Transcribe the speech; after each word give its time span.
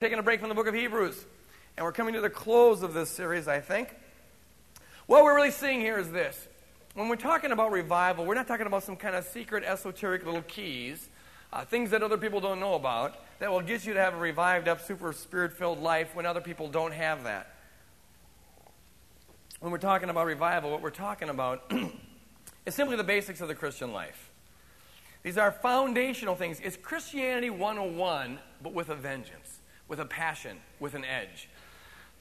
taking 0.00 0.18
a 0.18 0.22
break 0.22 0.40
from 0.40 0.48
the 0.48 0.54
book 0.54 0.66
of 0.66 0.72
Hebrews, 0.72 1.26
and 1.76 1.84
we're 1.84 1.92
coming 1.92 2.14
to 2.14 2.22
the 2.22 2.30
close 2.30 2.82
of 2.82 2.94
this 2.94 3.10
series, 3.10 3.46
I 3.46 3.60
think. 3.60 3.94
What 5.04 5.24
we're 5.24 5.36
really 5.36 5.50
seeing 5.50 5.78
here 5.78 5.98
is 5.98 6.10
this. 6.10 6.48
When 6.94 7.10
we're 7.10 7.16
talking 7.16 7.52
about 7.52 7.70
revival, 7.70 8.24
we're 8.24 8.34
not 8.34 8.48
talking 8.48 8.66
about 8.66 8.82
some 8.82 8.96
kind 8.96 9.14
of 9.14 9.26
secret, 9.26 9.62
esoteric 9.62 10.24
little 10.24 10.40
keys, 10.40 11.10
uh, 11.52 11.66
things 11.66 11.90
that 11.90 12.02
other 12.02 12.16
people 12.16 12.40
don't 12.40 12.60
know 12.60 12.76
about, 12.76 13.22
that 13.40 13.52
will 13.52 13.60
get 13.60 13.84
you 13.84 13.92
to 13.92 14.00
have 14.00 14.14
a 14.14 14.16
revived 14.16 14.68
up, 14.68 14.80
super 14.80 15.12
spirit 15.12 15.52
filled 15.52 15.82
life 15.82 16.14
when 16.14 16.24
other 16.24 16.40
people 16.40 16.70
don't 16.70 16.92
have 16.92 17.24
that. 17.24 17.54
When 19.58 19.70
we're 19.70 19.76
talking 19.76 20.08
about 20.08 20.24
revival, 20.24 20.70
what 20.70 20.80
we're 20.80 20.88
talking 20.88 21.28
about 21.28 21.70
is 22.64 22.74
simply 22.74 22.96
the 22.96 23.04
basics 23.04 23.42
of 23.42 23.48
the 23.48 23.54
Christian 23.54 23.92
life. 23.92 24.30
These 25.24 25.36
are 25.36 25.52
foundational 25.52 26.36
things. 26.36 26.58
It's 26.64 26.78
Christianity 26.78 27.50
101, 27.50 28.38
but 28.62 28.72
with 28.72 28.88
a 28.88 28.94
vengeance 28.94 29.59
with 29.90 30.00
a 30.00 30.06
passion, 30.06 30.56
with 30.78 30.94
an 30.94 31.04
edge. 31.04 31.48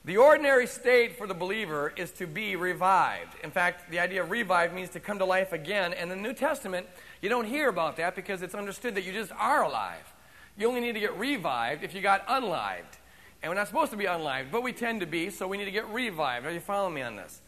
The 0.03 0.17
ordinary 0.17 0.65
state 0.65 1.17
for 1.17 1.27
the 1.27 1.33
believer 1.35 1.93
is 1.95 2.09
to 2.13 2.25
be 2.25 2.55
revived. 2.55 3.35
In 3.43 3.51
fact, 3.51 3.91
the 3.91 3.99
idea 3.99 4.23
of 4.23 4.31
revived 4.31 4.73
means 4.73 4.89
to 4.89 4.99
come 4.99 5.19
to 5.19 5.25
life 5.25 5.53
again. 5.53 5.93
And 5.93 6.11
in 6.11 6.21
the 6.21 6.27
New 6.27 6.33
Testament, 6.33 6.87
you 7.21 7.29
don't 7.29 7.45
hear 7.45 7.69
about 7.69 7.95
that 7.97 8.15
because 8.15 8.41
it's 8.41 8.55
understood 8.55 8.95
that 8.95 9.03
you 9.03 9.13
just 9.13 9.31
are 9.33 9.63
alive. 9.63 10.13
You 10.57 10.67
only 10.67 10.81
need 10.81 10.93
to 10.93 10.99
get 10.99 11.15
revived 11.17 11.83
if 11.83 11.93
you 11.93 12.01
got 12.01 12.25
unlived. 12.27 12.97
And 13.43 13.51
we're 13.51 13.55
not 13.55 13.67
supposed 13.67 13.91
to 13.91 13.97
be 13.97 14.05
unlived, 14.05 14.51
but 14.51 14.63
we 14.63 14.73
tend 14.73 15.01
to 15.01 15.05
be, 15.05 15.29
so 15.29 15.47
we 15.47 15.57
need 15.57 15.65
to 15.65 15.71
get 15.71 15.88
revived. 15.89 16.45
Are 16.45 16.51
you 16.51 16.59
following 16.59 16.95
me 16.95 17.03
on 17.03 17.15
this? 17.15 17.41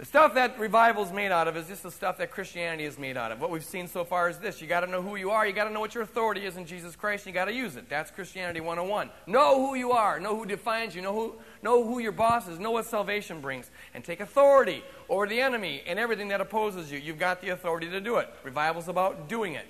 The 0.00 0.06
stuff 0.06 0.32
that 0.32 0.58
revival 0.58 1.02
is 1.02 1.12
made 1.12 1.30
out 1.30 1.46
of 1.46 1.58
is 1.58 1.66
just 1.68 1.82
the 1.82 1.90
stuff 1.90 2.16
that 2.16 2.30
Christianity 2.30 2.84
is 2.84 2.98
made 2.98 3.18
out 3.18 3.32
of. 3.32 3.40
What 3.42 3.50
we've 3.50 3.62
seen 3.62 3.86
so 3.86 4.02
far 4.02 4.30
is 4.30 4.38
this. 4.38 4.62
You 4.62 4.66
got 4.66 4.80
to 4.80 4.86
know 4.86 5.02
who 5.02 5.16
you 5.16 5.30
are. 5.30 5.46
You 5.46 5.52
got 5.52 5.64
to 5.64 5.70
know 5.70 5.80
what 5.80 5.94
your 5.94 6.02
authority 6.02 6.46
is 6.46 6.56
in 6.56 6.64
Jesus 6.64 6.96
Christ. 6.96 7.26
And 7.26 7.34
you 7.34 7.38
got 7.38 7.44
to 7.44 7.52
use 7.52 7.76
it. 7.76 7.90
That's 7.90 8.10
Christianity 8.10 8.60
101. 8.60 9.10
Know 9.26 9.66
who 9.66 9.74
you 9.74 9.92
are. 9.92 10.18
Know 10.18 10.34
who 10.34 10.46
defines 10.46 10.94
you. 10.94 11.02
Know 11.02 11.12
who, 11.12 11.34
know 11.62 11.84
who 11.84 11.98
your 11.98 12.12
boss 12.12 12.48
is. 12.48 12.58
Know 12.58 12.70
what 12.70 12.86
salvation 12.86 13.42
brings. 13.42 13.70
And 13.92 14.02
take 14.02 14.20
authority 14.20 14.82
over 15.10 15.26
the 15.26 15.38
enemy 15.38 15.82
and 15.86 15.98
everything 15.98 16.28
that 16.28 16.40
opposes 16.40 16.90
you. 16.90 16.98
You've 16.98 17.18
got 17.18 17.42
the 17.42 17.50
authority 17.50 17.90
to 17.90 18.00
do 18.00 18.16
it. 18.16 18.30
Revival 18.42 18.80
is 18.80 18.88
about 18.88 19.28
doing 19.28 19.52
it. 19.52 19.66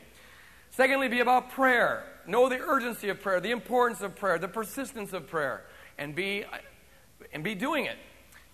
Secondly, 0.70 1.08
be 1.08 1.18
about 1.18 1.50
prayer. 1.50 2.04
Know 2.28 2.48
the 2.48 2.60
urgency 2.60 3.08
of 3.08 3.20
prayer, 3.20 3.40
the 3.40 3.50
importance 3.50 4.00
of 4.00 4.14
prayer, 4.14 4.38
the 4.38 4.46
persistence 4.46 5.12
of 5.12 5.26
prayer, 5.26 5.64
and 5.98 6.14
be, 6.14 6.44
and 7.32 7.42
be 7.42 7.56
doing 7.56 7.86
it. 7.86 7.96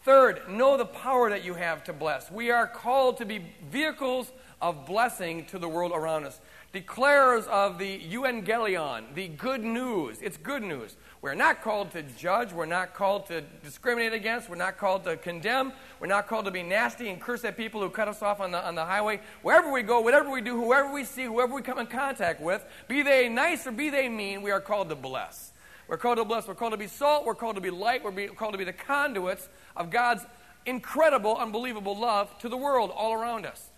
Third, 0.07 0.49
know 0.49 0.77
the 0.77 0.87
power 0.87 1.29
that 1.31 1.45
you 1.45 1.55
have 1.55 1.83
to 1.83 1.93
bless. 1.93 2.31
We 2.31 2.53
are 2.53 2.69
called 2.69 3.17
to 3.17 3.25
be 3.25 3.45
vehicles 3.73 4.31
of 4.62 4.87
blessing 4.87 5.47
to 5.47 5.59
the 5.59 5.69
world 5.69 5.91
around 5.93 6.27
us. 6.27 6.39
Declarers 6.73 7.49
of 7.49 7.77
the 7.81 7.99
euangelion, 7.99 9.12
the 9.17 9.27
good 9.27 9.65
news. 9.65 10.19
It's 10.23 10.37
good 10.37 10.62
news. 10.62 10.95
We're 11.23 11.34
not 11.34 11.61
called 11.61 11.91
to 11.91 12.05
judge. 12.05 12.53
We're 12.53 12.67
not 12.67 12.95
called 12.95 13.27
to 13.27 13.41
discriminate 13.65 14.12
against. 14.12 14.49
We're 14.49 14.55
not 14.55 14.79
called 14.79 15.03
to 15.07 15.17
condemn. 15.17 15.73
We're 15.99 16.07
not 16.07 16.29
called 16.29 16.45
to 16.45 16.53
be 16.53 16.62
nasty 16.62 17.09
and 17.09 17.21
curse 17.21 17.45
at 17.45 17.57
people 17.57 17.81
who 17.81 17.91
cut 17.91 18.07
us 18.07 18.23
off 18.23 18.39
on 18.39 18.53
the, 18.53 18.65
on 18.65 18.77
the 18.77 18.84
highway. 18.84 19.19
Wherever 19.43 19.73
we 19.73 19.83
go, 19.83 19.99
whatever 20.03 20.31
we 20.31 20.41
do, 20.41 20.55
whoever 20.57 20.93
we 20.93 21.03
see, 21.03 21.25
whoever 21.25 21.53
we 21.53 21.62
come 21.62 21.81
in 21.81 21.89
contact 21.89 22.41
with, 22.41 22.65
be 22.87 23.03
they 23.03 23.29
nice 23.29 23.67
or 23.67 23.73
be 23.73 23.91
they 23.91 24.09
mean, 24.09 24.41
we 24.41 24.53
are 24.53 24.61
called 24.61 24.89
to 24.91 24.95
bless. 24.95 25.51
We're 25.89 25.97
called 25.97 26.19
to 26.19 26.25
bless. 26.25 26.48
We're 26.48 26.55
called 26.55 26.73
to 26.73 26.79
be 26.79 26.89
salt. 26.89 27.25
We're 27.25 27.34
called 27.34 27.56
to 27.56 27.61
be 27.61 27.70
light. 27.70 28.03
We're 28.03 28.29
called 28.29 28.53
to 28.53 28.59
be 28.59 28.65
the 28.65 28.73
conduits 28.73 29.48
of 29.77 29.91
God's 29.91 30.25
incredible, 30.65 31.37
unbelievable 31.37 31.97
love 31.97 32.37
to 32.41 32.48
the 32.48 32.56
world 32.56 32.91
all 32.95 33.12
around 33.12 33.47
us. 33.47 33.70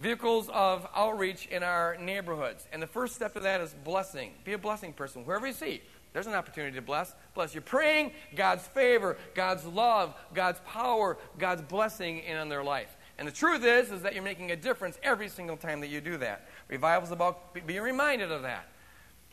Vehicles 0.00 0.50
of 0.52 0.86
outreach 0.96 1.46
in 1.46 1.62
our 1.62 1.96
neighborhoods. 2.00 2.66
And 2.72 2.82
the 2.82 2.88
first 2.88 3.14
step 3.14 3.34
to 3.34 3.40
that 3.40 3.60
is 3.60 3.74
blessing. 3.84 4.32
Be 4.44 4.54
a 4.54 4.58
blessing 4.58 4.92
person. 4.92 5.24
Wherever 5.24 5.46
you 5.46 5.52
see, 5.52 5.80
there's 6.12 6.26
an 6.26 6.34
opportunity 6.34 6.74
to 6.74 6.82
bless. 6.82 7.14
Bless. 7.34 7.54
You're 7.54 7.62
praying 7.62 8.12
God's 8.34 8.66
favor, 8.66 9.16
God's 9.34 9.64
love, 9.64 10.14
God's 10.34 10.60
power, 10.66 11.16
God's 11.38 11.62
blessing 11.62 12.18
in 12.20 12.36
on 12.36 12.48
their 12.48 12.64
life. 12.64 12.96
And 13.18 13.28
the 13.28 13.32
truth 13.32 13.64
is, 13.64 13.92
is 13.92 14.02
that 14.02 14.14
you're 14.14 14.24
making 14.24 14.50
a 14.50 14.56
difference 14.56 14.98
every 15.04 15.28
single 15.28 15.56
time 15.56 15.80
that 15.80 15.88
you 15.88 16.00
do 16.00 16.16
that. 16.16 16.48
Revival 16.68 17.06
is 17.06 17.12
about 17.12 17.54
being 17.66 17.82
reminded 17.82 18.32
of 18.32 18.42
that. 18.42 18.66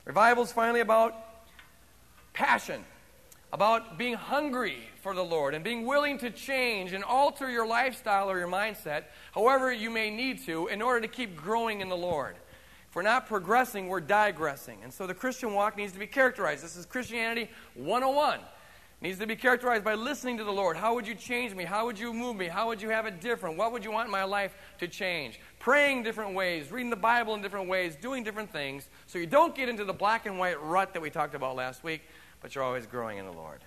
Revival 0.05 0.43
is 0.43 0.51
finally 0.51 0.81
about 0.81 1.15
passion 2.39 2.85
about 3.51 3.97
being 3.97 4.13
hungry 4.13 4.77
for 5.01 5.13
the 5.13 5.23
Lord 5.23 5.53
and 5.53 5.61
being 5.61 5.85
willing 5.85 6.17
to 6.19 6.29
change 6.31 6.93
and 6.93 7.03
alter 7.03 7.49
your 7.49 7.67
lifestyle 7.67 8.31
or 8.31 8.39
your 8.39 8.47
mindset, 8.47 9.03
however 9.33 9.73
you 9.73 9.89
may 9.89 10.09
need 10.09 10.45
to, 10.45 10.67
in 10.67 10.81
order 10.81 11.01
to 11.01 11.07
keep 11.09 11.35
growing 11.35 11.81
in 11.81 11.89
the 11.89 11.97
Lord. 11.97 12.37
If 12.87 12.95
we're 12.95 13.01
not 13.01 13.27
progressing, 13.27 13.89
we're 13.89 13.99
digressing. 13.99 14.77
And 14.83 14.93
so 14.93 15.05
the 15.05 15.13
Christian 15.13 15.53
walk 15.53 15.75
needs 15.75 15.91
to 15.91 15.99
be 15.99 16.07
characterized. 16.07 16.63
This 16.63 16.77
is 16.77 16.85
Christianity 16.85 17.49
101. 17.73 18.39
It 18.39 19.05
needs 19.05 19.19
to 19.19 19.27
be 19.27 19.35
characterized 19.35 19.83
by 19.83 19.95
listening 19.95 20.37
to 20.37 20.43
the 20.43 20.51
Lord. 20.51 20.75
How 20.75 20.93
would 20.93 21.07
you 21.07 21.15
change 21.15 21.53
me? 21.53 21.65
How 21.65 21.85
would 21.85 21.99
you 21.99 22.13
move 22.13 22.35
me? 22.35 22.47
How 22.47 22.67
would 22.67 22.81
you 22.81 22.89
have 22.89 23.05
it 23.05 23.21
different? 23.21 23.57
What 23.57 23.71
would 23.71 23.83
you 23.83 23.91
want 23.91 24.09
my 24.09 24.23
life 24.23 24.55
to 24.79 24.87
change? 24.87 25.39
Praying 25.59 26.03
different 26.03 26.35
ways, 26.35 26.71
reading 26.71 26.89
the 26.89 26.95
Bible 26.95 27.33
in 27.33 27.41
different 27.41 27.67
ways, 27.67 27.95
doing 27.95 28.23
different 28.23 28.51
things, 28.51 28.89
so 29.07 29.17
you 29.17 29.25
don't 29.25 29.55
get 29.55 29.69
into 29.69 29.85
the 29.85 29.93
black 29.93 30.25
and 30.25 30.37
white 30.37 30.61
rut 30.61 30.93
that 30.93 31.01
we 31.01 31.09
talked 31.09 31.33
about 31.33 31.55
last 31.55 31.83
week, 31.83 32.01
but 32.41 32.55
you're 32.55 32.63
always 32.63 32.85
growing 32.85 33.17
in 33.17 33.25
the 33.25 33.31
Lord. 33.31 33.61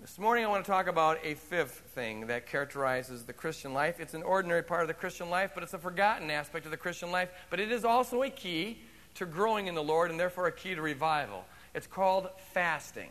This 0.00 0.18
morning, 0.18 0.44
I 0.44 0.48
want 0.48 0.64
to 0.64 0.70
talk 0.70 0.86
about 0.86 1.18
a 1.24 1.34
fifth 1.34 1.82
thing 1.94 2.26
that 2.26 2.46
characterizes 2.46 3.24
the 3.24 3.32
Christian 3.32 3.72
life. 3.72 4.00
It's 4.00 4.14
an 4.14 4.22
ordinary 4.22 4.62
part 4.62 4.82
of 4.82 4.88
the 4.88 4.94
Christian 4.94 5.30
life, 5.30 5.52
but 5.54 5.62
it's 5.62 5.72
a 5.72 5.78
forgotten 5.78 6.30
aspect 6.30 6.64
of 6.66 6.70
the 6.70 6.76
Christian 6.76 7.10
life. 7.10 7.30
But 7.48 7.60
it 7.60 7.70
is 7.70 7.84
also 7.84 8.22
a 8.22 8.30
key 8.30 8.78
to 9.14 9.24
growing 9.24 9.66
in 9.66 9.74
the 9.74 9.82
Lord 9.82 10.10
and 10.10 10.18
therefore 10.18 10.46
a 10.46 10.52
key 10.52 10.74
to 10.74 10.82
revival. 10.82 11.44
It's 11.74 11.86
called 11.86 12.28
fasting. 12.52 13.08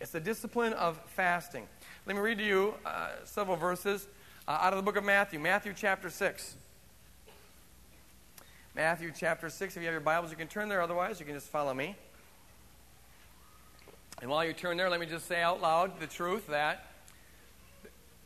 It's 0.00 0.10
the 0.10 0.20
discipline 0.20 0.72
of 0.72 0.98
fasting. 1.06 1.66
Let 2.06 2.16
me 2.16 2.22
read 2.22 2.38
to 2.38 2.44
you 2.44 2.74
uh, 2.84 3.10
several 3.24 3.56
verses 3.56 4.08
uh, 4.48 4.58
out 4.60 4.72
of 4.72 4.78
the 4.78 4.82
book 4.82 4.96
of 4.96 5.04
Matthew, 5.04 5.38
Matthew 5.38 5.74
chapter 5.76 6.10
6. 6.10 6.56
Matthew 8.74 9.12
chapter 9.16 9.48
6. 9.48 9.76
If 9.76 9.82
you 9.82 9.86
have 9.86 9.94
your 9.94 10.00
Bibles, 10.00 10.30
you 10.30 10.36
can 10.36 10.48
turn 10.48 10.68
there. 10.68 10.82
Otherwise, 10.82 11.18
you 11.18 11.26
can 11.26 11.34
just 11.34 11.48
follow 11.48 11.72
me. 11.72 11.96
And 14.22 14.30
while 14.30 14.44
you 14.44 14.52
turn 14.54 14.76
there, 14.76 14.88
let 14.88 14.98
me 14.98 15.06
just 15.06 15.26
say 15.26 15.42
out 15.42 15.60
loud 15.60 16.00
the 16.00 16.06
truth 16.06 16.46
that 16.46 16.90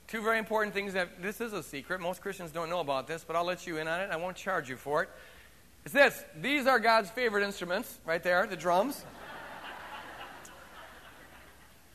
two 0.06 0.22
very 0.22 0.38
important 0.38 0.74
things 0.74 0.92
that 0.92 1.22
this 1.22 1.40
is 1.40 1.52
a 1.52 1.62
secret. 1.62 2.00
Most 2.00 2.20
Christians 2.20 2.50
don't 2.50 2.70
know 2.70 2.80
about 2.80 3.06
this, 3.06 3.24
but 3.24 3.36
I'll 3.36 3.44
let 3.44 3.66
you 3.66 3.78
in 3.78 3.88
on 3.88 4.00
it. 4.00 4.10
I 4.10 4.16
won't 4.16 4.36
charge 4.36 4.68
you 4.68 4.76
for 4.76 5.02
it. 5.02 5.08
It's 5.84 5.94
this 5.94 6.24
these 6.40 6.66
are 6.66 6.78
God's 6.78 7.10
favorite 7.10 7.42
instruments, 7.42 7.98
right 8.04 8.22
there, 8.22 8.46
the 8.46 8.56
drums. 8.56 9.04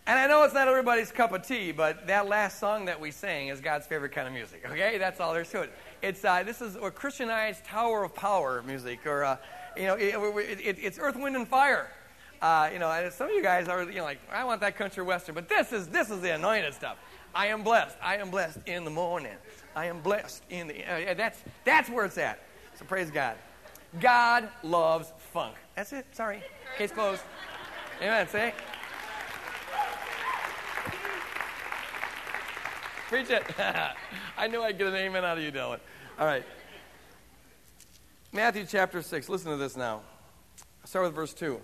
And 0.07 0.19
I 0.19 0.27
know 0.27 0.44
it's 0.44 0.53
not 0.53 0.67
everybody's 0.67 1.12
cup 1.12 1.33
of 1.33 1.47
tea, 1.47 1.72
but 1.72 2.06
that 2.06 2.27
last 2.27 2.59
song 2.59 2.85
that 2.85 3.00
we 3.00 3.09
sang 3.09 3.47
is 3.47 3.59
God's 3.59 3.88
favorite 3.88 4.12
kind 4.12 4.27
of 4.27 4.33
music. 4.33 4.63
Okay, 4.69 5.00
that's 5.00 5.19
all 5.19 5.33
there's 5.33 5.50
to 5.50 5.62
it. 5.62 5.73
It's 6.03 6.23
uh, 6.23 6.44
this 6.44 6.62
is 6.62 6.75
a 6.75 6.91
Christianized 6.91 7.66
Tower 7.66 8.03
of 8.03 8.13
Power 8.13 8.62
music, 8.67 9.07
or 9.07 9.23
uh, 9.23 9.38
you 9.75 9.85
know, 9.85 9.95
it, 9.95 10.59
it, 10.63 10.77
it's 10.79 11.00
Earth, 11.00 11.16
Wind, 11.16 11.35
and 11.35 11.47
Fire. 11.47 11.89
Uh, 12.41 12.69
you 12.72 12.79
know, 12.79 13.09
some 13.12 13.29
of 13.29 13.34
you 13.34 13.41
guys 13.41 13.68
are, 13.68 13.84
you 13.84 13.96
know, 13.96 14.03
like, 14.03 14.19
I 14.31 14.44
want 14.44 14.62
that 14.62 14.78
country 14.78 15.03
western, 15.03 15.35
but 15.35 15.50
this 15.50 15.72
is 15.72 15.88
this 15.88 16.09
is 16.09 16.22
the 16.22 16.34
anointed 16.35 16.73
stuff. 16.73 16.97
I 17.34 17.47
am 17.47 17.63
blessed. 17.63 17.97
I 18.01 18.18
am 18.18 18.29
blessed 18.29 18.59
in 18.66 18.85
the 18.85 18.91
morning. 18.91 19.35
I 19.75 19.85
am 19.85 20.01
blessed 20.01 20.44
in 20.50 20.68
the. 20.68 20.84
Uh, 20.84 21.13
that's 21.13 21.44
that's 21.63 21.90
where 21.90 22.06
it's 22.06 22.18
at. 22.18 22.40
So 22.75 22.85
praise 22.85 23.12
God. 23.12 23.38
God 24.00 24.50
loves 24.63 25.12
funk. 25.34 25.56
That's 25.75 25.94
it. 25.94 26.06
Sorry. 26.12 26.41
Case 26.78 26.91
closed. 26.91 27.22
Amen. 28.01 28.28
Say. 28.28 28.53
Preach 33.07 33.29
it. 33.29 33.44
I 34.38 34.47
knew 34.47 34.62
I'd 34.62 34.78
get 34.78 34.88
an 34.88 34.95
amen 34.95 35.24
out 35.24 35.38
of 35.38 35.44
you, 35.44 35.51
Dylan. 35.51 35.79
All 36.18 36.25
right. 36.25 36.44
Matthew 38.31 38.66
chapter 38.68 39.01
6. 39.01 39.29
Listen 39.29 39.51
to 39.51 39.57
this 39.57 39.78
now. 39.78 40.01
I'll 40.81 40.88
start 40.88 41.06
with 41.06 41.16
verse 41.16 41.34
2. 41.34 41.62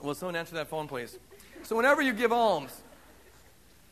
Will 0.00 0.14
someone 0.14 0.36
answer 0.36 0.54
that 0.54 0.68
phone, 0.68 0.88
please? 0.88 1.18
So, 1.62 1.76
whenever 1.76 2.02
you 2.02 2.12
give 2.12 2.32
alms, 2.32 2.82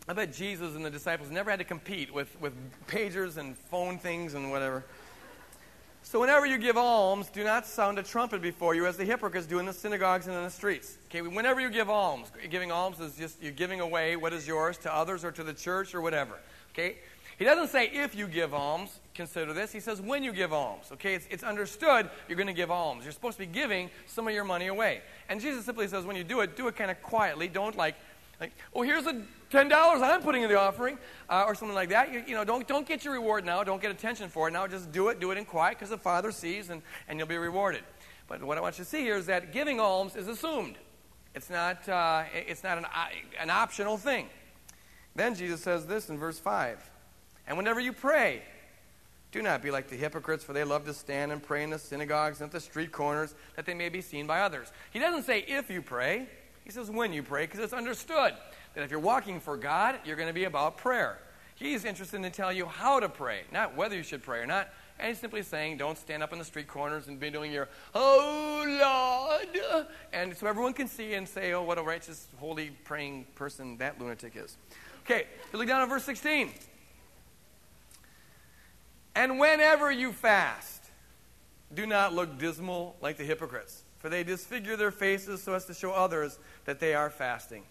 I 0.08 0.12
bet 0.12 0.32
Jesus 0.32 0.74
and 0.74 0.84
the 0.84 0.90
disciples 0.90 1.30
never 1.30 1.50
had 1.50 1.60
to 1.60 1.64
compete 1.64 2.12
with, 2.12 2.40
with 2.40 2.52
pagers 2.88 3.36
and 3.36 3.56
phone 3.56 3.98
things 3.98 4.34
and 4.34 4.50
whatever. 4.50 4.84
So, 6.02 6.18
whenever 6.18 6.46
you 6.46 6.58
give 6.58 6.76
alms, 6.76 7.28
do 7.28 7.44
not 7.44 7.66
sound 7.66 7.98
a 7.98 8.02
trumpet 8.02 8.42
before 8.42 8.74
you, 8.74 8.86
as 8.86 8.96
the 8.96 9.04
hypocrites 9.04 9.46
do 9.46 9.58
in 9.58 9.66
the 9.66 9.72
synagogues 9.72 10.26
and 10.26 10.36
in 10.36 10.42
the 10.42 10.50
streets. 10.50 10.98
Okay, 11.08 11.22
whenever 11.22 11.60
you 11.60 11.70
give 11.70 11.90
alms, 11.90 12.32
giving 12.50 12.72
alms 12.72 13.00
is 13.00 13.16
just 13.16 13.42
you're 13.42 13.52
giving 13.52 13.80
away 13.80 14.16
what 14.16 14.32
is 14.32 14.46
yours 14.48 14.78
to 14.78 14.94
others 14.94 15.24
or 15.24 15.30
to 15.30 15.44
the 15.44 15.52
church 15.52 15.94
or 15.94 16.00
whatever. 16.00 16.38
Okay, 16.72 16.96
he 17.38 17.44
doesn't 17.44 17.68
say 17.68 17.88
if 17.88 18.14
you 18.14 18.26
give 18.26 18.54
alms, 18.54 18.99
consider 19.14 19.52
this. 19.52 19.72
He 19.72 19.80
says 19.80 20.00
when 20.00 20.22
you 20.22 20.32
give 20.32 20.52
alms. 20.52 20.86
Okay, 20.92 21.14
it's, 21.14 21.26
it's 21.30 21.42
understood 21.42 22.10
you're 22.28 22.36
going 22.36 22.46
to 22.46 22.52
give 22.52 22.70
alms. 22.70 23.04
You're 23.04 23.12
supposed 23.12 23.38
to 23.38 23.46
be 23.46 23.52
giving 23.52 23.90
some 24.06 24.26
of 24.28 24.34
your 24.34 24.44
money 24.44 24.68
away. 24.68 25.02
And 25.28 25.40
Jesus 25.40 25.64
simply 25.64 25.88
says, 25.88 26.04
when 26.04 26.16
you 26.16 26.24
do 26.24 26.40
it, 26.40 26.56
do 26.56 26.68
it 26.68 26.76
kind 26.76 26.90
of 26.90 27.02
quietly. 27.02 27.48
Don't 27.48 27.76
like, 27.76 27.94
like, 28.40 28.52
oh, 28.74 28.82
here's 28.82 29.04
the 29.04 29.22
ten 29.50 29.68
dollars 29.68 30.00
I'm 30.00 30.22
putting 30.22 30.42
in 30.42 30.48
the 30.48 30.58
offering, 30.58 30.96
uh, 31.28 31.44
or 31.46 31.54
something 31.54 31.74
like 31.74 31.90
that. 31.90 32.12
You, 32.12 32.24
you, 32.26 32.34
know, 32.34 32.44
don't 32.44 32.66
don't 32.66 32.88
get 32.88 33.04
your 33.04 33.12
reward 33.12 33.44
now. 33.44 33.62
Don't 33.62 33.82
get 33.82 33.90
attention 33.90 34.30
for 34.30 34.48
it 34.48 34.52
now. 34.52 34.66
Just 34.66 34.90
do 34.92 35.08
it. 35.08 35.20
Do 35.20 35.30
it 35.30 35.36
in 35.36 35.44
quiet, 35.44 35.76
because 35.76 35.90
the 35.90 35.98
Father 35.98 36.32
sees, 36.32 36.70
and 36.70 36.80
and 37.06 37.18
you'll 37.18 37.28
be 37.28 37.36
rewarded. 37.36 37.82
But 38.30 38.42
what 38.42 38.56
I 38.56 38.62
want 38.62 38.78
you 38.78 38.84
to 38.84 38.90
see 38.90 39.00
here 39.00 39.16
is 39.16 39.26
that 39.26 39.52
giving 39.52 39.78
alms 39.78 40.14
is 40.14 40.28
assumed. 40.28 40.76
It's 41.34 41.50
not, 41.50 41.88
uh, 41.88 42.24
it's 42.32 42.62
not 42.62 42.78
an, 42.78 42.86
an 43.38 43.50
optional 43.50 43.96
thing. 43.96 44.28
Then 45.14 45.34
Jesus 45.34 45.60
says 45.60 45.86
this 45.86 46.08
in 46.08 46.16
verse 46.16 46.38
5 46.38 46.90
And 47.46 47.56
whenever 47.56 47.80
you 47.80 47.92
pray, 47.92 48.42
do 49.32 49.42
not 49.42 49.62
be 49.62 49.70
like 49.70 49.88
the 49.88 49.96
hypocrites, 49.96 50.42
for 50.42 50.52
they 50.52 50.64
love 50.64 50.84
to 50.86 50.94
stand 50.94 51.32
and 51.32 51.42
pray 51.42 51.62
in 51.62 51.70
the 51.70 51.78
synagogues 51.78 52.40
and 52.40 52.48
at 52.48 52.52
the 52.52 52.60
street 52.60 52.92
corners, 52.92 53.34
that 53.56 53.64
they 53.66 53.74
may 53.74 53.88
be 53.88 54.00
seen 54.00 54.26
by 54.26 54.40
others. 54.40 54.72
He 54.92 54.98
doesn't 54.98 55.22
say 55.22 55.44
if 55.46 55.70
you 55.70 55.82
pray, 55.82 56.26
he 56.64 56.70
says 56.70 56.90
when 56.90 57.12
you 57.12 57.22
pray, 57.22 57.46
because 57.46 57.60
it's 57.60 57.72
understood 57.72 58.34
that 58.74 58.84
if 58.84 58.90
you're 58.90 59.00
walking 59.00 59.40
for 59.40 59.56
God, 59.56 59.98
you're 60.04 60.16
going 60.16 60.28
to 60.28 60.34
be 60.34 60.44
about 60.44 60.76
prayer. 60.76 61.18
He's 61.54 61.84
interested 61.84 62.24
in 62.24 62.32
telling 62.32 62.56
you 62.56 62.66
how 62.66 63.00
to 63.00 63.08
pray, 63.08 63.42
not 63.52 63.76
whether 63.76 63.94
you 63.94 64.02
should 64.02 64.22
pray 64.22 64.40
or 64.40 64.46
not. 64.46 64.68
And 64.98 65.08
he's 65.08 65.18
simply 65.18 65.42
saying, 65.42 65.78
don't 65.78 65.96
stand 65.96 66.22
up 66.22 66.32
in 66.32 66.38
the 66.38 66.44
street 66.44 66.68
corners 66.68 67.08
and 67.08 67.18
be 67.18 67.30
doing 67.30 67.52
your, 67.52 67.68
oh 67.94 68.64
Lord. 68.66 69.86
And 70.12 70.36
so 70.36 70.46
everyone 70.46 70.72
can 70.72 70.88
see 70.88 71.14
and 71.14 71.28
say, 71.28 71.52
oh, 71.52 71.62
what 71.62 71.78
a 71.78 71.82
righteous, 71.82 72.28
holy, 72.38 72.70
praying 72.84 73.26
person 73.34 73.76
that 73.78 74.00
lunatic 74.00 74.36
is. 74.36 74.56
Okay, 75.04 75.26
look 75.52 75.66
down 75.66 75.82
at 75.82 75.88
verse 75.88 76.04
16. 76.04 76.50
And 79.14 79.38
whenever 79.38 79.90
you 79.90 80.12
fast, 80.12 80.84
do 81.74 81.86
not 81.86 82.14
look 82.14 82.38
dismal 82.38 82.96
like 83.00 83.16
the 83.16 83.24
hypocrites, 83.24 83.84
for 83.98 84.08
they 84.08 84.24
disfigure 84.24 84.76
their 84.76 84.90
faces 84.90 85.42
so 85.42 85.54
as 85.54 85.64
to 85.66 85.74
show 85.74 85.92
others 85.92 86.38
that 86.64 86.80
they 86.80 86.94
are 86.94 87.10
fasting. 87.10 87.64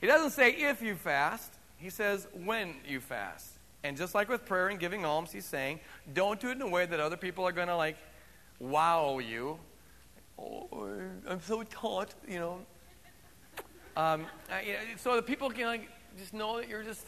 He 0.00 0.06
doesn't 0.06 0.30
say 0.30 0.50
if 0.50 0.82
you 0.82 0.96
fast, 0.96 1.54
he 1.76 1.90
says 1.90 2.26
when 2.44 2.74
you 2.86 3.00
fast. 3.00 3.50
And 3.84 3.96
just 3.96 4.14
like 4.14 4.28
with 4.28 4.46
prayer 4.46 4.68
and 4.68 4.78
giving 4.78 5.04
alms, 5.04 5.32
he's 5.32 5.44
saying, 5.44 5.80
don't 6.14 6.40
do 6.40 6.48
it 6.48 6.52
in 6.52 6.62
a 6.62 6.68
way 6.68 6.86
that 6.86 7.00
other 7.00 7.16
people 7.16 7.46
are 7.46 7.52
going 7.52 7.68
to 7.68 7.76
like 7.76 7.96
wow 8.60 9.18
you. 9.18 9.58
Oh, 10.38 10.68
I'm 11.26 11.40
so 11.40 11.62
taught, 11.64 12.14
you 12.28 12.38
know. 12.38 12.60
Um, 13.96 14.26
so 14.96 15.16
the 15.16 15.22
people 15.22 15.50
can 15.50 15.66
like 15.66 15.88
just 16.18 16.32
know 16.32 16.58
that 16.58 16.68
you're 16.68 16.82
just 16.82 17.06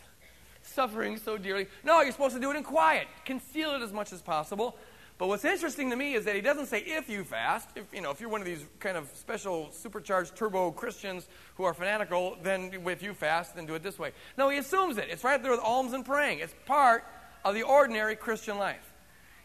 suffering 0.66 1.16
so 1.16 1.36
dearly. 1.38 1.66
No, 1.84 2.00
you're 2.00 2.12
supposed 2.12 2.34
to 2.34 2.40
do 2.40 2.50
it 2.50 2.56
in 2.56 2.62
quiet. 2.62 3.06
Conceal 3.24 3.74
it 3.74 3.82
as 3.82 3.92
much 3.92 4.12
as 4.12 4.20
possible. 4.20 4.76
But 5.16 5.28
what's 5.28 5.44
interesting 5.44 5.90
to 5.90 5.96
me 5.96 6.14
is 6.14 6.24
that 6.24 6.34
he 6.34 6.40
doesn't 6.40 6.66
say 6.66 6.80
if 6.80 7.08
you 7.08 7.22
fast. 7.22 7.68
If 7.76 7.84
you 7.92 8.00
know, 8.00 8.10
if 8.10 8.20
you're 8.20 8.30
one 8.30 8.40
of 8.40 8.46
these 8.46 8.64
kind 8.80 8.96
of 8.96 9.08
special 9.14 9.70
supercharged 9.70 10.34
turbo 10.34 10.72
Christians 10.72 11.28
who 11.54 11.62
are 11.64 11.72
fanatical, 11.72 12.36
then 12.42 12.72
if 12.86 13.02
you 13.02 13.14
fast, 13.14 13.54
then 13.54 13.66
do 13.66 13.74
it 13.74 13.82
this 13.82 13.98
way. 13.98 14.10
No, 14.36 14.48
he 14.48 14.58
assumes 14.58 14.98
it. 14.98 15.06
It's 15.10 15.22
right 15.22 15.40
there 15.40 15.52
with 15.52 15.60
alms 15.60 15.92
and 15.92 16.04
praying. 16.04 16.40
It's 16.40 16.54
part 16.66 17.04
of 17.44 17.54
the 17.54 17.62
ordinary 17.62 18.16
Christian 18.16 18.58
life. 18.58 18.92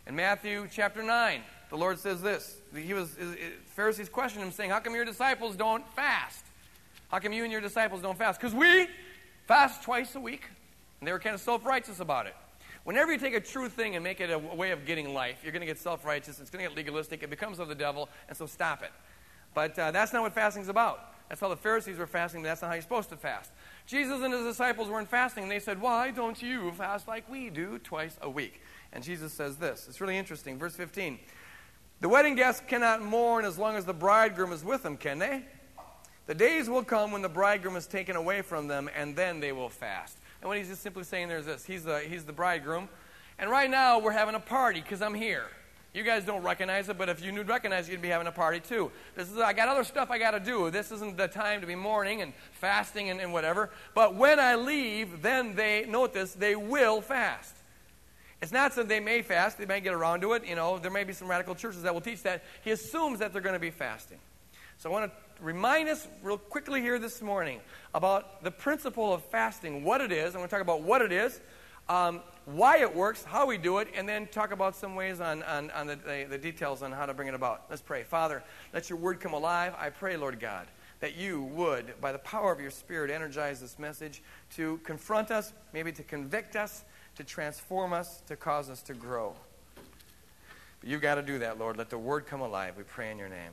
In 0.07 0.16
Matthew 0.16 0.68
chapter 0.71 1.04
9, 1.04 1.42
the 1.69 1.77
Lord 1.77 2.00
says 2.00 2.19
this. 2.19 2.57
He 2.75 2.95
was 2.95 3.16
Pharisees 3.75 4.10
questioned 4.10 4.44
him, 4.44 4.51
saying, 4.51 4.71
How 4.71 4.80
come 4.80 4.95
your 4.95 5.06
disciples 5.06 5.56
don't 5.56 5.88
fast? 5.94 6.45
How 7.10 7.19
come 7.19 7.31
you 7.31 7.44
and 7.44 7.51
your 7.51 7.62
disciples 7.62 8.01
don't 8.01 8.18
fast? 8.18 8.39
Because 8.39 8.56
we 8.56 8.88
fast 9.45 9.83
twice 9.83 10.16
a 10.16 10.19
week. 10.19 10.44
And 10.99 11.07
they 11.07 11.11
were 11.11 11.19
kind 11.19 11.35
of 11.35 11.41
self 11.41 11.65
righteous 11.65 11.99
about 11.99 12.27
it. 12.27 12.35
Whenever 12.83 13.11
you 13.11 13.19
take 13.19 13.33
a 13.33 13.39
true 13.39 13.69
thing 13.69 13.95
and 13.95 14.03
make 14.03 14.19
it 14.21 14.29
a 14.31 14.37
way 14.37 14.71
of 14.71 14.85
getting 14.85 15.13
life, 15.13 15.39
you're 15.43 15.51
going 15.51 15.61
to 15.61 15.67
get 15.67 15.77
self 15.77 16.05
righteous, 16.05 16.39
it's 16.39 16.49
going 16.49 16.63
to 16.63 16.69
get 16.69 16.77
legalistic, 16.77 17.23
it 17.23 17.29
becomes 17.29 17.59
of 17.59 17.67
the 17.67 17.75
devil, 17.75 18.09
and 18.27 18.37
so 18.37 18.45
stop 18.45 18.83
it. 18.83 18.91
But 19.53 19.77
uh, 19.77 19.91
that's 19.91 20.13
not 20.13 20.21
what 20.21 20.33
fasting 20.33 20.61
is 20.61 20.69
about. 20.69 21.13
That's 21.27 21.41
how 21.41 21.49
the 21.49 21.57
Pharisees 21.57 21.97
were 21.97 22.07
fasting, 22.07 22.41
but 22.41 22.47
that's 22.47 22.61
not 22.61 22.69
how 22.69 22.73
you're 22.73 22.81
supposed 22.81 23.09
to 23.09 23.17
fast. 23.17 23.51
Jesus 23.85 24.21
and 24.21 24.33
his 24.33 24.43
disciples 24.43 24.89
weren't 24.89 25.07
fasting, 25.07 25.43
and 25.43 25.51
they 25.51 25.59
said, 25.59 25.79
Why 25.79 26.11
don't 26.11 26.41
you 26.41 26.71
fast 26.71 27.07
like 27.07 27.29
we 27.29 27.49
do 27.49 27.77
twice 27.79 28.17
a 28.21 28.29
week? 28.29 28.61
And 28.91 29.03
Jesus 29.03 29.31
says 29.33 29.57
this. 29.57 29.85
It's 29.87 30.01
really 30.01 30.17
interesting. 30.17 30.57
Verse 30.57 30.75
15 30.75 31.19
The 32.01 32.09
wedding 32.09 32.35
guests 32.35 32.63
cannot 32.67 33.03
mourn 33.03 33.45
as 33.45 33.57
long 33.57 33.75
as 33.75 33.85
the 33.85 33.93
bridegroom 33.93 34.51
is 34.51 34.63
with 34.63 34.83
them, 34.83 34.97
can 34.97 35.19
they? 35.19 35.45
The 36.25 36.35
days 36.35 36.69
will 36.69 36.83
come 36.83 37.11
when 37.11 37.21
the 37.21 37.29
bridegroom 37.29 37.75
is 37.75 37.87
taken 37.87 38.15
away 38.15 38.41
from 38.41 38.67
them, 38.67 38.89
and 38.95 39.15
then 39.15 39.39
they 39.39 39.51
will 39.51 39.69
fast. 39.69 40.17
And 40.41 40.47
what 40.47 40.57
he's 40.57 40.69
just 40.69 40.81
simply 40.81 41.03
saying 41.03 41.27
there 41.27 41.38
is 41.38 41.45
this 41.45 41.65
He's 41.65 41.83
the, 41.83 42.00
he's 42.00 42.25
the 42.25 42.33
bridegroom. 42.33 42.89
And 43.38 43.50
right 43.50 43.69
now, 43.69 44.00
we're 44.00 44.12
having 44.12 44.36
a 44.36 44.39
party 44.39 44.81
because 44.81 45.01
I'm 45.01 45.13
here. 45.13 45.45
You 45.94 46.03
guys 46.03 46.24
don't 46.24 46.44
recognize 46.44 46.88
it, 46.88 46.97
but 46.97 47.09
if 47.09 47.24
you 47.24 47.31
knew 47.31 47.41
recognize 47.41 47.89
it, 47.89 47.94
you'd 47.94 48.01
be 48.01 48.09
having 48.09 48.27
a 48.27 48.31
party 48.31 48.59
too. 48.59 48.91
This 49.15 49.31
is 49.31 49.38
I 49.38 49.53
got 49.53 49.68
other 49.69 49.83
stuff 49.83 50.12
I 50.12 50.19
got 50.19 50.31
to 50.31 50.39
do. 50.39 50.69
This 50.69 50.91
isn't 50.91 51.18
the 51.18 51.27
time 51.27 51.62
to 51.62 51.68
be 51.68 51.74
mourning 51.74 52.21
and 52.21 52.33
fasting 52.51 53.09
and, 53.09 53.19
and 53.19 53.33
whatever. 53.33 53.71
But 53.95 54.13
when 54.13 54.39
I 54.39 54.53
leave, 54.53 55.24
then 55.24 55.56
they 55.56 55.86
note 55.88 56.13
this, 56.13 56.33
they 56.33 56.56
will 56.56 57.01
fast. 57.01 57.56
It's 58.42 58.51
not 58.51 58.75
that 58.75 58.88
they 58.88 59.00
may 59.00 59.21
fast, 59.24 59.57
they 59.57 59.65
may 59.65 59.81
get 59.81 59.94
around 59.94 60.21
to 60.21 60.33
it. 60.33 60.45
You 60.45 60.56
know, 60.56 60.77
there 60.77 60.92
may 60.92 61.03
be 61.03 61.13
some 61.13 61.27
radical 61.27 61.56
churches 61.56 61.81
that 61.81 61.94
will 61.94 62.01
teach 62.01 62.21
that. 62.24 62.44
He 62.63 62.71
assumes 62.71 63.19
that 63.19 63.33
they're 63.33 63.42
going 63.42 63.53
to 63.53 63.59
be 63.59 63.71
fasting. 63.71 64.19
So 64.77 64.89
I 64.89 64.94
want 64.94 65.12
to 65.12 65.18
remind 65.41 65.89
us 65.89 66.07
real 66.24 66.38
quickly 66.38 66.81
here 66.81 67.00
this 67.00 67.21
morning 67.21 67.59
about 67.94 68.44
the 68.44 68.51
principle 68.51 69.13
of 69.13 69.24
fasting, 69.25 69.83
what 69.83 70.01
it 70.01 70.12
is. 70.12 70.36
I'm 70.36 70.39
going 70.39 70.47
to 70.47 70.51
talk 70.51 70.62
about 70.62 70.81
what 70.81 71.01
it 71.01 71.12
is, 71.12 71.39
um, 71.88 72.21
why 72.45 72.80
it 72.80 72.95
works, 72.95 73.24
how 73.24 73.45
we 73.45 73.57
do 73.57 73.77
it, 73.80 73.88
and 73.95 74.07
then 74.07 74.27
talk 74.27 74.51
about 74.51 74.75
some 74.75 74.95
ways 74.95 75.19
on, 75.19 75.44
on, 75.44 75.71
on 75.71 75.88
the, 75.88 75.95
the, 75.95 76.27
the 76.30 76.38
details 76.38 76.81
on 76.83 76.91
how 76.91 77.06
to 77.06 77.13
bring 77.13 77.27
it 77.27 77.33
about. 77.33 77.65
Let's 77.69 77.81
pray. 77.81 78.03
Father, 78.03 78.44
let 78.74 78.89
your 78.89 79.00
word 79.00 79.19
come 79.19 79.33
alive. 79.33 79.74
I 79.77 79.89
pray, 79.89 80.18
Lord 80.18 80.39
God, 80.39 80.68
that 81.00 81.15
you 81.15 81.44
would, 81.44 82.00
by 82.01 82.12
the 82.12 82.19
power 82.19 82.51
of 82.51 82.59
your 82.59 82.71
Spirit, 82.71 83.12
energize 83.12 83.62
this 83.62 83.80
message 83.80 84.21
to 84.56 84.80
confront 84.83 85.31
us, 85.31 85.53
maybe 85.74 85.92
to 85.94 86.03
convict 86.03 86.56
us, 86.56 86.83
to 87.15 87.24
transform 87.24 87.94
us, 87.94 88.21
to 88.27 88.35
cause 88.35 88.69
us 88.69 88.81
to 88.83 88.94
grow. 88.94 89.33
But 90.80 90.89
you've 90.89 91.01
got 91.01 91.15
to 91.15 91.21
do 91.21 91.39
that, 91.39 91.59
Lord. 91.59 91.77
Let 91.77 91.89
the 91.89 91.97
word 91.97 92.25
come 92.25 92.42
alive. 92.42 92.75
We 92.77 92.83
pray 92.83 93.12
in 93.12 93.18
your 93.18 93.30
name. 93.30 93.51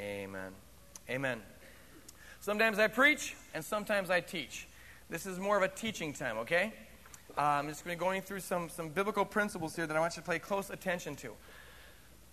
Amen. 0.00 0.52
Amen. 1.10 1.42
Sometimes 2.40 2.78
I 2.78 2.86
preach 2.86 3.36
and 3.52 3.62
sometimes 3.62 4.08
I 4.08 4.20
teach. 4.20 4.66
This 5.10 5.26
is 5.26 5.38
more 5.38 5.58
of 5.58 5.62
a 5.62 5.68
teaching 5.68 6.14
time, 6.14 6.38
okay? 6.38 6.72
Uh, 7.36 7.42
I'm 7.42 7.68
just 7.68 7.84
going 7.84 7.94
to 7.94 8.00
be 8.00 8.06
going 8.06 8.22
through 8.22 8.40
some, 8.40 8.70
some 8.70 8.88
biblical 8.88 9.26
principles 9.26 9.76
here 9.76 9.86
that 9.86 9.94
I 9.94 10.00
want 10.00 10.16
you 10.16 10.22
to 10.22 10.28
pay 10.28 10.38
close 10.38 10.70
attention 10.70 11.14
to. 11.16 11.32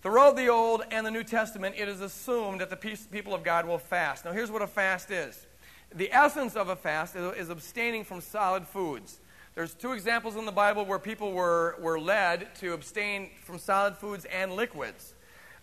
Throughout 0.02 0.36
the 0.36 0.48
Old 0.48 0.84
and 0.90 1.06
the 1.06 1.10
New 1.10 1.22
Testament, 1.22 1.74
it 1.78 1.86
is 1.86 2.00
assumed 2.00 2.62
that 2.62 2.70
the 2.70 2.76
people 2.76 3.34
of 3.34 3.44
God 3.44 3.66
will 3.66 3.78
fast. 3.78 4.24
Now, 4.24 4.32
here's 4.32 4.50
what 4.50 4.62
a 4.62 4.66
fast 4.66 5.10
is 5.10 5.46
the 5.94 6.10
essence 6.10 6.56
of 6.56 6.68
a 6.70 6.76
fast 6.76 7.14
is, 7.14 7.36
is 7.36 7.50
abstaining 7.50 8.04
from 8.04 8.22
solid 8.22 8.66
foods. 8.66 9.20
There's 9.54 9.74
two 9.74 9.92
examples 9.92 10.36
in 10.36 10.46
the 10.46 10.52
Bible 10.52 10.86
where 10.86 10.98
people 10.98 11.32
were, 11.32 11.76
were 11.78 12.00
led 12.00 12.54
to 12.56 12.72
abstain 12.72 13.28
from 13.44 13.58
solid 13.58 13.98
foods 13.98 14.24
and 14.24 14.54
liquids. 14.54 15.14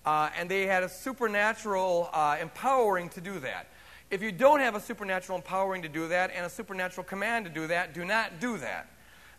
Uh, 0.05 0.29
and 0.37 0.49
they 0.49 0.65
had 0.65 0.83
a 0.83 0.89
supernatural 0.89 2.09
uh, 2.13 2.37
empowering 2.41 3.09
to 3.09 3.21
do 3.21 3.39
that. 3.39 3.67
If 4.09 4.23
you 4.23 4.31
don't 4.31 4.59
have 4.59 4.73
a 4.75 4.79
supernatural 4.79 5.37
empowering 5.37 5.81
to 5.83 5.89
do 5.89 6.07
that 6.07 6.31
and 6.33 6.45
a 6.45 6.49
supernatural 6.49 7.03
command 7.03 7.45
to 7.45 7.51
do 7.51 7.68
that, 7.68 7.94
do 7.94 8.06
not 8.06 8.39
do 8.39 8.57
that. 8.57 8.87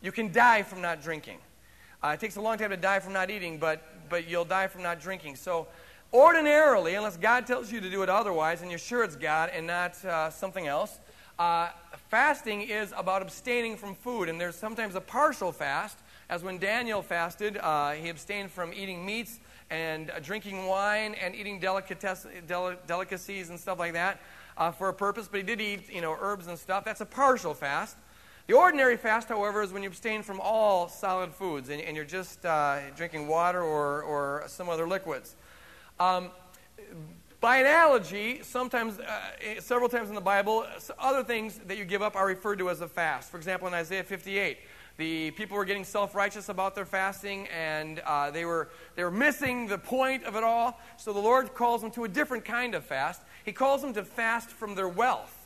You 0.01 0.13
can 0.13 0.33
die 0.33 0.63
from 0.63 0.81
not 0.81 1.03
drinking. 1.03 1.39
Uh, 2.03 2.09
it 2.09 2.21
takes 2.21 2.37
a 2.37 2.41
long 2.41 2.57
time 2.57 2.71
to 2.71 2.77
die 2.77 3.01
from 3.01 3.13
not 3.13 3.31
eating, 3.31 3.59
but, 3.59 4.09
but 4.09 4.29
you'll 4.29 4.45
die 4.45 4.69
from 4.69 4.83
not 4.83 5.01
drinking. 5.01 5.37
So, 5.37 5.67
ordinarily, 6.13 6.95
unless 6.95 7.17
God 7.17 7.47
tells 7.47 7.71
you 7.71 7.81
to 7.81 7.91
do 7.91 8.03
it 8.03 8.09
otherwise, 8.09 8.63
and 8.63 8.71
you're 8.71 8.79
sure 8.79 9.05
it's 9.05 9.17
God 9.17 9.51
and 9.53 9.67
not 9.67 10.03
uh, 10.05 10.31
something 10.31 10.67
else, 10.67 11.01
uh, 11.39 11.71
fasting 12.09 12.63
is 12.63 12.93
about 12.97 13.23
abstaining 13.23 13.77
from 13.77 13.95
food. 13.95 14.29
And 14.29 14.41
there's 14.41 14.57
sometimes 14.57 14.95
a 14.95 15.01
partial 15.01 15.53
fast, 15.53 15.99
as 16.29 16.43
when 16.43 16.59
Daniel 16.59 17.03
fasted, 17.03 17.59
uh, 17.59 17.93
he 17.93 18.09
abstained 18.09 18.51
from 18.51 18.73
eating 18.73 19.05
meats 19.05 19.41
and 19.71 20.11
uh, 20.11 20.19
drinking 20.21 20.67
wine 20.67 21.15
and 21.15 21.35
eating 21.35 21.61
delicacies 21.61 23.51
and 23.51 23.59
stuff 23.59 23.79
like 23.79 23.93
that 23.93 24.21
uh, 24.57 24.71
for 24.71 24.89
a 24.89 24.95
purpose, 24.95 25.29
but 25.31 25.39
he 25.39 25.43
did 25.43 25.61
eat, 25.61 25.91
you 25.91 26.01
know, 26.01 26.17
herbs 26.21 26.47
and 26.47 26.59
stuff. 26.59 26.85
That's 26.85 27.01
a 27.01 27.07
partial 27.07 27.55
fast. 27.55 27.97
The 28.47 28.55
ordinary 28.57 28.97
fast, 28.97 29.29
however, 29.29 29.63
is 29.63 29.73
when 29.73 29.83
you 29.83 29.89
abstain 29.89 30.23
from 30.23 30.41
all 30.41 30.89
solid 30.89 31.33
foods 31.33 31.69
and, 31.69 31.81
and 31.81 31.95
you're 31.95 32.05
just 32.05 32.45
uh, 32.45 32.91
drinking 32.97 33.29
water 33.29 33.63
or, 33.63 34.03
or 34.03 34.45
some 34.49 34.69
other 34.69 34.89
liquids. 34.89 35.37
Um, 36.01 36.31
by 37.41 37.59
analogy, 37.59 38.43
sometimes, 38.43 38.99
uh, 38.99 39.61
several 39.61 39.89
times 39.89 40.09
in 40.09 40.15
the 40.15 40.21
Bible, 40.21 40.67
other 40.99 41.25
things 41.25 41.59
that 41.67 41.79
you 41.79 41.85
give 41.85 42.03
up 42.03 42.17
are 42.17 42.27
referred 42.27 42.59
to 42.59 42.69
as 42.69 42.81
a 42.81 42.89
fast. 42.89 43.31
For 43.31 43.39
example, 43.39 43.69
in 43.69 43.73
Isaiah 43.73 44.05
58, 44.05 44.59
the 44.97 45.31
people 45.33 45.57
were 45.57 45.65
getting 45.65 45.85
self-righteous 45.85 46.49
about 46.49 46.75
their 46.75 46.85
fasting, 46.85 47.49
and 47.49 48.01
uh, 48.01 48.31
they, 48.31 48.45
were, 48.45 48.69
they 48.97 49.05
were 49.05 49.11
missing 49.11 49.67
the 49.67 49.79
point 49.79 50.25
of 50.25 50.37
it 50.37 50.45
all. 50.45 50.79
So 50.97 51.13
the 51.13 51.21
Lord 51.21 51.55
calls 51.55 51.81
them 51.81 51.91
to 51.93 52.05
a 52.05 52.09
different 52.09 52.45
kind 52.45 52.75
of 52.75 52.85
fast. 52.85 53.23
He 53.45 53.53
calls 53.53 53.81
them 53.81 53.95
to 53.95 54.05
fast 54.05 54.51
from 54.51 54.75
their 54.75 54.89
wealth. 54.89 55.37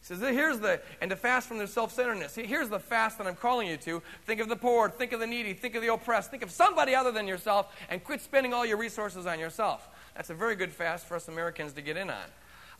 He 0.00 0.14
says, 0.14 0.20
here's 0.20 0.60
the, 0.60 0.80
and 1.00 1.10
to 1.10 1.16
fast 1.16 1.48
from 1.48 1.58
their 1.58 1.66
self-centeredness. 1.66 2.36
Here's 2.36 2.68
the 2.68 2.78
fast 2.78 3.18
that 3.18 3.26
I'm 3.26 3.34
calling 3.34 3.66
you 3.66 3.76
to. 3.78 4.00
Think 4.24 4.40
of 4.40 4.48
the 4.48 4.54
poor, 4.54 4.88
think 4.88 5.12
of 5.12 5.18
the 5.18 5.26
needy, 5.26 5.52
think 5.52 5.74
of 5.74 5.82
the 5.82 5.92
oppressed, 5.92 6.30
think 6.30 6.44
of 6.44 6.52
somebody 6.52 6.94
other 6.94 7.10
than 7.10 7.26
yourself, 7.26 7.74
and 7.90 8.04
quit 8.04 8.20
spending 8.20 8.54
all 8.54 8.64
your 8.64 8.76
resources 8.76 9.26
on 9.26 9.40
yourself. 9.40 9.88
That's 10.14 10.30
a 10.30 10.34
very 10.34 10.54
good 10.54 10.70
fast 10.70 11.06
for 11.06 11.16
us 11.16 11.26
Americans 11.26 11.72
to 11.72 11.82
get 11.82 11.96
in 11.96 12.08
on. 12.08 12.24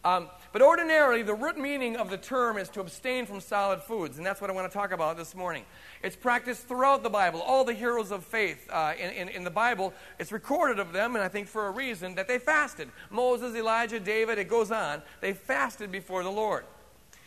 Um, 0.05 0.29
but 0.53 0.63
ordinarily, 0.63 1.23
the 1.23 1.35
root 1.35 1.59
meaning 1.59 1.97
of 1.97 2.11
the 2.11 2.17
term 2.17 2.59
is 2.59 2.69
to 2.71 2.81
abstain 2.81 3.27
from 3.27 3.41
solid 3.41 3.83
foods, 3.83 4.19
and 4.19 4.27
that's 4.27 4.41
what 4.41 4.51
I 4.51 4.53
want 4.53 4.71
to 4.71 4.79
talk 4.79 4.93
about 4.93 5.17
this 5.17 5.35
morning. 5.35 5.65
It's 6.03 6.15
practiced 6.15 6.69
throughout 6.69 7.03
the 7.03 7.11
Bible. 7.11 7.43
All 7.43 7.65
the 7.65 7.75
heroes 7.75 8.13
of 8.13 8.25
faith 8.25 8.69
uh, 8.71 8.93
in, 8.99 9.11
in, 9.11 9.29
in, 9.29 9.45
the 9.45 9.51
Bible, 9.51 9.93
it's 10.19 10.31
recorded 10.31 10.79
of 10.79 10.93
them, 10.93 11.17
and 11.17 11.25
I 11.25 11.29
think 11.29 11.49
for 11.49 11.67
a 11.67 11.71
reason, 11.71 12.15
that 12.15 12.29
they 12.29 12.39
fasted. 12.39 12.89
Moses, 13.11 13.57
Elijah, 13.57 13.99
David, 13.99 14.39
it 14.39 14.49
goes 14.49 14.71
on. 14.71 15.03
They 15.21 15.33
fasted 15.33 15.91
before 15.91 16.23
the 16.23 16.31
Lord. 16.31 16.65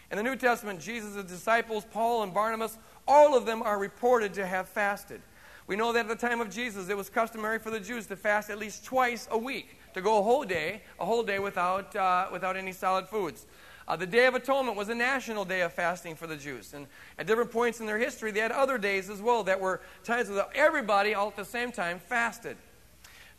In 0.10 0.18
the 0.18 0.24
New 0.24 0.38
Testament, 0.38 0.80
Jesus' 0.80 1.24
disciples, 1.26 1.86
Paul 1.92 2.24
and 2.24 2.34
Barnabas, 2.34 2.78
all 3.08 3.36
of 3.36 3.46
them 3.46 3.62
are 3.62 3.78
reported 3.78 4.34
to 4.36 4.46
have 4.46 4.70
fasted. 4.70 5.22
We 5.68 5.76
know 5.76 5.94
that 5.94 6.10
at 6.10 6.20
the 6.20 6.28
time 6.28 6.42
of 6.42 6.50
Jesus, 6.50 6.90
it 6.90 6.98
was 6.98 7.10
customary 7.10 7.60
for 7.60 7.70
the 7.70 7.80
Jews 7.80 8.08
to 8.08 8.16
fast 8.16 8.50
at 8.50 8.58
least 8.58 8.86
twice 8.86 9.28
a 9.30 9.38
week 9.38 9.78
to 10.00 10.03
go 10.03 10.20
a 10.20 10.22
whole 10.22 10.44
day, 10.44 10.82
a 11.00 11.06
whole 11.06 11.24
day 11.24 11.39
without, 11.39 11.96
uh, 11.96 12.27
without 12.32 12.56
any 12.56 12.72
solid 12.72 13.08
foods. 13.08 13.46
Uh, 13.88 13.96
the 13.96 14.06
Day 14.06 14.27
of 14.27 14.36
Atonement 14.36 14.77
was 14.77 14.88
a 14.89 14.96
national 14.96 15.46
day 15.46 15.62
of 15.62 15.74
fasting 15.74 16.15
for 16.15 16.27
the 16.27 16.38
Jews. 16.38 16.74
And 16.74 16.88
at 17.18 17.27
different 17.27 17.51
points 17.51 17.79
in 17.79 17.86
their 17.86 17.98
history, 17.98 18.32
they 18.32 18.39
had 18.39 18.51
other 18.51 18.77
days 18.77 19.10
as 19.10 19.22
well 19.22 19.44
that 19.44 19.60
were 19.60 19.82
times 20.03 20.29
when 20.29 20.39
everybody 20.53 21.15
all 21.15 21.27
at 21.27 21.36
the 21.36 21.44
same 21.44 21.72
time 21.72 22.00
fasted. 22.00 22.56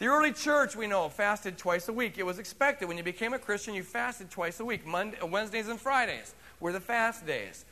The 0.00 0.06
early 0.06 0.32
church, 0.32 0.76
we 0.76 0.86
know, 0.86 1.08
fasted 1.08 1.56
twice 1.56 1.88
a 1.88 1.92
week. 1.92 2.18
It 2.18 2.26
was 2.26 2.38
expected. 2.38 2.88
When 2.88 2.96
you 2.96 3.04
became 3.04 3.32
a 3.32 3.38
Christian, 3.38 3.74
you 3.74 3.82
fasted 3.82 4.30
twice 4.30 4.58
a 4.60 4.64
week. 4.64 4.84
Monday, 4.84 5.18
Wednesdays 5.22 5.68
and 5.68 5.80
Fridays 5.80 6.34
were 6.58 6.72
the 6.72 6.80
fast 6.80 7.26
days. 7.26 7.64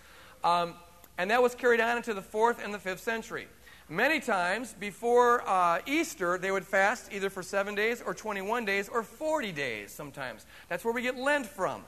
Um, 0.44 0.74
and 1.18 1.30
that 1.30 1.42
was 1.42 1.54
carried 1.54 1.80
on 1.80 1.96
into 1.96 2.14
the 2.14 2.22
fourth 2.22 2.62
and 2.62 2.72
the 2.72 2.78
fifth 2.78 3.00
century. 3.00 3.48
Many 3.90 4.20
times 4.20 4.74
before 4.78 5.42
uh, 5.48 5.80
Easter, 5.86 6.36
they 6.36 6.50
would 6.50 6.66
fast 6.66 7.10
either 7.10 7.30
for 7.30 7.42
seven 7.42 7.74
days 7.74 8.02
or 8.02 8.12
21 8.12 8.66
days 8.66 8.86
or 8.86 9.02
40 9.02 9.50
days 9.52 9.90
sometimes. 9.90 10.44
That's 10.68 10.84
where 10.84 10.92
we 10.92 11.00
get 11.00 11.16
Lent 11.16 11.46
from. 11.46 11.80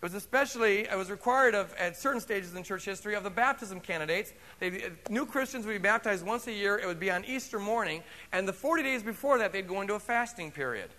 It 0.00 0.04
was 0.04 0.14
especially, 0.14 0.82
it 0.82 0.96
was 0.96 1.10
required 1.10 1.56
of, 1.56 1.74
at 1.74 1.96
certain 1.96 2.20
stages 2.20 2.54
in 2.54 2.62
church 2.62 2.84
history, 2.84 3.16
of 3.16 3.24
the 3.24 3.30
baptism 3.30 3.80
candidates. 3.80 4.32
They, 4.60 4.90
new 5.10 5.26
Christians 5.26 5.66
would 5.66 5.72
be 5.72 5.78
baptized 5.78 6.24
once 6.24 6.46
a 6.46 6.52
year. 6.52 6.78
It 6.78 6.86
would 6.86 7.00
be 7.00 7.10
on 7.10 7.24
Easter 7.24 7.58
morning. 7.58 8.04
And 8.30 8.46
the 8.46 8.52
40 8.52 8.84
days 8.84 9.02
before 9.02 9.38
that, 9.38 9.52
they'd 9.52 9.66
go 9.66 9.80
into 9.80 9.94
a 9.94 9.98
fasting 9.98 10.52
period. 10.52 10.90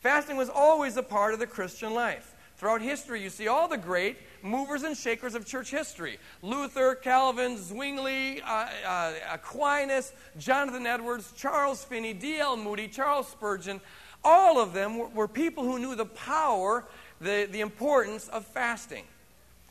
Fasting 0.00 0.38
was 0.38 0.48
always 0.48 0.96
a 0.96 1.02
part 1.02 1.34
of 1.34 1.40
the 1.40 1.46
Christian 1.46 1.92
life. 1.92 2.34
Throughout 2.56 2.80
history, 2.80 3.22
you 3.22 3.28
see 3.28 3.48
all 3.48 3.68
the 3.68 3.76
great 3.76 4.16
movers 4.42 4.82
and 4.82 4.96
shakers 4.96 5.34
of 5.34 5.44
church 5.44 5.70
history 5.70 6.18
Luther, 6.40 6.94
Calvin, 6.94 7.58
Zwingli, 7.58 8.40
uh, 8.40 8.68
uh, 8.86 9.12
Aquinas, 9.30 10.12
Jonathan 10.38 10.86
Edwards, 10.86 11.32
Charles 11.36 11.84
Finney, 11.84 12.14
D.L. 12.14 12.56
Moody, 12.56 12.88
Charles 12.88 13.28
Spurgeon. 13.28 13.80
All 14.24 14.58
of 14.58 14.72
them 14.72 14.96
were, 14.96 15.08
were 15.08 15.28
people 15.28 15.64
who 15.64 15.78
knew 15.78 15.94
the 15.94 16.06
power, 16.06 16.84
the, 17.20 17.46
the 17.52 17.60
importance 17.60 18.28
of 18.28 18.46
fasting. 18.46 19.04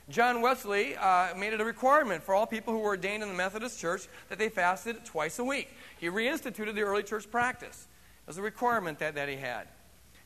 John 0.08 0.42
Wesley 0.42 0.96
uh, 0.96 1.34
made 1.36 1.54
it 1.54 1.62
a 1.62 1.66
requirement 1.66 2.22
for 2.22 2.36
all 2.36 2.46
people 2.46 2.72
who 2.72 2.80
were 2.80 2.90
ordained 2.90 3.24
in 3.24 3.30
the 3.30 3.36
Methodist 3.36 3.80
Church 3.80 4.08
that 4.30 4.38
they 4.38 4.50
fasted 4.50 5.04
twice 5.04 5.40
a 5.40 5.44
week. 5.44 5.70
He 6.00 6.08
reinstituted 6.08 6.76
the 6.76 6.82
early 6.82 7.02
church 7.02 7.30
practice. 7.32 7.88
It 8.24 8.28
was 8.28 8.38
a 8.38 8.44
requirement 8.44 9.00
that, 9.00 9.16
that 9.16 9.28
he 9.28 9.36
had. 9.36 9.68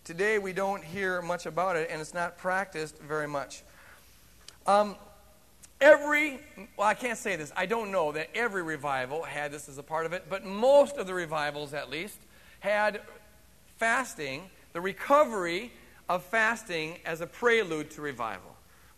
Today, 0.04 0.40
we 0.40 0.54
don't 0.54 0.84
hear 0.84 1.22
much 1.22 1.46
about 1.46 1.76
it, 1.76 1.90
and 1.92 2.02
it's 2.02 2.14
not 2.14 2.38
practiced 2.38 2.98
very 3.00 3.28
much. 3.28 3.64
Um, 4.66 4.96
every, 5.80 6.40
well, 6.78 6.88
I 6.88 6.94
can't 6.94 7.18
say 7.18 7.36
this. 7.36 7.52
I 7.56 7.66
don't 7.66 7.92
know 7.92 8.12
that 8.14 8.30
every 8.34 8.64
revival 8.64 9.24
had 9.24 9.52
this 9.52 9.70
as 9.70 9.78
a 9.78 9.84
part 9.84 10.06
of 10.06 10.14
it, 10.14 10.26
but 10.30 10.46
most 10.46 10.98
of 10.98 11.06
the 11.06 11.14
revivals, 11.14 11.74
at 11.74 11.90
least, 11.90 12.18
had 12.60 13.02
fasting, 13.78 14.50
the 14.74 14.82
recovery 14.82 15.72
of 16.08 16.24
fasting, 16.24 16.98
as 17.06 17.22
a 17.22 17.28
prelude 17.28 17.92
to 17.92 18.02
revival 18.02 18.49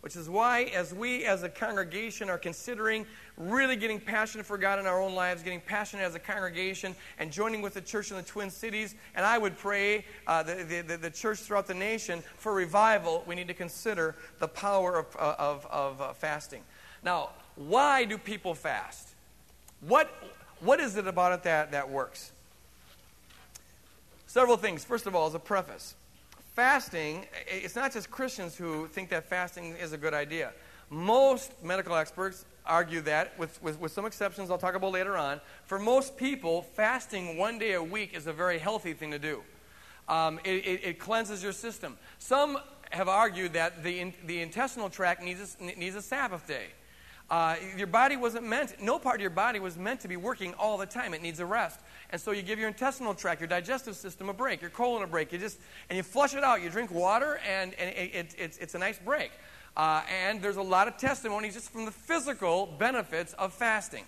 which 0.02 0.16
is 0.16 0.30
why, 0.30 0.64
as 0.76 0.94
we 0.94 1.26
as 1.26 1.44
a 1.44 1.50
congregation 1.50 2.30
are 2.30 2.38
considering 2.38 3.06
really 3.38 3.76
getting 3.76 4.00
passionate 4.00 4.46
for 4.46 4.58
God 4.58 4.80
in 4.80 4.86
our 4.86 5.02
own 5.02 5.16
lives, 5.16 5.44
getting 5.44 5.62
passionate 5.62 6.04
as 6.04 6.16
a 6.16 6.20
congregation, 6.20 6.96
and 7.20 7.32
joining 7.32 7.62
with 7.62 7.76
the 7.76 7.82
church 7.82 8.12
in 8.12 8.18
the 8.18 8.24
Twin 8.24 8.50
Cities, 8.50 8.96
and 9.16 9.26
I 9.26 9.38
would 9.38 9.58
pray 9.58 10.06
uh, 10.28 10.44
the, 10.44 10.84
the, 10.86 10.98
the, 10.98 11.10
church 11.10 11.40
throughout 11.40 11.68
the 11.68 11.74
nation 11.74 12.24
for 12.38 12.54
revival, 12.54 13.24
we 13.28 13.36
need 13.36 13.48
to 13.48 13.54
consider 13.54 14.16
the 14.40 14.48
power 14.48 14.98
of, 14.98 15.16
uh, 15.18 15.36
of, 15.38 15.66
of 15.68 16.02
uh, 16.02 16.14
fasting. 16.14 16.64
Now, 17.04 17.30
why 17.56 18.06
do 18.06 18.18
people 18.18 18.56
fast? 18.56 19.10
What, 19.82 20.12
what 20.60 20.80
is 20.80 20.98
it 20.98 21.08
about 21.08 21.34
it 21.34 21.44
that, 21.44 21.72
that 21.72 21.90
works? 21.90 22.32
Several 24.28 24.58
things. 24.58 24.86
First 24.86 25.08
of 25.08 25.16
all, 25.16 25.28
as 25.28 25.36
a 25.36 25.40
preface, 25.40 25.96
fasting, 26.54 27.26
it's 27.48 27.76
not 27.76 27.94
just 27.94 28.12
Christians 28.12 28.56
who 28.56 28.88
think 28.88 29.10
that 29.10 29.26
fasting 29.26 29.76
is 29.76 29.94
a 29.94 29.98
good 29.98 30.14
idea. 30.14 30.52
Most 30.90 31.52
medical 31.64 31.96
experts 31.96 32.46
argue 32.66 33.02
that, 33.02 33.38
with, 33.40 33.62
with, 33.64 33.80
with, 33.80 33.92
some 33.92 34.06
exceptions 34.06 34.52
I'll 34.52 34.58
talk 34.58 34.76
about 34.76 34.92
later 34.92 35.18
on. 35.18 35.40
For 35.66 35.80
most 35.80 36.18
people, 36.18 36.62
fasting 36.62 37.38
one 37.38 37.58
day 37.58 37.74
a 37.74 37.84
week 37.84 38.14
is 38.14 38.28
a 38.28 38.34
very 38.34 38.60
healthy 38.60 38.94
thing 38.94 39.12
to 39.12 39.20
do. 39.20 39.42
Um, 40.08 40.40
it, 40.44 40.66
it, 40.66 40.82
it, 40.84 41.00
cleanses 41.00 41.42
your 41.42 41.54
system. 41.54 41.98
Some 42.20 42.58
have 42.92 43.08
argued 43.08 43.54
that 43.54 43.84
the, 43.84 44.00
in, 44.00 44.14
the 44.26 44.42
intestinal 44.42 44.90
tract 44.90 45.24
needs 45.24 45.58
a, 45.60 45.80
needs 45.80 45.96
a 45.96 46.02
Sabbath 46.02 46.46
day. 46.46 46.68
Uh, 47.32 47.56
your 47.78 47.88
body 47.88 48.18
wasn't 48.18 48.46
meant, 48.46 48.76
no 48.82 49.00
part 49.00 49.16
of 49.16 49.22
your 49.22 49.30
body 49.30 49.58
was 49.58 49.78
meant 49.78 50.02
to 50.02 50.10
be 50.10 50.18
working 50.18 50.54
all 50.56 50.78
the 50.78 50.86
time. 50.86 51.14
It 51.14 51.22
needs 51.22 51.40
a 51.40 51.46
rest. 51.46 51.80
And 52.10 52.20
so 52.20 52.32
you 52.32 52.42
give 52.42 52.60
your 52.60 52.68
intestinal 52.68 53.14
tract, 53.14 53.40
your 53.40 53.48
digestive 53.48 53.96
system 53.96 54.28
a 54.28 54.34
break, 54.34 54.60
your 54.60 54.70
colon 54.70 55.02
a 55.02 55.08
break. 55.08 55.32
You 55.32 55.40
just, 55.40 55.58
and 55.90 55.96
you 55.96 56.04
flush 56.04 56.36
it 56.36 56.44
out. 56.44 56.62
You 56.62 56.70
drink 56.70 56.92
water, 56.92 57.40
and, 57.48 57.74
and 57.76 57.90
it, 57.96 58.14
it, 58.14 58.36
it's, 58.38 58.58
it's 58.58 58.76
a 58.76 58.78
nice 58.78 59.00
break. 59.00 59.32
Uh, 59.78 60.02
and 60.12 60.42
there's 60.42 60.58
a 60.58 60.62
lot 60.62 60.90
of 60.90 60.98
testimony 60.98 61.50
just 61.50 61.72
from 61.72 61.86
the 61.86 61.92
physical 61.92 62.76
benefits 62.78 63.32
of 63.34 63.54
fasting. 63.54 64.04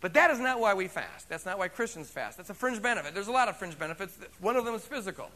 But 0.00 0.14
that 0.14 0.30
is 0.30 0.38
not 0.38 0.58
why 0.58 0.72
we 0.72 0.88
fast. 0.88 1.28
That's 1.28 1.44
not 1.44 1.58
why 1.58 1.68
Christians 1.68 2.08
fast. 2.08 2.38
That's 2.38 2.48
a 2.48 2.54
fringe 2.54 2.80
benefit. 2.80 3.12
There's 3.12 3.28
a 3.28 3.32
lot 3.32 3.48
of 3.48 3.58
fringe 3.58 3.78
benefits. 3.78 4.16
One 4.40 4.56
of 4.56 4.64
them 4.64 4.74
is 4.74 4.86
physical. 4.86 5.28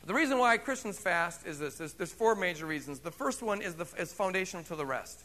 But 0.00 0.08
the 0.08 0.14
reason 0.14 0.36
why 0.36 0.58
Christians 0.58 0.98
fast 0.98 1.46
is 1.46 1.58
this. 1.58 1.76
There's, 1.76 1.94
there's 1.94 2.12
four 2.12 2.34
major 2.34 2.66
reasons. 2.66 2.98
The 2.98 3.10
first 3.10 3.42
one 3.42 3.62
is, 3.62 3.76
the, 3.76 3.86
is 3.98 4.12
foundational 4.12 4.62
to 4.64 4.76
the 4.76 4.84
rest. 4.84 5.22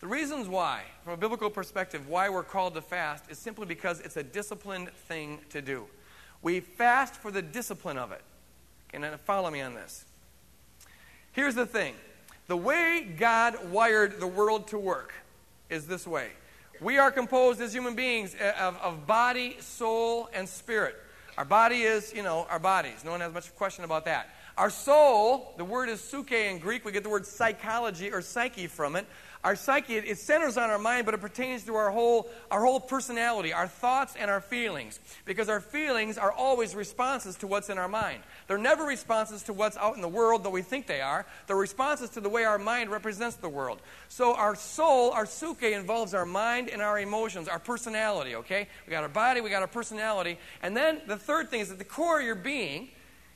The 0.00 0.06
reasons 0.06 0.48
why, 0.48 0.82
from 1.04 1.12
a 1.12 1.16
biblical 1.18 1.50
perspective, 1.50 2.08
why 2.08 2.30
we're 2.30 2.42
called 2.42 2.72
to 2.74 2.80
fast 2.80 3.24
is 3.28 3.38
simply 3.38 3.66
because 3.66 4.00
it's 4.00 4.16
a 4.16 4.22
disciplined 4.22 4.88
thing 4.90 5.40
to 5.50 5.60
do. 5.60 5.86
We 6.40 6.60
fast 6.60 7.14
for 7.14 7.30
the 7.30 7.42
discipline 7.42 7.98
of 7.98 8.10
it. 8.10 8.22
And 8.94 9.04
follow 9.20 9.50
me 9.50 9.60
on 9.60 9.74
this. 9.74 10.06
Here's 11.32 11.54
the 11.54 11.66
thing 11.66 11.94
the 12.48 12.56
way 12.56 13.14
God 13.18 13.70
wired 13.70 14.20
the 14.20 14.26
world 14.26 14.68
to 14.68 14.78
work 14.78 15.12
is 15.68 15.86
this 15.86 16.06
way. 16.06 16.30
We 16.80 16.96
are 16.96 17.10
composed 17.10 17.60
as 17.60 17.74
human 17.74 17.94
beings 17.94 18.34
uh, 18.34 18.52
of, 18.58 18.76
of 18.78 19.06
body, 19.06 19.58
soul, 19.60 20.30
and 20.32 20.48
spirit. 20.48 20.96
Our 21.36 21.44
body 21.44 21.82
is, 21.82 22.12
you 22.14 22.22
know, 22.22 22.46
our 22.50 22.58
bodies. 22.58 23.04
No 23.04 23.10
one 23.10 23.20
has 23.20 23.32
much 23.34 23.54
question 23.54 23.84
about 23.84 24.06
that. 24.06 24.30
Our 24.56 24.70
soul, 24.70 25.54
the 25.56 25.64
word 25.64 25.88
is 25.88 26.00
psyche 26.00 26.46
in 26.46 26.58
Greek. 26.58 26.84
We 26.84 26.92
get 26.92 27.02
the 27.02 27.10
word 27.10 27.26
psychology 27.26 28.10
or 28.10 28.22
psyche 28.22 28.66
from 28.66 28.96
it. 28.96 29.06
Our 29.42 29.56
psyche, 29.56 29.96
it 29.96 30.18
centers 30.18 30.58
on 30.58 30.68
our 30.68 30.78
mind, 30.78 31.06
but 31.06 31.14
it 31.14 31.20
pertains 31.22 31.64
to 31.64 31.74
our 31.74 31.90
whole, 31.90 32.28
our 32.50 32.62
whole 32.62 32.78
personality, 32.78 33.54
our 33.54 33.68
thoughts 33.68 34.14
and 34.18 34.30
our 34.30 34.42
feelings. 34.42 35.00
Because 35.24 35.48
our 35.48 35.60
feelings 35.60 36.18
are 36.18 36.30
always 36.30 36.74
responses 36.74 37.36
to 37.36 37.46
what's 37.46 37.70
in 37.70 37.78
our 37.78 37.88
mind. 37.88 38.22
They're 38.48 38.58
never 38.58 38.84
responses 38.84 39.42
to 39.44 39.54
what's 39.54 39.78
out 39.78 39.96
in 39.96 40.02
the 40.02 40.08
world, 40.08 40.44
though 40.44 40.50
we 40.50 40.60
think 40.60 40.86
they 40.86 41.00
are. 41.00 41.24
They're 41.46 41.56
responses 41.56 42.10
to 42.10 42.20
the 42.20 42.28
way 42.28 42.44
our 42.44 42.58
mind 42.58 42.90
represents 42.90 43.36
the 43.36 43.48
world. 43.48 43.80
So 44.08 44.34
our 44.34 44.54
soul, 44.54 45.10
our 45.12 45.24
psyche, 45.24 45.72
involves 45.72 46.12
our 46.12 46.26
mind 46.26 46.68
and 46.68 46.82
our 46.82 46.98
emotions, 46.98 47.48
our 47.48 47.58
personality, 47.58 48.34
okay? 48.36 48.68
We 48.86 48.90
got 48.90 49.04
our 49.04 49.08
body, 49.08 49.40
we 49.40 49.48
got 49.48 49.62
our 49.62 49.68
personality. 49.68 50.38
And 50.62 50.76
then 50.76 51.00
the 51.06 51.16
third 51.16 51.48
thing 51.48 51.60
is 51.60 51.70
at 51.70 51.78
the 51.78 51.84
core 51.84 52.20
of 52.20 52.26
your 52.26 52.34
being, 52.34 52.90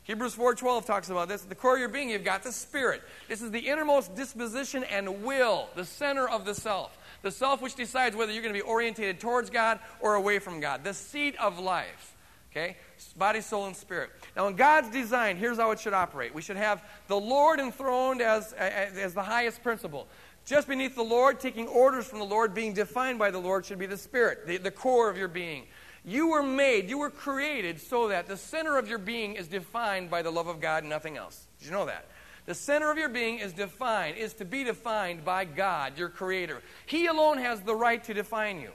Hebrews 0.05 0.35
4:12 0.35 0.85
talks 0.85 1.09
about 1.09 1.29
this. 1.29 1.43
The 1.43 1.55
core 1.55 1.75
of 1.75 1.81
your 1.81 1.89
being, 1.89 2.11
you've 2.11 2.25
got 2.25 2.43
the 2.43 2.53
spirit. 2.53 3.03
This 3.27 3.41
is 3.41 3.51
the 3.51 3.69
innermost 3.69 4.15
disposition 4.15 4.85
and 4.85 5.25
will, 5.25 5.71
the 5.75 5.85
center 5.85 6.29
of 6.29 6.45
the 6.45 6.55
self. 6.55 6.97
The 7.23 7.31
self 7.31 7.63
which 7.63 7.75
decides 7.75 8.15
whether 8.15 8.31
you're 8.31 8.43
going 8.43 8.55
to 8.55 8.59
be 8.59 8.67
orientated 8.67 9.19
towards 9.19 9.49
God 9.49 9.79
or 10.01 10.15
away 10.15 10.39
from 10.39 10.61
God. 10.61 10.85
The 10.85 10.93
seat 10.93 11.37
of 11.41 11.59
life. 11.59 12.15
Okay? 12.53 12.77
Body, 13.17 13.41
soul, 13.41 13.67
and 13.67 13.75
spirit. 13.75 14.11
Now, 14.37 14.47
in 14.47 14.55
God's 14.55 14.91
design, 14.91 15.37
here's 15.39 15.57
how 15.57 15.71
it 15.73 15.81
should 15.81 15.95
operate. 15.95 16.35
We 16.35 16.43
should 16.43 16.57
have 16.57 16.85
the 17.09 17.19
Lord 17.19 17.59
enthroned 17.59 18.21
as, 18.21 18.53
as, 18.53 18.97
as 18.97 19.15
the 19.15 19.23
highest 19.23 19.63
principle. 19.63 20.07
Just 20.45 20.69
beneath 20.69 20.95
the 20.95 21.03
Lord, 21.03 21.41
taking 21.41 21.67
orders 21.67 22.07
from 22.07 22.19
the 22.19 22.27
Lord, 22.27 22.55
being 22.55 22.75
defined 22.75 23.19
by 23.19 23.31
the 23.31 23.39
Lord, 23.39 23.65
should 23.65 23.79
be 23.79 23.87
the 23.87 23.97
spirit, 23.97 24.47
the, 24.47 24.59
the 24.59 24.71
core 24.71 25.09
of 25.09 25.17
your 25.17 25.29
being. 25.29 25.65
You 26.05 26.29
were 26.29 26.43
made, 26.43 26.91
you 26.91 26.99
were 26.99 27.11
created 27.11 27.81
so 27.81 28.09
that 28.09 28.27
the 28.27 28.37
center 28.37 28.77
of 28.77 28.89
your 28.89 28.99
being 28.99 29.37
is 29.37 29.49
defined 29.49 30.11
by 30.11 30.21
the 30.21 30.31
love 30.31 30.49
of 30.49 30.61
God 30.61 30.83
and 30.83 30.91
nothing 30.91 31.17
else. 31.17 31.47
Did 31.59 31.67
you 31.67 31.73
know 31.73 31.87
that? 31.87 32.07
The 32.45 32.55
center 32.55 32.91
of 32.91 32.99
your 32.99 33.09
being 33.09 33.39
is 33.39 33.55
defined, 33.55 34.19
is 34.19 34.35
to 34.35 34.45
be 34.45 34.65
defined 34.65 35.25
by 35.25 35.47
God, 35.47 35.97
your 35.97 36.11
creator. 36.11 36.61
He 36.85 37.07
alone 37.07 37.39
has 37.39 37.63
the 37.63 37.75
right 37.75 38.05
to 38.05 38.13
define 38.13 38.61
you. 38.61 38.71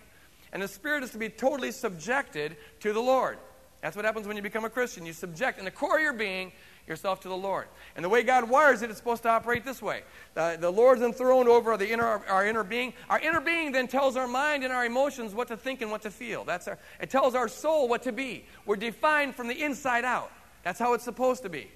And 0.52 0.62
the 0.62 0.68
spirit 0.68 1.04
is 1.04 1.12
to 1.12 1.20
be 1.20 1.30
totally 1.30 1.72
subjected 1.72 2.58
to 2.80 2.94
the 2.94 3.00
Lord. 3.00 3.38
That's 3.82 3.96
what 3.96 4.06
happens 4.06 4.28
when 4.28 4.36
you 4.36 4.42
become 4.42 4.66
a 4.66 4.70
Christian. 4.70 5.06
You 5.06 5.14
subject, 5.14 5.60
in 5.60 5.66
the 5.66 5.72
core 5.72 5.98
of 5.98 6.02
your 6.02 6.14
being, 6.14 6.52
yourself 6.90 7.20
to 7.22 7.30
the 7.30 7.38
Lord. 7.38 7.68
And 7.96 8.04
the 8.04 8.10
way 8.10 8.24
God 8.24 8.50
wires 8.50 8.82
it, 8.82 8.90
it's 8.90 9.00
supposed 9.00 9.24
to 9.24 9.30
operate 9.30 9.64
this 9.64 9.82
way. 9.82 10.02
The, 10.34 10.58
the 10.60 10.72
Lord's 10.72 11.02
enthroned 11.02 11.48
over 11.48 11.78
the 11.78 11.90
inner, 11.90 12.06
our 12.06 12.46
inner 12.46 12.64
being. 12.64 12.94
Our 13.10 13.20
inner 13.20 13.40
being 13.40 13.72
then 13.72 13.88
tells 13.88 14.18
our 14.18 14.28
mind 14.28 14.64
and 14.64 14.74
our 14.74 14.86
emotions 14.86 15.34
what 15.34 15.48
to 15.50 15.58
think 15.58 15.82
and 15.82 15.92
what 15.92 16.02
to 16.02 16.12
feel. 16.12 16.44
That's 16.44 16.68
our, 16.68 16.80
it 17.00 17.10
tells 17.10 17.36
our 17.36 17.48
soul 17.48 17.88
what 17.88 18.04
to 18.04 18.12
be. 18.12 18.46
We're 18.66 18.76
defined 18.76 19.36
from 19.36 19.48
the 19.48 19.64
inside 19.64 20.04
out. 20.04 20.32
That's 20.64 20.80
how 20.80 20.94
it's 20.94 21.06
supposed 21.06 21.44
to 21.44 21.50
be. 21.50 21.70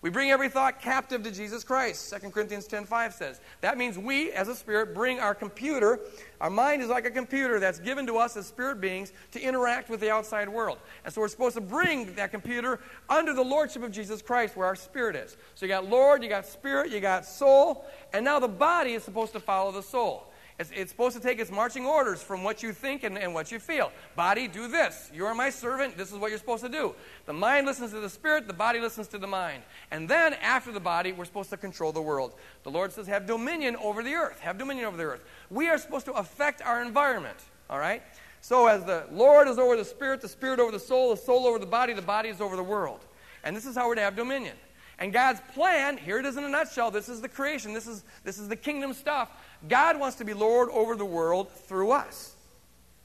We 0.00 0.10
bring 0.10 0.30
every 0.30 0.48
thought 0.48 0.80
captive 0.80 1.24
to 1.24 1.32
Jesus 1.32 1.64
Christ. 1.64 2.08
2 2.08 2.30
Corinthians 2.30 2.68
10:5 2.68 3.12
says. 3.12 3.40
That 3.62 3.76
means 3.76 3.98
we 3.98 4.30
as 4.30 4.46
a 4.46 4.54
spirit 4.54 4.94
bring 4.94 5.18
our 5.18 5.34
computer, 5.34 5.98
our 6.40 6.50
mind 6.50 6.82
is 6.82 6.88
like 6.88 7.04
a 7.04 7.10
computer 7.10 7.58
that's 7.58 7.80
given 7.80 8.06
to 8.06 8.16
us 8.16 8.36
as 8.36 8.46
spirit 8.46 8.80
beings 8.80 9.12
to 9.32 9.40
interact 9.40 9.90
with 9.90 9.98
the 9.98 10.10
outside 10.10 10.48
world. 10.48 10.78
And 11.04 11.12
so 11.12 11.20
we're 11.20 11.28
supposed 11.28 11.56
to 11.56 11.60
bring 11.60 12.14
that 12.14 12.30
computer 12.30 12.78
under 13.08 13.32
the 13.32 13.42
lordship 13.42 13.82
of 13.82 13.90
Jesus 13.90 14.22
Christ 14.22 14.56
where 14.56 14.68
our 14.68 14.76
spirit 14.76 15.16
is. 15.16 15.36
So 15.56 15.66
you 15.66 15.70
got 15.70 15.88
Lord, 15.88 16.22
you 16.22 16.28
got 16.28 16.46
spirit, 16.46 16.92
you 16.92 17.00
got 17.00 17.24
soul, 17.24 17.84
and 18.12 18.24
now 18.24 18.38
the 18.38 18.46
body 18.46 18.92
is 18.92 19.02
supposed 19.02 19.32
to 19.32 19.40
follow 19.40 19.72
the 19.72 19.82
soul. 19.82 20.27
It's, 20.58 20.72
it's, 20.74 20.90
supposed 20.90 21.16
to 21.16 21.22
take 21.22 21.38
its 21.38 21.52
marching 21.52 21.86
orders 21.86 22.20
from 22.20 22.42
what 22.42 22.64
you 22.64 22.72
think 22.72 23.04
and, 23.04 23.16
and 23.16 23.32
what 23.32 23.52
you 23.52 23.60
feel. 23.60 23.92
Body, 24.16 24.48
do 24.48 24.66
this. 24.66 25.08
You 25.14 25.24
are 25.26 25.34
my 25.34 25.50
servant. 25.50 25.96
This 25.96 26.10
is 26.10 26.18
what 26.18 26.30
you're 26.30 26.38
supposed 26.38 26.64
to 26.64 26.68
do. 26.68 26.96
The 27.26 27.32
mind 27.32 27.66
listens 27.66 27.92
to 27.92 28.00
the 28.00 28.10
spirit, 28.10 28.48
the 28.48 28.52
body 28.52 28.80
listens 28.80 29.06
to 29.08 29.18
the 29.18 29.26
mind. 29.26 29.62
And 29.92 30.08
then, 30.08 30.34
after 30.34 30.72
the 30.72 30.80
body, 30.80 31.12
we're 31.12 31.26
supposed 31.26 31.50
to 31.50 31.56
control 31.56 31.92
the 31.92 32.02
world. 32.02 32.34
The 32.64 32.70
Lord 32.70 32.92
says, 32.92 33.06
have 33.06 33.24
dominion 33.24 33.76
over 33.76 34.02
the 34.02 34.14
earth. 34.14 34.40
Have 34.40 34.58
dominion 34.58 34.86
over 34.86 34.96
the 34.96 35.04
earth. 35.04 35.24
We 35.48 35.68
are 35.68 35.78
supposed 35.78 36.06
to 36.06 36.12
affect 36.14 36.60
our 36.62 36.82
environment, 36.82 37.38
all 37.70 37.78
right? 37.78 38.02
So, 38.40 38.66
as 38.66 38.84
the 38.84 39.06
Lord 39.12 39.46
is 39.46 39.58
over 39.58 39.76
the 39.76 39.84
spirit, 39.84 40.20
the 40.20 40.28
spirit 40.28 40.58
over 40.58 40.72
the 40.72 40.80
soul, 40.80 41.10
the 41.10 41.16
soul 41.16 41.46
over 41.46 41.60
the 41.60 41.66
body, 41.66 41.92
the 41.92 42.02
body 42.02 42.30
is 42.30 42.40
over 42.40 42.56
the 42.56 42.64
world. 42.64 43.00
And 43.44 43.56
this 43.56 43.64
is 43.64 43.76
how 43.76 43.86
we're 43.86 43.94
to 43.94 44.00
have 44.00 44.16
dominion. 44.16 44.56
And 44.98 45.12
God's 45.12 45.40
plan, 45.54 45.96
here 45.96 46.18
it 46.18 46.26
is 46.26 46.36
in 46.36 46.44
a 46.44 46.48
nutshell. 46.48 46.90
This 46.90 47.08
is 47.08 47.20
the 47.20 47.28
creation. 47.28 47.72
This 47.72 47.86
is, 47.86 48.02
this 48.24 48.38
is 48.38 48.48
the 48.48 48.56
kingdom 48.56 48.92
stuff. 48.92 49.30
God 49.68 49.98
wants 49.98 50.16
to 50.16 50.24
be 50.24 50.34
Lord 50.34 50.68
over 50.70 50.96
the 50.96 51.04
world 51.04 51.50
through 51.50 51.92
us. 51.92 52.34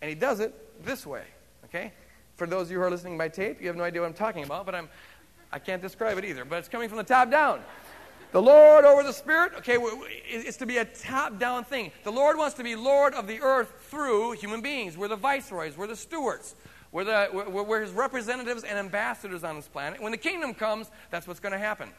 And 0.02 0.10
He 0.10 0.16
does 0.16 0.40
it 0.40 0.54
this 0.84 1.06
way. 1.06 1.24
Okay? 1.66 1.92
For 2.36 2.48
those 2.48 2.68
of 2.68 2.72
you 2.72 2.78
who 2.78 2.84
are 2.84 2.90
listening 2.90 3.18
by 3.18 3.30
tape, 3.30 3.62
you 3.62 3.68
have 3.68 3.76
no 3.76 3.84
idea 3.84 4.02
what 4.02 4.08
I'm 4.08 4.14
talking 4.14 4.44
about, 4.44 4.66
but 4.66 4.74
I'm, 4.74 4.90
I 5.52 5.60
can't 5.60 5.82
describe 5.82 6.18
it 6.18 6.26
either. 6.26 6.46
But 6.46 6.60
it's 6.60 6.68
coming 6.68 6.90
from 6.90 6.98
the 6.98 7.04
top 7.04 7.30
down. 7.30 7.62
The 8.32 8.42
Lord 8.42 8.84
over 8.84 9.04
the 9.04 9.14
Spirit, 9.14 9.54
okay, 9.58 9.78
it's 9.80 10.58
to 10.58 10.66
be 10.66 10.78
a 10.78 10.86
top 10.86 11.38
down 11.38 11.64
thing. 11.64 11.92
The 12.04 12.12
Lord 12.12 12.36
wants 12.36 12.56
to 12.56 12.64
be 12.64 12.76
Lord 12.76 13.14
of 13.14 13.28
the 13.28 13.40
earth 13.40 13.72
through 13.92 14.32
human 14.34 14.62
beings. 14.62 14.98
We're 14.98 15.08
the 15.08 15.16
viceroys, 15.16 15.78
we're 15.78 15.86
the 15.86 15.96
stewards, 15.96 16.56
we're, 16.94 17.04
the, 17.04 17.28
we're, 17.34 17.64
we're 17.64 17.82
his 17.82 17.92
representatives 17.92 18.64
and 18.64 18.78
ambassadors 18.78 19.44
on 19.44 19.58
this 19.58 19.68
planet. 19.68 20.02
When 20.02 20.12
the 20.12 20.18
kingdom 20.18 20.54
comes, 20.54 20.90
that's 21.10 21.28
what's 21.28 21.40
going 21.40 21.52
to 21.52 21.60
happen. 21.60 21.90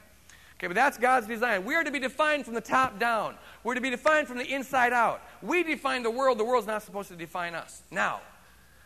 Okay, 0.56 0.68
but 0.68 0.74
that's 0.74 0.96
God's 0.96 1.26
design. 1.26 1.64
We 1.64 1.74
are 1.74 1.82
to 1.82 1.90
be 1.90 1.98
defined 1.98 2.44
from 2.44 2.54
the 2.54 2.60
top 2.60 3.00
down. 3.00 3.34
We're 3.64 3.74
to 3.74 3.80
be 3.80 3.90
defined 3.90 4.28
from 4.28 4.38
the 4.38 4.46
inside 4.46 4.92
out. 4.92 5.20
We 5.42 5.64
define 5.64 6.04
the 6.04 6.10
world, 6.10 6.38
the 6.38 6.44
world's 6.44 6.68
not 6.68 6.82
supposed 6.82 7.08
to 7.08 7.16
define 7.16 7.56
us. 7.56 7.82
Now, 7.90 8.20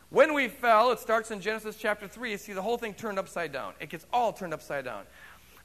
when 0.09 0.33
we 0.33 0.49
fell, 0.49 0.91
it 0.93 0.99
starts 0.99 1.31
in 1.31 1.41
Genesis 1.41 1.77
chapter 1.77 2.09
3. 2.09 2.31
You 2.31 2.39
see 2.39 2.55
the 2.55 2.63
whole 2.63 2.79
thing 2.79 2.95
turned 2.95 3.19
upside 3.19 3.53
down. 3.53 3.75
It 3.79 3.91
gets 3.91 4.07
all 4.11 4.33
turned 4.33 4.55
upside 4.55 4.87
down. 4.87 5.05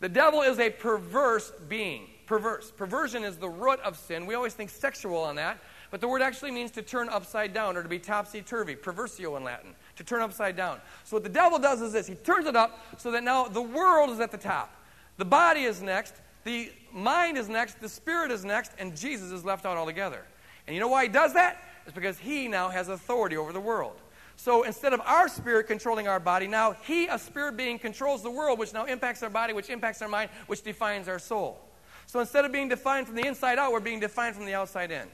The 0.01 0.09
devil 0.09 0.41
is 0.41 0.59
a 0.59 0.69
perverse 0.69 1.53
being. 1.69 2.07
Perverse. 2.25 2.69
Perversion 2.71 3.23
is 3.23 3.37
the 3.37 3.47
root 3.47 3.79
of 3.79 3.97
sin. 3.97 4.25
We 4.25 4.35
always 4.35 4.53
think 4.53 4.69
sexual 4.69 5.19
on 5.19 5.37
that, 5.37 5.59
but 5.91 6.01
the 6.01 6.09
word 6.09 6.21
actually 6.21 6.51
means 6.51 6.71
to 6.71 6.81
turn 6.81 7.07
upside 7.07 7.53
down 7.53 7.77
or 7.77 7.83
to 7.83 7.87
be 7.87 7.99
topsy 7.99 8.41
turvy. 8.41 8.75
Perversio 8.75 9.37
in 9.37 9.45
Latin. 9.45 9.75
To 9.97 10.03
turn 10.03 10.21
upside 10.21 10.55
down. 10.55 10.79
So 11.03 11.15
what 11.15 11.23
the 11.23 11.29
devil 11.29 11.59
does 11.59 11.81
is 11.81 11.93
this 11.93 12.07
he 12.07 12.15
turns 12.15 12.47
it 12.47 12.55
up 12.55 12.79
so 12.97 13.11
that 13.11 13.23
now 13.23 13.47
the 13.47 13.61
world 13.61 14.09
is 14.09 14.19
at 14.19 14.31
the 14.31 14.37
top. 14.37 14.75
The 15.17 15.25
body 15.25 15.63
is 15.63 15.81
next, 15.81 16.15
the 16.43 16.71
mind 16.91 17.37
is 17.37 17.47
next, 17.47 17.79
the 17.79 17.89
spirit 17.89 18.31
is 18.31 18.43
next, 18.43 18.71
and 18.79 18.97
Jesus 18.97 19.31
is 19.31 19.45
left 19.45 19.65
out 19.65 19.77
altogether. 19.77 20.25
And 20.65 20.73
you 20.73 20.79
know 20.79 20.87
why 20.87 21.03
he 21.03 21.09
does 21.09 21.33
that? 21.33 21.61
It's 21.85 21.93
because 21.93 22.17
he 22.17 22.47
now 22.47 22.69
has 22.69 22.89
authority 22.89 23.37
over 23.37 23.53
the 23.53 23.59
world. 23.59 24.01
So 24.35 24.63
instead 24.63 24.93
of 24.93 25.01
our 25.01 25.27
spirit 25.27 25.67
controlling 25.67 26.07
our 26.07 26.19
body, 26.19 26.47
now 26.47 26.71
he, 26.71 27.07
a 27.07 27.19
spirit 27.19 27.55
being, 27.55 27.77
controls 27.77 28.23
the 28.23 28.31
world, 28.31 28.57
which 28.57 28.73
now 28.73 28.85
impacts 28.85 29.21
our 29.21 29.29
body, 29.29 29.53
which 29.53 29.69
impacts 29.69 30.01
our 30.01 30.07
mind, 30.07 30.31
which 30.47 30.63
defines 30.63 31.07
our 31.07 31.19
soul. 31.19 31.59
So 32.07 32.19
instead 32.19 32.43
of 32.43 32.51
being 32.51 32.67
defined 32.67 33.07
from 33.07 33.15
the 33.15 33.25
inside 33.25 33.59
out, 33.59 33.71
we're 33.71 33.79
being 33.79 33.99
defined 33.99 34.35
from 34.35 34.45
the 34.45 34.53
outside 34.53 34.91
in. 34.91 35.07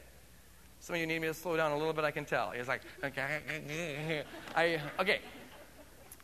Some 0.79 0.95
of 0.95 1.01
you 1.01 1.07
need 1.07 1.19
me 1.19 1.27
to 1.27 1.33
slow 1.33 1.57
down 1.57 1.71
a 1.71 1.77
little 1.77 1.93
bit, 1.93 2.05
I 2.05 2.11
can 2.11 2.25
tell. 2.25 2.51
He's 2.51 2.67
like, 2.67 2.81
okay, 3.03 3.39
I, 4.55 4.81
okay. 4.99 5.19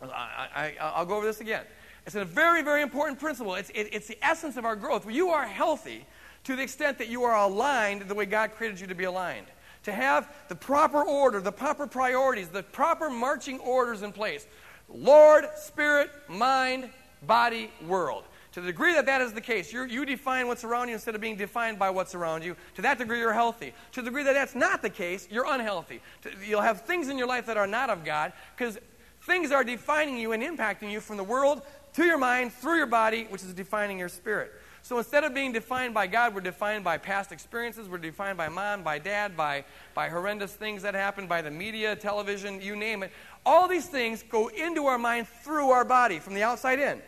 I, 0.02 0.74
I, 0.80 1.00
will 1.00 1.06
go 1.06 1.18
over 1.18 1.26
this 1.26 1.42
again. 1.42 1.66
It's 2.06 2.16
a 2.16 2.26
very, 2.26 2.62
very 2.62 2.82
important 2.82 3.20
principle. 3.20 3.56
It's, 3.56 3.70
it, 3.72 3.90
it's 3.92 4.08
the 4.08 4.18
essence 4.24 4.58
of 4.58 4.66
our 4.66 4.76
growth. 4.76 5.10
You 5.10 5.30
are 5.30 5.46
healthy 5.46 6.06
to 6.44 6.56
the 6.56 6.62
extent 6.62 6.98
that 7.00 7.10
you 7.10 7.24
are 7.24 7.36
aligned 7.36 8.04
the 8.04 8.16
way 8.16 8.26
God 8.26 8.52
created 8.52 8.80
you 8.80 8.88
to 8.88 8.96
be 8.96 9.06
aligned. 9.06 9.48
To 9.84 9.92
have 9.92 10.34
the 10.48 10.56
proper 10.56 11.04
order, 11.04 11.42
the 11.42 11.52
proper 11.52 11.86
priorities, 11.88 12.50
the 12.50 12.64
proper 12.64 13.10
marching 13.10 13.60
orders 13.60 14.04
in 14.04 14.12
place 14.12 14.48
Lord, 14.88 15.46
Spirit, 15.58 16.12
mind, 16.30 16.90
body, 17.24 17.72
world. 17.88 18.24
To 18.56 18.62
the 18.62 18.68
degree 18.68 18.94
that 18.94 19.06
that 19.08 19.20
is 19.20 19.34
the 19.34 19.42
case, 19.42 19.74
you 19.74 20.06
define 20.06 20.48
what's 20.48 20.64
around 20.64 20.88
you 20.88 20.94
instead 20.94 21.14
of 21.14 21.20
being 21.20 21.36
defined 21.36 21.78
by 21.78 21.90
what's 21.90 22.16
around 22.16 22.42
you. 22.42 22.56
To 22.76 22.82
that 22.84 22.98
degree, 22.98 23.20
you're 23.20 23.34
healthy. 23.34 23.74
To 23.92 24.02
the 24.02 24.06
degree 24.06 24.24
that 24.24 24.32
that's 24.32 24.56
not 24.56 24.82
the 24.82 24.90
case, 24.90 25.28
you're 25.30 25.46
unhealthy. 25.46 26.00
To, 26.22 26.32
you'll 26.42 26.62
have 26.62 26.84
things 26.84 27.10
in 27.10 27.18
your 27.18 27.28
life 27.28 27.48
that 27.48 27.58
are 27.58 27.68
not 27.68 27.90
of 27.90 28.06
God 28.06 28.32
because 28.56 28.78
things 29.24 29.52
are 29.52 29.66
defining 29.66 30.18
you 30.18 30.32
and 30.32 30.42
impacting 30.42 30.90
you 30.90 31.02
from 31.02 31.18
the 31.18 31.24
world 31.24 31.64
to 31.96 32.06
your 32.06 32.18
mind, 32.18 32.54
through 32.54 32.78
your 32.78 32.86
body, 32.86 33.26
which 33.26 33.44
is 33.44 33.54
defining 33.54 34.00
your 34.00 34.08
spirit. 34.08 34.54
So 34.84 35.00
instead 35.00 35.26
of 35.26 35.34
being 35.34 35.52
defined 35.52 35.94
by 35.94 36.08
God, 36.08 36.34
we're 36.34 36.40
defined 36.40 36.86
by 36.86 36.98
past 36.98 37.34
experiences. 37.34 37.90
We're 37.90 37.98
defined 37.98 38.38
by 38.38 38.48
mom, 38.48 38.84
by 38.84 39.00
dad, 39.00 39.36
by, 39.36 39.66
by 39.94 40.08
horrendous 40.08 40.54
things 40.54 40.82
that 40.84 40.94
happen, 40.94 41.28
by 41.28 41.42
the 41.42 41.52
media, 41.52 41.94
television, 41.98 42.62
you 42.62 42.78
name 42.78 43.04
it. 43.04 43.12
All 43.46 43.68
these 43.68 43.88
things 43.88 44.24
go 44.24 44.48
into 44.48 44.86
our 44.86 44.98
mind 44.98 45.28
through 45.28 45.72
our 45.72 45.84
body, 45.84 46.20
from 46.20 46.36
the 46.36 46.44
outside 46.44 46.80
in. 46.80 47.02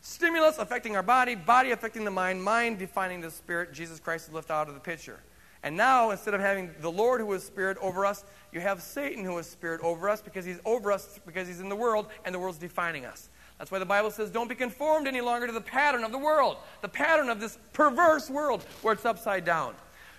Stimulus 0.00 0.58
affecting 0.58 0.96
our 0.96 1.02
body, 1.02 1.34
body 1.34 1.72
affecting 1.72 2.04
the 2.04 2.10
mind, 2.10 2.42
mind 2.42 2.78
defining 2.78 3.20
the 3.20 3.30
spirit. 3.30 3.72
Jesus 3.72 4.00
Christ 4.00 4.28
is 4.28 4.34
left 4.34 4.50
out 4.50 4.68
of 4.68 4.74
the 4.74 4.80
picture. 4.80 5.20
And 5.62 5.76
now, 5.76 6.10
instead 6.10 6.32
of 6.32 6.40
having 6.40 6.70
the 6.80 6.90
Lord 6.90 7.20
who 7.20 7.30
is 7.34 7.44
spirit 7.44 7.76
over 7.82 8.06
us, 8.06 8.24
you 8.50 8.60
have 8.60 8.80
Satan 8.82 9.24
who 9.24 9.36
is 9.36 9.46
spirit 9.46 9.82
over 9.82 10.08
us 10.08 10.22
because 10.22 10.46
he's 10.46 10.58
over 10.64 10.90
us 10.90 11.20
because 11.26 11.46
he's 11.46 11.60
in 11.60 11.68
the 11.68 11.76
world 11.76 12.06
and 12.24 12.34
the 12.34 12.38
world's 12.38 12.58
defining 12.58 13.04
us. 13.04 13.28
That's 13.58 13.70
why 13.70 13.78
the 13.78 13.84
Bible 13.84 14.10
says, 14.10 14.30
don't 14.30 14.48
be 14.48 14.54
conformed 14.54 15.06
any 15.06 15.20
longer 15.20 15.46
to 15.46 15.52
the 15.52 15.60
pattern 15.60 16.02
of 16.02 16.12
the 16.12 16.18
world, 16.18 16.56
the 16.80 16.88
pattern 16.88 17.28
of 17.28 17.40
this 17.40 17.58
perverse 17.74 18.30
world 18.30 18.62
where 18.80 18.94
it's 18.94 19.04
upside 19.04 19.44
down. 19.44 19.74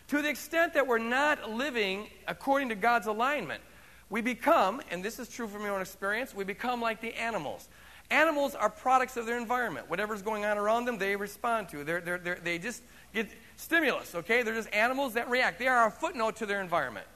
To 0.10 0.22
the 0.22 0.30
extent 0.30 0.76
that 0.76 0.86
we're 0.86 1.00
not 1.00 1.50
living 1.50 2.08
according 2.28 2.70
to 2.70 2.76
God's 2.76 3.08
alignment, 3.08 3.64
we 4.12 4.22
become, 4.22 4.80
and 4.92 5.04
this 5.04 5.18
is 5.18 5.28
true 5.28 5.48
from 5.48 5.64
your 5.64 5.74
own 5.74 5.82
experience, 5.82 6.36
we 6.36 6.44
become 6.44 6.82
like 6.82 7.02
the 7.02 7.16
animals. 7.16 7.68
Animals 8.12 8.56
are 8.56 8.70
products 8.70 9.16
of 9.16 9.26
their 9.26 9.38
environment. 9.38 9.90
Whatever's 9.90 10.22
going 10.22 10.44
on 10.44 10.58
around 10.58 10.84
them, 10.84 10.98
they 10.98 11.16
respond 11.16 11.70
to. 11.70 11.86
They're, 11.86 12.02
they're, 12.02 12.18
they're, 12.18 12.40
they 12.44 12.60
just 12.60 12.84
get 13.14 13.30
stimulus, 13.56 14.14
okay? 14.14 14.44
They're 14.44 14.54
just 14.54 14.72
animals 14.74 15.14
that 15.14 15.30
react. 15.30 15.58
They 15.58 15.68
are 15.68 15.88
a 15.88 15.92
footnote 15.92 16.36
to 16.36 16.46
their 16.46 16.62
environment. 16.62 17.08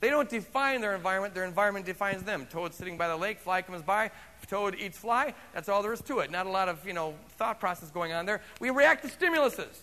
They 0.00 0.10
don't 0.10 0.28
define 0.28 0.82
their 0.82 0.94
environment, 0.94 1.32
their 1.32 1.44
environment 1.44 1.86
defines 1.86 2.22
them. 2.24 2.46
Toad 2.50 2.74
sitting 2.74 2.98
by 2.98 3.08
the 3.08 3.16
lake, 3.16 3.38
fly 3.38 3.62
comes 3.62 3.82
by, 3.82 4.10
toad 4.46 4.76
eats 4.78 4.98
fly. 4.98 5.32
That's 5.54 5.70
all 5.70 5.82
there 5.82 5.92
is 5.92 6.02
to 6.02 6.18
it. 6.18 6.30
Not 6.30 6.46
a 6.46 6.50
lot 6.50 6.68
of, 6.68 6.86
you 6.86 6.92
know, 6.92 7.14
thought 7.38 7.58
process 7.58 7.90
going 7.90 8.12
on 8.12 8.26
there. 8.26 8.42
We 8.60 8.68
react 8.70 9.04
to 9.04 9.08
stimuluses. 9.08 9.78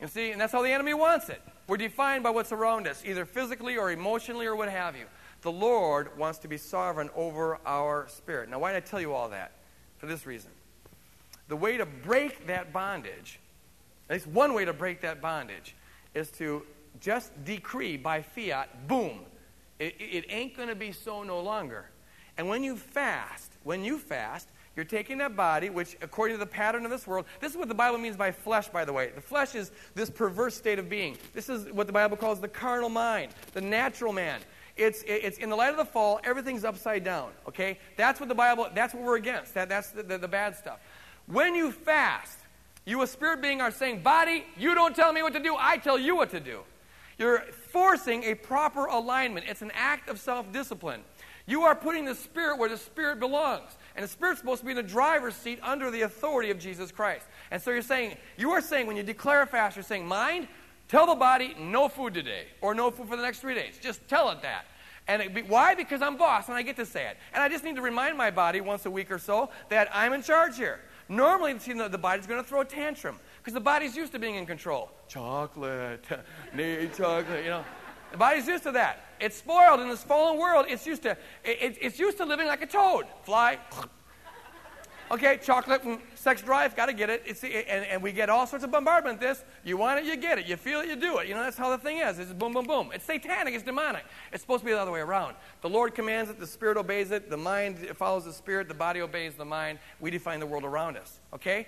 You 0.00 0.08
see, 0.08 0.30
and 0.30 0.40
that's 0.40 0.52
how 0.52 0.62
the 0.62 0.70
enemy 0.70 0.94
wants 0.94 1.28
it. 1.28 1.42
We're 1.68 1.76
defined 1.76 2.22
by 2.22 2.30
what's 2.30 2.50
around 2.52 2.86
us, 2.86 3.02
either 3.04 3.24
physically 3.24 3.76
or 3.76 3.90
emotionally 3.90 4.46
or 4.46 4.56
what 4.56 4.68
have 4.70 4.96
you. 4.96 5.04
The 5.42 5.52
Lord 5.52 6.16
wants 6.16 6.38
to 6.40 6.48
be 6.48 6.56
sovereign 6.56 7.10
over 7.14 7.58
our 7.66 8.06
spirit. 8.08 8.48
Now, 8.48 8.60
why 8.60 8.72
did 8.72 8.82
I 8.82 8.86
tell 8.86 9.00
you 9.00 9.12
all 9.12 9.28
that? 9.28 9.52
For 10.02 10.08
this 10.08 10.26
reason. 10.26 10.50
The 11.46 11.54
way 11.54 11.76
to 11.76 11.86
break 11.86 12.48
that 12.48 12.72
bondage, 12.72 13.38
at 14.10 14.14
least 14.14 14.26
one 14.26 14.52
way 14.52 14.64
to 14.64 14.72
break 14.72 15.00
that 15.02 15.20
bondage, 15.20 15.76
is 16.12 16.28
to 16.32 16.64
just 17.00 17.30
decree 17.44 17.96
by 17.96 18.20
fiat, 18.20 18.88
boom, 18.88 19.20
it, 19.78 19.94
it 20.00 20.24
ain't 20.28 20.56
going 20.56 20.68
to 20.68 20.74
be 20.74 20.90
so 20.90 21.22
no 21.22 21.38
longer. 21.38 21.86
And 22.36 22.48
when 22.48 22.64
you 22.64 22.76
fast, 22.76 23.52
when 23.62 23.84
you 23.84 23.96
fast, 23.96 24.48
you're 24.74 24.84
taking 24.84 25.18
that 25.18 25.36
body, 25.36 25.70
which, 25.70 25.96
according 26.02 26.34
to 26.34 26.40
the 26.40 26.50
pattern 26.50 26.84
of 26.84 26.90
this 26.90 27.06
world, 27.06 27.24
this 27.40 27.52
is 27.52 27.56
what 27.56 27.68
the 27.68 27.74
Bible 27.74 27.98
means 27.98 28.16
by 28.16 28.32
flesh, 28.32 28.66
by 28.70 28.84
the 28.84 28.92
way. 28.92 29.12
The 29.14 29.20
flesh 29.20 29.54
is 29.54 29.70
this 29.94 30.10
perverse 30.10 30.56
state 30.56 30.80
of 30.80 30.88
being. 30.88 31.16
This 31.32 31.48
is 31.48 31.70
what 31.72 31.86
the 31.86 31.92
Bible 31.92 32.16
calls 32.16 32.40
the 32.40 32.48
carnal 32.48 32.88
mind, 32.88 33.30
the 33.52 33.60
natural 33.60 34.12
man. 34.12 34.40
It's, 34.76 35.02
it's 35.06 35.38
in 35.38 35.50
the 35.50 35.56
light 35.56 35.70
of 35.70 35.76
the 35.76 35.84
fall, 35.84 36.20
everything's 36.24 36.64
upside 36.64 37.04
down, 37.04 37.30
okay? 37.46 37.78
That's 37.96 38.20
what 38.20 38.28
the 38.28 38.34
Bible, 38.34 38.68
that's 38.74 38.94
what 38.94 39.02
we're 39.02 39.16
against. 39.16 39.54
That, 39.54 39.68
that's 39.68 39.90
the, 39.90 40.02
the, 40.02 40.18
the 40.18 40.28
bad 40.28 40.56
stuff. 40.56 40.80
When 41.26 41.54
you 41.54 41.70
fast, 41.70 42.38
you, 42.84 43.02
a 43.02 43.06
spirit 43.06 43.42
being, 43.42 43.60
are 43.60 43.70
saying, 43.70 44.02
Body, 44.02 44.44
you 44.56 44.74
don't 44.74 44.96
tell 44.96 45.12
me 45.12 45.22
what 45.22 45.34
to 45.34 45.40
do, 45.40 45.54
I 45.58 45.76
tell 45.76 45.98
you 45.98 46.16
what 46.16 46.30
to 46.30 46.40
do. 46.40 46.60
You're 47.18 47.40
forcing 47.68 48.24
a 48.24 48.34
proper 48.34 48.86
alignment. 48.86 49.46
It's 49.48 49.62
an 49.62 49.70
act 49.74 50.08
of 50.08 50.18
self 50.18 50.50
discipline. 50.52 51.02
You 51.46 51.62
are 51.62 51.74
putting 51.74 52.04
the 52.04 52.14
Spirit 52.14 52.58
where 52.58 52.68
the 52.68 52.76
Spirit 52.76 53.20
belongs. 53.20 53.76
And 53.94 54.02
the 54.02 54.08
Spirit's 54.08 54.40
supposed 54.40 54.60
to 54.60 54.66
be 54.66 54.72
in 54.72 54.76
the 54.76 54.82
driver's 54.82 55.34
seat 55.34 55.58
under 55.62 55.90
the 55.90 56.02
authority 56.02 56.50
of 56.50 56.58
Jesus 56.58 56.90
Christ. 56.90 57.26
And 57.50 57.60
so 57.60 57.70
you're 57.70 57.82
saying, 57.82 58.16
you 58.36 58.52
are 58.52 58.60
saying, 58.60 58.86
when 58.86 58.96
you 58.96 59.02
declare 59.02 59.42
a 59.42 59.46
fast, 59.46 59.76
you're 59.76 59.82
saying, 59.82 60.06
mind, 60.06 60.48
tell 60.92 61.06
the 61.06 61.14
body, 61.14 61.56
no 61.58 61.88
food 61.88 62.12
today, 62.12 62.44
or 62.60 62.74
no 62.74 62.90
food 62.90 63.08
for 63.08 63.16
the 63.16 63.22
next 63.22 63.38
three 63.38 63.54
days. 63.54 63.78
Just 63.80 64.06
tell 64.06 64.30
it 64.30 64.42
that. 64.42 64.66
And 65.08 65.34
be, 65.34 65.42
why? 65.42 65.74
Because 65.74 66.02
I'm 66.02 66.16
boss 66.16 66.48
and 66.48 66.56
I 66.56 66.62
get 66.62 66.76
to 66.76 66.86
say 66.86 67.08
it. 67.08 67.16
And 67.32 67.42
I 67.42 67.48
just 67.48 67.64
need 67.64 67.76
to 67.76 67.82
remind 67.82 68.16
my 68.16 68.30
body 68.30 68.60
once 68.60 68.84
a 68.84 68.90
week 68.90 69.10
or 69.10 69.18
so 69.18 69.50
that 69.70 69.88
I'm 69.92 70.12
in 70.12 70.22
charge 70.22 70.56
here. 70.56 70.80
Normally, 71.08 71.54
the 71.54 71.98
body's 71.98 72.26
going 72.26 72.42
to 72.42 72.48
throw 72.48 72.60
a 72.60 72.64
tantrum 72.64 73.18
because 73.38 73.54
the 73.54 73.60
body's 73.60 73.96
used 73.96 74.12
to 74.12 74.18
being 74.18 74.36
in 74.36 74.46
control. 74.46 74.90
Chocolate, 75.08 76.04
need 76.54 76.94
chocolate, 76.94 77.42
you 77.42 77.50
know. 77.50 77.64
The 78.12 78.18
body's 78.18 78.46
used 78.46 78.62
to 78.64 78.72
that. 78.72 79.06
It's 79.18 79.36
spoiled 79.36 79.80
in 79.80 79.88
this 79.88 80.04
fallen 80.04 80.38
world. 80.38 80.66
It's 80.68 80.86
used 80.86 81.02
to, 81.02 81.12
it, 81.42 81.78
it's 81.80 81.98
used 81.98 82.18
to 82.18 82.26
living 82.26 82.46
like 82.46 82.62
a 82.62 82.66
toad. 82.66 83.06
Fly, 83.24 83.58
Okay, 85.12 85.38
chocolate 85.42 85.82
and 85.84 85.98
sex 86.14 86.40
drive, 86.40 86.74
got 86.74 86.86
to 86.86 86.94
get 86.94 87.10
it. 87.10 87.22
It's, 87.26 87.44
and, 87.44 87.52
and 87.52 88.02
we 88.02 88.12
get 88.12 88.30
all 88.30 88.46
sorts 88.46 88.64
of 88.64 88.70
bombardment 88.70 89.20
this. 89.20 89.44
You 89.62 89.76
want 89.76 90.00
it, 90.00 90.06
you 90.06 90.16
get 90.16 90.38
it. 90.38 90.46
You 90.46 90.56
feel 90.56 90.80
it, 90.80 90.88
you 90.88 90.96
do 90.96 91.18
it. 91.18 91.28
You 91.28 91.34
know, 91.34 91.42
that's 91.42 91.58
how 91.58 91.68
the 91.68 91.76
thing 91.76 91.98
is. 91.98 92.18
It's 92.18 92.32
boom, 92.32 92.54
boom, 92.54 92.64
boom. 92.64 92.90
It's 92.94 93.04
satanic, 93.04 93.52
it's 93.52 93.62
demonic. 93.62 94.04
It's 94.32 94.40
supposed 94.40 94.60
to 94.60 94.64
be 94.64 94.72
the 94.72 94.80
other 94.80 94.90
way 94.90 95.00
around. 95.00 95.36
The 95.60 95.68
Lord 95.68 95.94
commands 95.94 96.30
it, 96.30 96.40
the 96.40 96.46
Spirit 96.46 96.78
obeys 96.78 97.10
it, 97.10 97.28
the 97.28 97.36
mind 97.36 97.78
follows 97.94 98.24
the 98.24 98.32
Spirit, 98.32 98.68
the 98.68 98.74
body 98.74 99.02
obeys 99.02 99.34
the 99.34 99.44
mind. 99.44 99.80
We 100.00 100.10
define 100.10 100.40
the 100.40 100.46
world 100.46 100.64
around 100.64 100.96
us. 100.96 101.20
Okay? 101.34 101.66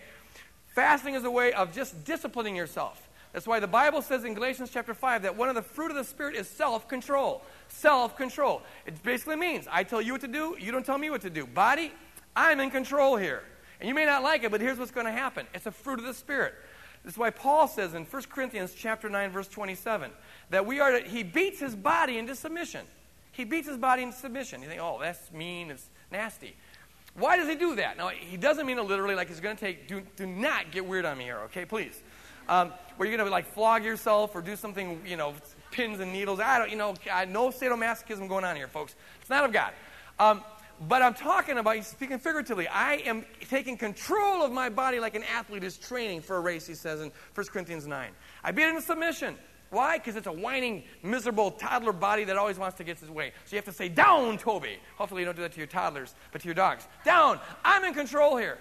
Fasting 0.69 1.15
is 1.15 1.25
a 1.25 1.31
way 1.31 1.53
of 1.53 1.71
just 1.71 2.03
disciplining 2.07 2.57
yourself. 2.57 3.11
That's 3.35 3.47
why 3.47 3.61
the 3.61 3.67
Bible 3.67 4.01
says 4.01 4.25
in 4.25 4.33
Galatians 4.33 4.71
chapter 4.73 4.95
5 4.95 5.23
that 5.23 5.37
one 5.37 5.51
of 5.51 5.55
the 5.55 5.63
fruit 5.63 5.91
of 5.91 5.97
the 5.97 6.05
Spirit 6.05 6.35
is 6.35 6.49
self 6.49 6.89
control. 6.89 7.43
Self 7.69 8.17
control. 8.17 8.63
It 8.87 9.03
basically 9.03 9.37
means 9.37 9.67
I 9.71 9.83
tell 9.83 10.01
you 10.01 10.13
what 10.13 10.23
to 10.23 10.29
do, 10.29 10.57
you 10.59 10.73
don't 10.73 10.87
tell 10.87 10.99
me 10.99 11.11
what 11.11 11.21
to 11.23 11.31
do. 11.31 11.45
Body, 11.45 11.93
I'm 12.37 12.61
in 12.61 12.71
control 12.71 13.17
here. 13.17 13.43
And 13.81 13.89
you 13.89 13.95
may 13.95 14.05
not 14.05 14.23
like 14.23 14.45
it, 14.45 14.51
but 14.51 14.61
here's 14.61 14.79
what's 14.79 14.91
going 14.91 15.07
to 15.07 15.13
happen. 15.13 15.47
It's 15.55 15.67
a 15.67 15.71
fruit 15.71 15.99
of 15.99 16.05
the 16.05 16.15
Spirit. 16.15 16.55
This 17.05 17.15
is 17.15 17.19
why 17.19 17.31
Paul 17.31 17.69
says 17.69 17.95
in 17.95 18.05
1 18.05 18.23
Corinthians 18.31 18.73
chapter 18.75 19.11
9, 19.11 19.31
verse 19.31 19.49
27, 19.49 20.11
that 20.51 20.65
we 20.65 20.81
are 20.81 21.01
to, 21.01 21.07
he 21.07 21.23
beats 21.23 21.61
his 21.61 21.75
body 21.75 22.17
into 22.17 22.35
submission. 22.35 22.87
He 23.33 23.45
beats 23.45 23.69
his 23.69 23.77
body 23.77 24.03
into 24.03 24.17
submission. 24.17 24.63
You 24.63 24.69
think, 24.69 24.81
oh, 24.81 24.99
that's 25.01 25.31
mean, 25.33 25.71
it's 25.71 25.91
nasty. 26.11 26.57
Why 27.15 27.37
does 27.37 27.49
he 27.49 27.57
do 27.57 27.77
that? 27.77 27.97
Now, 27.97 28.09
he 28.09 28.37
doesn't 28.37 28.65
mean 28.65 28.79
it 28.79 28.83
literally 28.83 29.15
like 29.15 29.29
he's 29.29 29.41
going 29.41 29.57
to 29.57 29.61
take, 29.61 29.87
do, 29.87 30.03
do 30.17 30.27
not 30.27 30.71
get 30.71 30.87
weird 30.87 31.05
on 31.05 31.19
me 31.19 31.25
here, 31.25 31.39
okay, 31.45 31.65
please. 31.65 32.01
Um, 32.49 32.73
where 32.97 33.09
you're 33.09 33.17
going 33.17 33.27
to 33.27 33.33
like 33.33 33.53
flog 33.53 33.85
yourself 33.85 34.35
or 34.35 34.41
do 34.41 34.57
something, 34.57 35.01
you 35.07 35.17
know, 35.17 35.35
pins 35.71 36.01
and 36.01 36.13
needles. 36.13 36.41
I 36.41 36.59
don't, 36.59 36.71
you 36.71 36.77
know, 36.77 36.95
no 37.29 37.51
sadomasochism 37.51 38.29
going 38.29 38.45
on 38.45 38.57
here, 38.57 38.69
folks. 38.69 38.95
It's 39.21 39.31
not 39.31 39.45
of 39.45 39.53
God. 39.53 39.73
Um, 40.19 40.43
but 40.89 41.03
I'm 41.03 41.15
talking 41.15 41.59
about, 41.59 41.77
he's 41.77 41.87
speaking 41.87 42.19
figuratively. 42.19 42.69
I 42.69 42.97
am 43.07 43.25
taking 43.49 43.77
control 43.77 44.43
of 44.43 44.53
my 44.53 44.69
body 44.69 45.01
like 45.01 45.15
an 45.15 45.25
athlete 45.25 45.65
is 45.65 45.77
training 45.77 46.23
for 46.23 46.37
a 46.37 46.41
race, 46.41 46.67
he 46.67 46.75
says 46.75 47.01
in 47.01 47.13
1 47.35 47.47
Corinthians 47.47 47.87
9. 47.87 48.11
I 48.43 48.51
beat 48.51 48.65
it 48.65 48.69
into 48.71 48.83
submission. 48.83 49.37
Why? 49.71 49.99
Because 49.99 50.17
it's 50.17 50.27
a 50.27 50.33
whining, 50.33 50.85
miserable 51.03 51.51
toddler 51.51 51.93
body 51.93 52.25
that 52.25 52.37
always 52.37 52.59
wants 52.59 52.77
to 52.79 52.85
get 52.85 53.03
its 53.03 53.11
way. 53.11 53.33
So 53.45 53.57
you 53.57 53.59
have 53.59 53.65
to 53.65 53.73
say, 53.73 53.89
Down, 53.89 54.39
Toby. 54.39 54.79
Hopefully 54.97 55.23
you 55.23 55.27
don't 55.27 55.35
do 55.35 55.43
that 55.43 55.53
to 55.53 55.59
your 55.59 55.67
toddlers, 55.67 56.15
but 56.33 56.41
to 56.43 56.47
your 56.47 56.55
dogs. 56.55 56.87
Down. 57.05 57.41
I'm 57.65 57.85
in 57.85 57.95
control 57.95 58.37
here. 58.37 58.59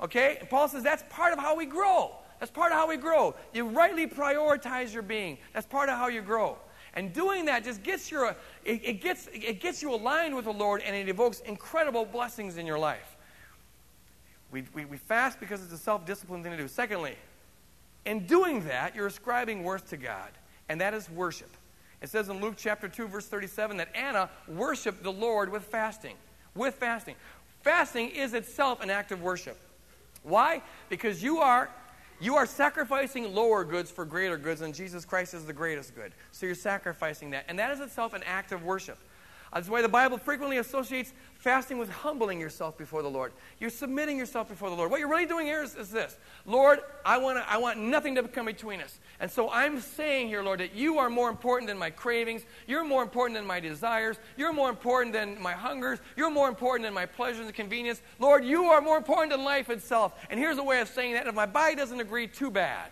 Okay? 0.00 0.38
And 0.40 0.50
Paul 0.50 0.68
says 0.68 0.82
that's 0.82 1.04
part 1.10 1.32
of 1.32 1.38
how 1.38 1.54
we 1.54 1.66
grow. 1.66 2.16
That's 2.40 2.50
part 2.50 2.72
of 2.72 2.78
how 2.78 2.88
we 2.88 2.96
grow. 2.96 3.34
You 3.52 3.68
rightly 3.68 4.06
prioritize 4.06 4.92
your 4.92 5.02
being. 5.02 5.38
That's 5.54 5.66
part 5.66 5.88
of 5.88 5.96
how 5.96 6.08
you 6.08 6.22
grow. 6.22 6.56
And 6.94 7.12
doing 7.12 7.44
that 7.46 7.64
just 7.64 7.82
gets 7.82 8.10
your, 8.10 8.34
it, 8.64 8.80
it, 8.84 9.00
gets, 9.00 9.28
it 9.32 9.60
gets 9.60 9.82
you 9.82 9.92
aligned 9.92 10.34
with 10.34 10.46
the 10.46 10.52
Lord 10.52 10.82
and 10.84 10.96
it 10.96 11.08
evokes 11.08 11.40
incredible 11.40 12.04
blessings 12.04 12.56
in 12.56 12.66
your 12.66 12.78
life. 12.78 13.16
We, 14.50 14.64
we, 14.74 14.84
we 14.86 14.96
fast 14.96 15.40
because 15.40 15.62
it's 15.62 15.72
a 15.72 15.78
self 15.78 16.06
disciplined 16.06 16.44
thing 16.44 16.52
to 16.52 16.58
do. 16.58 16.68
Secondly, 16.68 17.16
in 18.06 18.26
doing 18.26 18.64
that, 18.64 18.94
you're 18.94 19.06
ascribing 19.06 19.62
worth 19.62 19.90
to 19.90 19.96
God, 19.96 20.30
and 20.68 20.80
that 20.80 20.94
is 20.94 21.10
worship. 21.10 21.50
It 22.00 22.08
says 22.08 22.28
in 22.28 22.40
Luke 22.40 22.54
chapter 22.56 22.88
2, 22.88 23.08
verse 23.08 23.26
37, 23.26 23.76
that 23.78 23.88
Anna 23.94 24.30
worshiped 24.46 25.02
the 25.02 25.12
Lord 25.12 25.50
with 25.50 25.64
fasting. 25.64 26.14
With 26.54 26.74
fasting. 26.74 27.16
Fasting 27.62 28.10
is 28.10 28.34
itself 28.34 28.80
an 28.80 28.88
act 28.88 29.12
of 29.12 29.20
worship. 29.20 29.58
Why? 30.22 30.62
Because 30.88 31.22
you 31.22 31.38
are 31.38 31.70
you 32.20 32.36
are 32.36 32.46
sacrificing 32.46 33.34
lower 33.34 33.64
goods 33.64 33.90
for 33.90 34.04
greater 34.04 34.36
goods, 34.36 34.60
and 34.60 34.74
Jesus 34.74 35.04
Christ 35.04 35.34
is 35.34 35.44
the 35.44 35.52
greatest 35.52 35.94
good. 35.94 36.12
So 36.32 36.46
you're 36.46 36.54
sacrificing 36.54 37.30
that. 37.30 37.44
And 37.48 37.58
that 37.58 37.70
is 37.70 37.80
itself 37.80 38.14
an 38.14 38.22
act 38.24 38.52
of 38.52 38.64
worship. 38.64 38.98
That's 39.52 39.68
why 39.68 39.80
the 39.80 39.88
Bible 39.88 40.18
frequently 40.18 40.58
associates 40.58 41.12
fasting 41.38 41.78
with 41.78 41.88
humbling 41.88 42.40
yourself 42.40 42.76
before 42.76 43.02
the 43.02 43.08
Lord. 43.08 43.32
You're 43.60 43.70
submitting 43.70 44.18
yourself 44.18 44.48
before 44.48 44.68
the 44.68 44.76
Lord. 44.76 44.90
What 44.90 45.00
you're 45.00 45.08
really 45.08 45.24
doing 45.24 45.46
here 45.46 45.62
is, 45.62 45.74
is 45.74 45.90
this 45.90 46.18
Lord, 46.44 46.80
I, 47.04 47.16
wanna, 47.16 47.44
I 47.48 47.56
want 47.56 47.78
nothing 47.78 48.14
to 48.16 48.22
come 48.24 48.46
between 48.46 48.80
us. 48.80 48.98
And 49.20 49.30
so 49.30 49.48
I'm 49.50 49.80
saying 49.80 50.28
here, 50.28 50.42
Lord, 50.42 50.60
that 50.60 50.74
you 50.74 50.98
are 50.98 51.08
more 51.08 51.30
important 51.30 51.68
than 51.68 51.78
my 51.78 51.90
cravings. 51.90 52.42
You're 52.66 52.84
more 52.84 53.02
important 53.02 53.38
than 53.38 53.46
my 53.46 53.60
desires. 53.60 54.18
You're 54.36 54.52
more 54.52 54.68
important 54.68 55.12
than 55.14 55.40
my 55.40 55.52
hungers. 55.52 55.98
You're 56.16 56.30
more 56.30 56.48
important 56.48 56.86
than 56.86 56.94
my 56.94 57.06
pleasures 57.06 57.46
and 57.46 57.54
convenience. 57.54 58.02
Lord, 58.18 58.44
you 58.44 58.64
are 58.64 58.80
more 58.80 58.98
important 58.98 59.30
than 59.30 59.44
life 59.44 59.70
itself. 59.70 60.12
And 60.28 60.38
here's 60.38 60.58
a 60.58 60.62
way 60.62 60.80
of 60.80 60.88
saying 60.88 61.14
that 61.14 61.26
if 61.26 61.34
my 61.34 61.46
body 61.46 61.74
doesn't 61.74 62.00
agree, 62.00 62.26
too 62.26 62.50
bad. 62.50 62.90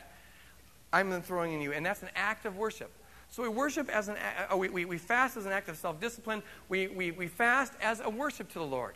I'm 0.92 1.10
then 1.10 1.20
throwing 1.20 1.52
in 1.52 1.60
you. 1.60 1.72
And 1.72 1.84
that's 1.84 2.02
an 2.02 2.10
act 2.14 2.46
of 2.46 2.56
worship. 2.56 2.90
So 3.30 3.42
we 3.42 3.48
worship 3.48 3.88
as 3.88 4.08
an, 4.08 4.16
uh, 4.50 4.56
we, 4.56 4.68
we, 4.68 4.84
we 4.84 4.98
fast 4.98 5.36
as 5.36 5.46
an 5.46 5.52
act 5.52 5.68
of 5.68 5.76
self 5.76 6.00
discipline. 6.00 6.42
We, 6.68 6.88
we, 6.88 7.10
we 7.10 7.26
fast 7.26 7.72
as 7.82 8.00
a 8.00 8.08
worship 8.08 8.48
to 8.52 8.58
the 8.58 8.64
Lord. 8.66 8.94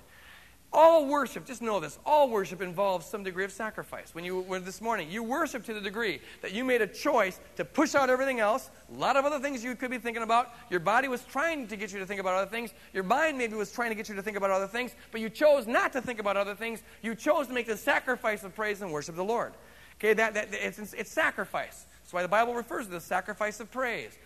All 0.72 1.06
worship, 1.06 1.46
just 1.46 1.62
know 1.62 1.80
this, 1.80 1.98
all 2.06 2.30
worship 2.30 2.62
involves 2.62 3.04
some 3.04 3.24
degree 3.24 3.44
of 3.44 3.50
sacrifice. 3.50 4.14
When 4.14 4.24
you 4.24 4.42
were 4.42 4.60
this 4.60 4.80
morning, 4.80 5.10
you 5.10 5.20
worship 5.20 5.64
to 5.64 5.74
the 5.74 5.80
degree 5.80 6.20
that 6.42 6.52
you 6.52 6.62
made 6.62 6.80
a 6.80 6.86
choice 6.86 7.40
to 7.56 7.64
push 7.64 7.96
out 7.96 8.08
everything 8.08 8.38
else, 8.38 8.70
a 8.94 8.96
lot 8.96 9.16
of 9.16 9.24
other 9.24 9.40
things 9.40 9.64
you 9.64 9.74
could 9.74 9.90
be 9.90 9.98
thinking 9.98 10.22
about. 10.22 10.54
Your 10.70 10.78
body 10.78 11.08
was 11.08 11.24
trying 11.24 11.66
to 11.66 11.76
get 11.76 11.92
you 11.92 11.98
to 11.98 12.06
think 12.06 12.20
about 12.20 12.34
other 12.34 12.50
things. 12.50 12.72
Your 12.92 13.02
mind 13.02 13.36
maybe 13.36 13.56
was 13.56 13.72
trying 13.72 13.88
to 13.88 13.96
get 13.96 14.08
you 14.08 14.14
to 14.14 14.22
think 14.22 14.36
about 14.36 14.52
other 14.52 14.68
things, 14.68 14.94
but 15.10 15.20
you 15.20 15.28
chose 15.28 15.66
not 15.66 15.92
to 15.92 16.00
think 16.00 16.20
about 16.20 16.36
other 16.36 16.54
things. 16.54 16.84
You 17.02 17.16
chose 17.16 17.48
to 17.48 17.52
make 17.52 17.66
the 17.66 17.76
sacrifice 17.76 18.44
of 18.44 18.54
praise 18.54 18.80
and 18.80 18.92
worship 18.92 19.16
the 19.16 19.24
Lord. 19.24 19.54
Okay, 19.98 20.14
that, 20.14 20.34
that 20.34 20.48
it's, 20.52 20.94
it's 20.94 21.10
sacrifice. 21.10 21.84
That's 22.10 22.14
why 22.14 22.22
the 22.22 22.28
Bible 22.28 22.54
refers 22.54 22.86
to 22.86 22.90
the 22.90 23.00
sacrifice 23.00 23.60
of 23.60 23.70
praise. 23.70 24.18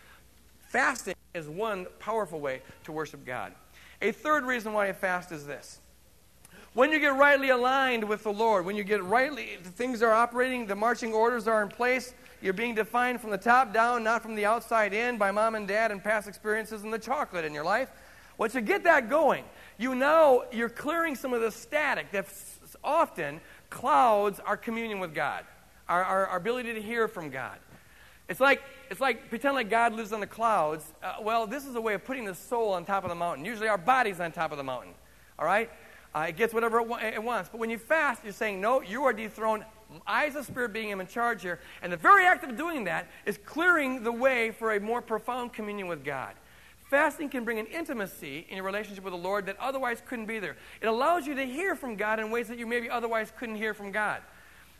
Fasting 0.68 1.14
is 1.34 1.50
one 1.50 1.86
powerful 1.98 2.40
way 2.40 2.62
to 2.84 2.92
worship 2.92 3.26
God. 3.26 3.52
A 4.00 4.10
third 4.10 4.46
reason 4.46 4.72
why 4.72 4.88
I 4.88 4.94
fast 4.94 5.32
is 5.32 5.44
this. 5.44 5.80
When 6.72 6.90
you 6.90 6.98
get 6.98 7.14
rightly 7.14 7.50
aligned 7.50 8.02
with 8.02 8.22
the 8.22 8.32
Lord, 8.32 8.64
when 8.64 8.74
you 8.74 8.84
get 8.84 9.04
rightly, 9.04 9.58
things 9.62 10.02
are 10.02 10.12
operating, 10.12 10.66
the 10.66 10.74
marching 10.74 11.12
orders 11.12 11.46
are 11.46 11.60
in 11.60 11.68
place, 11.68 12.14
you're 12.40 12.54
being 12.54 12.74
defined 12.74 13.20
from 13.20 13.28
the 13.28 13.36
top 13.36 13.74
down, 13.74 14.02
not 14.02 14.22
from 14.22 14.34
the 14.34 14.46
outside 14.46 14.94
in 14.94 15.18
by 15.18 15.30
mom 15.30 15.54
and 15.54 15.68
dad 15.68 15.90
and 15.90 16.02
past 16.02 16.26
experiences 16.26 16.84
and 16.84 16.92
the 16.92 16.98
chocolate 16.98 17.44
in 17.44 17.52
your 17.52 17.64
life. 17.64 17.90
Once 18.38 18.54
you 18.54 18.62
get 18.62 18.82
that 18.84 19.10
going, 19.10 19.44
you 19.76 19.94
know 19.94 20.46
you're 20.50 20.70
clearing 20.70 21.14
some 21.14 21.34
of 21.34 21.42
the 21.42 21.50
static 21.50 22.10
that 22.12 22.24
often 22.82 23.42
clouds 23.68 24.40
our 24.40 24.56
communion 24.56 25.00
with 25.00 25.14
God, 25.14 25.44
our, 25.86 26.02
our, 26.02 26.26
our 26.28 26.38
ability 26.38 26.72
to 26.72 26.80
hear 26.80 27.08
from 27.08 27.28
God. 27.28 27.58
It's 28.28 28.40
like, 28.40 28.62
it's 28.90 29.00
like 29.00 29.28
pretend 29.28 29.54
like 29.54 29.68
God 29.68 29.92
lives 29.92 30.12
on 30.12 30.20
the 30.20 30.26
clouds. 30.26 30.84
Uh, 31.02 31.16
well, 31.22 31.46
this 31.46 31.66
is 31.66 31.74
a 31.74 31.80
way 31.80 31.94
of 31.94 32.04
putting 32.04 32.24
the 32.24 32.34
soul 32.34 32.72
on 32.72 32.84
top 32.84 33.04
of 33.04 33.10
the 33.10 33.14
mountain. 33.14 33.44
Usually 33.44 33.68
our 33.68 33.78
body's 33.78 34.20
on 34.20 34.32
top 34.32 34.50
of 34.50 34.56
the 34.56 34.64
mountain. 34.64 34.94
All 35.38 35.44
right? 35.44 35.70
Uh, 36.14 36.26
it 36.28 36.36
gets 36.36 36.54
whatever 36.54 36.78
it, 36.78 36.86
wa- 36.86 37.00
it, 37.02 37.22
wants. 37.22 37.48
But 37.50 37.58
when 37.58 37.70
you 37.70 37.78
fast, 37.78 38.22
you're 38.22 38.32
saying, 38.32 38.60
no, 38.60 38.80
you 38.80 39.04
are 39.04 39.12
dethroned. 39.12 39.64
I, 40.06 40.26
as 40.26 40.36
a 40.36 40.44
spirit 40.44 40.72
being, 40.72 40.90
am 40.92 41.00
in 41.00 41.06
charge 41.06 41.42
here. 41.42 41.60
And 41.82 41.92
the 41.92 41.96
very 41.96 42.24
act 42.24 42.44
of 42.44 42.56
doing 42.56 42.84
that 42.84 43.08
is 43.26 43.38
clearing 43.44 44.04
the 44.04 44.12
way 44.12 44.52
for 44.52 44.74
a 44.74 44.80
more 44.80 45.02
profound 45.02 45.52
communion 45.52 45.88
with 45.88 46.04
God. 46.04 46.34
Fasting 46.88 47.28
can 47.28 47.44
bring 47.44 47.58
an 47.58 47.66
intimacy 47.66 48.46
in 48.48 48.56
your 48.56 48.64
relationship 48.64 49.02
with 49.02 49.12
the 49.12 49.18
Lord 49.18 49.46
that 49.46 49.58
otherwise 49.58 50.02
couldn't 50.06 50.26
be 50.26 50.38
there. 50.38 50.56
It 50.80 50.86
allows 50.86 51.26
you 51.26 51.34
to 51.34 51.44
hear 51.44 51.74
from 51.74 51.96
God 51.96 52.20
in 52.20 52.30
ways 52.30 52.48
that 52.48 52.58
you 52.58 52.66
maybe 52.66 52.88
otherwise 52.88 53.32
couldn't 53.36 53.56
hear 53.56 53.74
from 53.74 53.90
God. 53.90 54.22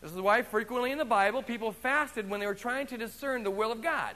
This 0.04 0.12
is 0.12 0.20
why 0.20 0.42
frequently 0.42 0.92
in 0.92 0.98
the 0.98 1.04
Bible 1.06 1.42
people 1.42 1.72
fasted 1.72 2.28
when 2.28 2.38
they 2.38 2.46
were 2.46 2.54
trying 2.54 2.86
to 2.88 2.98
discern 2.98 3.42
the 3.42 3.50
will 3.50 3.72
of 3.72 3.80
God. 3.80 4.14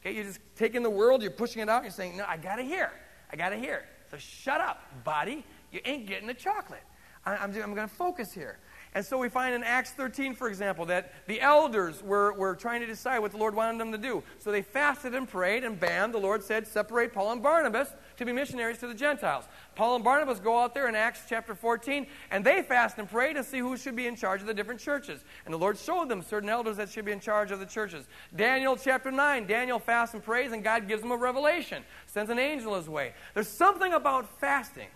Okay, 0.00 0.14
you're 0.14 0.22
just 0.22 0.38
taking 0.54 0.84
the 0.84 0.90
world, 0.90 1.22
you're 1.22 1.32
pushing 1.32 1.60
it 1.60 1.68
out, 1.68 1.82
you're 1.82 1.90
saying, 1.90 2.16
No, 2.16 2.24
I 2.24 2.36
gotta 2.36 2.62
hear. 2.62 2.92
I 3.32 3.34
gotta 3.34 3.56
hear. 3.56 3.84
So 4.12 4.16
shut 4.16 4.60
up, 4.60 4.80
body. 5.02 5.44
You 5.72 5.80
ain't 5.84 6.06
getting 6.06 6.28
the 6.28 6.34
chocolate. 6.34 6.84
I, 7.26 7.36
I'm, 7.36 7.50
I'm 7.50 7.74
going 7.74 7.88
to 7.88 7.94
focus 7.94 8.32
here. 8.32 8.58
And 8.94 9.04
so 9.04 9.16
we 9.16 9.28
find 9.28 9.54
in 9.54 9.64
Acts 9.64 9.92
13, 9.92 10.34
for 10.34 10.48
example, 10.48 10.84
that 10.86 11.14
the 11.26 11.40
elders 11.40 12.02
were, 12.02 12.34
were 12.34 12.54
trying 12.54 12.80
to 12.80 12.86
decide 12.86 13.20
what 13.20 13.30
the 13.30 13.38
Lord 13.38 13.54
wanted 13.54 13.80
them 13.80 13.90
to 13.90 13.98
do. 13.98 14.22
So 14.38 14.52
they 14.52 14.60
fasted 14.60 15.14
and 15.14 15.26
prayed, 15.26 15.64
and 15.64 15.80
bam, 15.80 16.12
the 16.12 16.18
Lord 16.18 16.42
said, 16.44 16.66
Separate 16.66 17.14
Paul 17.14 17.32
and 17.32 17.42
Barnabas 17.42 17.88
to 18.16 18.24
be 18.24 18.32
missionaries 18.32 18.78
to 18.78 18.86
the 18.86 18.94
Gentiles. 18.94 19.44
Paul 19.74 19.96
and 19.96 20.04
Barnabas 20.04 20.40
go 20.40 20.58
out 20.58 20.74
there 20.74 20.88
in 20.88 20.94
Acts 20.94 21.20
chapter 21.28 21.54
14, 21.54 22.06
and 22.30 22.44
they 22.44 22.62
fast 22.62 22.98
and 22.98 23.10
pray 23.10 23.32
to 23.32 23.42
see 23.42 23.58
who 23.58 23.76
should 23.76 23.96
be 23.96 24.06
in 24.06 24.16
charge 24.16 24.40
of 24.40 24.46
the 24.46 24.54
different 24.54 24.80
churches. 24.80 25.22
And 25.44 25.52
the 25.52 25.58
Lord 25.58 25.78
showed 25.78 26.08
them 26.08 26.22
certain 26.22 26.48
elders 26.48 26.76
that 26.76 26.90
should 26.90 27.04
be 27.04 27.12
in 27.12 27.20
charge 27.20 27.50
of 27.50 27.60
the 27.60 27.66
churches. 27.66 28.06
Daniel 28.34 28.76
chapter 28.76 29.10
9, 29.10 29.46
Daniel 29.46 29.78
fasts 29.78 30.14
and 30.14 30.22
prays, 30.22 30.52
and 30.52 30.62
God 30.62 30.88
gives 30.88 31.02
him 31.02 31.10
a 31.10 31.16
revelation, 31.16 31.82
sends 32.06 32.30
an 32.30 32.38
angel 32.38 32.76
his 32.76 32.88
way. 32.88 33.14
There's 33.34 33.48
something 33.48 33.92
about 33.92 34.40
fasting 34.40 34.88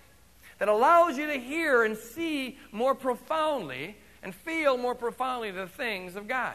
that 0.59 0.69
allows 0.69 1.19
you 1.19 1.27
to 1.27 1.39
hear 1.39 1.85
and 1.85 1.97
see 1.97 2.59
more 2.73 2.95
profoundly 2.95 3.97
and 4.23 4.35
feel 4.35 4.77
more 4.77 4.95
profoundly 4.95 5.51
the 5.51 5.67
things 5.67 6.17
of 6.17 6.27
God. 6.27 6.55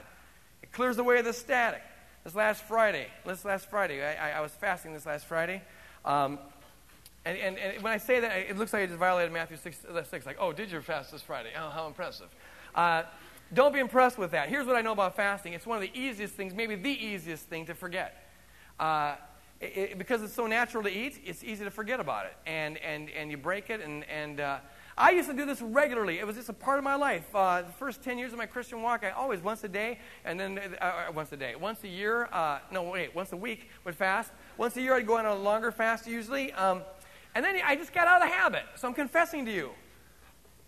It 0.62 0.71
clears 0.71 0.97
away 0.97 1.21
the 1.21 1.34
static. 1.34 1.82
This 2.24 2.36
last 2.36 2.63
Friday, 2.63 3.08
this 3.26 3.45
last 3.45 3.69
Friday, 3.69 4.04
I, 4.04 4.30
I, 4.30 4.32
I 4.38 4.41
was 4.41 4.52
fasting 4.52 4.93
this 4.93 5.08
last 5.08 5.26
Friday. 5.26 5.63
Um, 6.05 6.39
and, 7.25 7.37
and, 7.37 7.57
and, 7.57 7.83
when 7.83 7.93
I 7.93 7.97
say 7.97 8.19
that, 8.19 8.31
it 8.49 8.57
looks 8.57 8.73
like 8.73 8.83
I 8.83 8.85
just 8.87 8.97
violated 8.97 9.31
Matthew 9.31 9.57
6, 9.57 9.85
uh, 9.85 10.03
6 10.03 10.25
like, 10.25 10.37
oh, 10.39 10.51
did 10.51 10.71
you 10.71 10.81
fast 10.81 11.11
this 11.11 11.21
Friday? 11.21 11.51
Oh, 11.55 11.69
how 11.69 11.85
impressive. 11.85 12.27
Uh, 12.73 13.03
don't 13.53 13.73
be 13.73 13.79
impressed 13.79 14.17
with 14.17 14.31
that. 14.31 14.49
Here's 14.49 14.65
what 14.65 14.75
I 14.75 14.81
know 14.81 14.93
about 14.93 15.15
fasting 15.15 15.53
it's 15.53 15.67
one 15.67 15.77
of 15.77 15.81
the 15.81 15.99
easiest 15.99 16.33
things, 16.33 16.53
maybe 16.53 16.75
the 16.75 16.89
easiest 16.89 17.45
thing 17.45 17.65
to 17.67 17.75
forget. 17.75 18.27
Uh, 18.79 19.15
it, 19.59 19.65
it, 19.65 19.97
because 19.97 20.23
it's 20.23 20.33
so 20.33 20.47
natural 20.47 20.83
to 20.83 20.89
eat, 20.89 21.21
it's 21.23 21.43
easy 21.43 21.63
to 21.63 21.69
forget 21.69 21.99
about 21.99 22.25
it. 22.25 22.33
And, 22.47 22.77
and, 22.79 23.09
and 23.11 23.29
you 23.29 23.37
break 23.37 23.69
it. 23.69 23.81
And, 23.81 24.03
and 24.05 24.39
uh, 24.39 24.57
I 24.97 25.11
used 25.11 25.29
to 25.29 25.35
do 25.35 25.45
this 25.45 25.61
regularly. 25.61 26.17
It 26.17 26.25
was 26.25 26.35
just 26.35 26.49
a 26.49 26.53
part 26.53 26.79
of 26.79 26.83
my 26.83 26.95
life. 26.95 27.25
Uh, 27.35 27.61
the 27.61 27.71
first 27.73 28.03
10 28.03 28.17
years 28.17 28.31
of 28.31 28.39
my 28.39 28.47
Christian 28.47 28.81
walk, 28.81 29.03
I 29.03 29.11
always, 29.11 29.41
once 29.41 29.63
a 29.63 29.69
day, 29.69 29.99
and 30.25 30.39
then 30.39 30.59
uh, 30.59 30.83
uh 30.83 31.11
once 31.13 31.31
a 31.31 31.37
day, 31.37 31.55
once 31.55 31.83
a 31.83 31.87
year, 31.87 32.27
uh, 32.31 32.59
no, 32.71 32.83
wait, 32.83 33.13
once 33.13 33.31
a 33.31 33.37
week 33.37 33.69
would 33.85 33.95
fast. 33.95 34.31
Once 34.57 34.77
a 34.77 34.81
year, 34.81 34.93
I'd 34.95 35.07
go 35.07 35.17
on 35.17 35.25
a 35.25 35.35
longer 35.35 35.71
fast 35.71 36.07
usually. 36.07 36.51
Um, 36.53 36.81
and 37.35 37.43
then 37.43 37.59
I 37.63 37.75
just 37.75 37.93
got 37.93 38.07
out 38.07 38.21
of 38.21 38.27
the 38.27 38.33
habit. 38.33 38.63
So 38.75 38.87
I'm 38.87 38.93
confessing 38.93 39.45
to 39.45 39.51
you, 39.51 39.71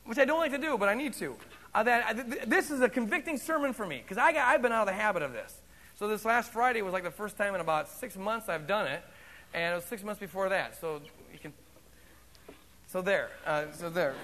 which 0.06 0.18
I 0.18 0.26
don't 0.26 0.40
like 0.40 0.52
to 0.52 0.58
do, 0.58 0.78
but 0.78 0.90
I 0.90 0.94
need 0.94 1.14
to. 1.14 1.36
Uh, 1.76 1.84
that 1.84 2.06
uh, 2.08 2.24
th- 2.24 2.44
this 2.46 2.70
is 2.72 2.82
a 2.82 2.90
convicting 2.90 3.38
sermon 3.38 3.74
for 3.74 3.86
me 3.86 3.98
because 3.98 4.18
I've 4.18 4.62
been 4.62 4.72
out 4.72 4.82
of 4.82 4.88
the 4.88 5.00
habit 5.00 5.24
of 5.24 5.34
this. 5.34 5.62
So 5.96 6.08
this 6.08 6.26
last 6.26 6.52
Friday 6.52 6.82
was 6.82 6.94
like 6.94 7.04
the 7.04 7.12
first 7.12 7.38
time 7.38 7.56
in 7.56 7.62
about 7.62 7.90
six 7.90 8.16
months 8.16 8.50
I've 8.50 8.68
done 8.68 8.88
it, 8.88 9.04
and 9.54 9.74
it 9.74 9.76
was 9.76 9.86
six 9.86 10.04
months 10.04 10.20
before 10.20 10.50
that. 10.50 10.80
So 10.80 11.02
you 11.32 11.40
can. 11.40 11.54
So 12.88 13.02
there. 13.02 13.30
Uh, 13.46 13.66
so 13.72 13.90
there. 13.90 14.16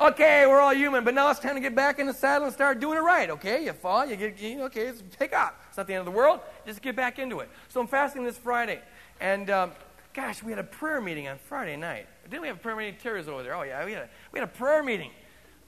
Okay, 0.00 0.46
we're 0.46 0.60
all 0.60 0.74
human, 0.74 1.04
but 1.04 1.14
now 1.14 1.30
it's 1.30 1.40
time 1.40 1.54
to 1.54 1.60
get 1.60 1.74
back 1.74 1.98
in 1.98 2.06
the 2.06 2.14
saddle 2.14 2.46
and 2.46 2.54
start 2.54 2.80
doing 2.80 2.98
it 2.98 3.02
right. 3.02 3.30
Okay, 3.30 3.64
you 3.64 3.72
fall, 3.72 4.06
you 4.06 4.16
get, 4.16 4.40
you, 4.40 4.62
okay, 4.62 4.92
pick 5.18 5.32
up. 5.32 5.62
It's 5.68 5.76
not 5.76 5.86
the 5.86 5.94
end 5.94 6.00
of 6.00 6.06
the 6.06 6.16
world. 6.18 6.40
Just 6.66 6.82
get 6.82 6.96
back 6.96 7.18
into 7.18 7.40
it. 7.40 7.50
So 7.68 7.80
I'm 7.80 7.86
fasting 7.86 8.24
this 8.24 8.38
Friday, 8.38 8.80
and. 9.20 9.50
Um, 9.50 9.72
Gosh, 10.12 10.42
we 10.42 10.50
had 10.50 10.58
a 10.58 10.64
prayer 10.64 11.00
meeting 11.00 11.28
on 11.28 11.38
Friday 11.38 11.76
night. 11.76 12.06
Didn't 12.24 12.42
we 12.42 12.48
have 12.48 12.56
a 12.56 12.60
prayer 12.60 12.74
meeting? 12.74 12.96
Terry's 13.00 13.28
over 13.28 13.44
there. 13.44 13.54
Oh, 13.54 13.62
yeah, 13.62 13.84
we 13.84 13.92
had, 13.92 14.02
a, 14.02 14.08
we 14.32 14.40
had 14.40 14.48
a 14.48 14.52
prayer 14.52 14.82
meeting. 14.82 15.12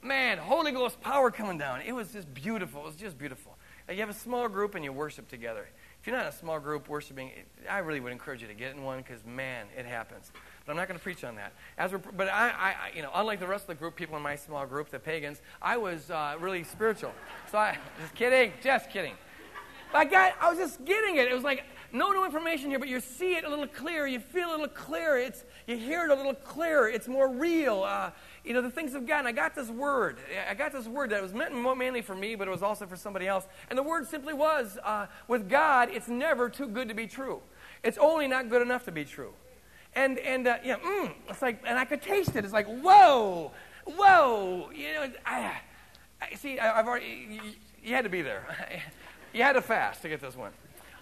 Man, 0.03 0.37
Holy 0.37 0.73
Ghost 0.73 1.01
power 1.01 1.31
coming 1.31 1.59
down. 1.59 1.81
It 1.83 1.92
was 1.92 2.12
just 2.12 2.33
beautiful. 2.35 2.83
It 2.83 2.87
was 2.87 2.97
just 2.97 3.16
beautiful. 3.16 3.57
You 3.88 3.99
have 3.99 4.09
a 4.09 4.14
small 4.14 4.49
group 4.49 4.75
and 4.75 4.85
you 4.85 4.92
worship 4.92 5.29
together. 5.29 5.68
If 6.01 6.09
you're 6.09 6.16
not 6.16 6.27
in 6.27 6.33
a 6.33 6.37
small 6.37 6.59
group 6.59 6.88
worshiping, 6.88 7.31
I 7.71 7.79
really 7.79 8.01
would 8.01 8.11
encourage 8.11 8.42
you 8.42 8.49
to 8.49 8.55
get 8.55 8.75
in 8.75 8.83
one 8.83 8.99
because, 8.99 9.25
man, 9.25 9.66
it 9.77 9.87
happens. 9.87 10.33
But 10.64 10.72
I'm 10.72 10.77
not 10.77 10.88
going 10.88 10.98
to 10.98 11.03
preach 11.03 11.25
on 11.25 11.37
that. 11.37 11.53
As 11.77 11.92
we're, 11.92 11.98
but 11.98 12.29
I, 12.29 12.51
I, 12.51 12.75
you 12.94 13.03
know, 13.03 13.11
unlike 13.14 13.40
the 13.40 13.46
rest 13.46 13.64
of 13.64 13.68
the 13.68 13.75
group, 13.75 13.96
people 13.96 14.16
in 14.16 14.22
my 14.22 14.37
small 14.37 14.64
group, 14.66 14.90
the 14.90 14.98
pagans, 14.98 15.40
I 15.61 15.77
was 15.77 16.11
uh, 16.11 16.37
really 16.38 16.62
spiritual. 16.64 17.12
So 17.51 17.59
I, 17.59 17.77
just 18.01 18.14
kidding, 18.14 18.53
just 18.62 18.90
kidding. 18.90 19.14
I 19.94 20.05
got, 20.05 20.35
I 20.40 20.48
was 20.48 20.59
just 20.59 20.85
getting 20.85 21.16
it. 21.16 21.29
It 21.29 21.35
was 21.35 21.44
like 21.44 21.64
no 21.92 22.11
new 22.11 22.25
information 22.25 22.70
here, 22.70 22.79
but 22.79 22.88
you 22.88 23.01
see 23.01 23.35
it 23.35 23.44
a 23.44 23.48
little 23.48 23.66
clearer. 23.66 24.07
You 24.07 24.20
feel 24.20 24.48
a 24.48 24.53
little 24.53 24.68
clearer. 24.68 25.18
It's, 25.18 25.44
you 25.66 25.77
hear 25.77 26.05
it 26.07 26.11
a 26.11 26.14
little 26.14 26.35
clearer. 26.35 26.88
It's 26.88 27.09
more 27.09 27.29
real. 27.29 27.83
Uh, 27.83 28.11
you 28.44 28.55
know, 28.55 28.62
the 28.62 28.70
things 28.70 28.94
of 28.94 29.07
God. 29.07 29.20
And 29.20 29.29
I 29.29 29.33
got 29.33 29.55
this 29.55 29.68
word. 29.68 30.18
I 30.48 30.55
got 30.55 30.72
this 30.72 30.87
word 30.87 31.11
that 31.11 31.22
was 31.22 31.35
meant 31.35 31.55
mainly 31.77 32.01
for 32.01 32.14
me, 32.14 32.35
but 32.35 32.48
it 32.48 32.51
was 32.51 32.62
also 32.62 32.87
for 32.87 32.96
somebody 32.96 33.27
else. 33.27 33.46
And 33.68 33.79
the 33.79 33.83
word 33.83 34.09
simply 34.09 34.33
was 34.33 34.79
uh, 34.83 35.07
with 35.29 35.48
God, 35.48 35.90
it's 35.92 36.09
never 36.09 36.48
too 36.48 36.68
good 36.68 36.88
to 36.88 36.94
be 36.94 37.07
true. 37.07 37.42
It's 37.83 37.98
only 37.98 38.27
not 38.29 38.48
good 38.48 38.62
enough 38.62 38.85
to 38.87 38.92
be 38.92 39.05
true. 39.05 39.35
And, 39.95 40.19
and 40.19 40.47
uh, 40.47 40.57
yeah, 40.65 40.77
mm, 40.77 41.13
it's 41.29 41.43
like, 41.43 41.63
and 41.67 41.79
I 41.79 41.85
could 41.85 42.03
taste 42.03 42.35
it. 42.37 42.45
It's 42.45 42.53
like, 42.53 42.67
whoa, 42.67 43.53
whoa. 43.85 44.71
You 44.75 44.95
know, 44.95 45.13
I, 45.27 45.59
I 46.21 46.35
see, 46.35 46.59
I, 46.59 46.77
have 46.77 46.87
already, 46.87 47.29
you, 47.31 47.41
you 47.83 47.95
had 47.95 48.05
to 48.05 48.11
be 48.11 48.23
there. 48.23 48.47
you 49.33 49.43
had 49.43 49.53
to 49.53 49.63
fast 49.63 50.03
to 50.03 50.09
get 50.09 50.21
this 50.21 50.37
one. 50.37 50.53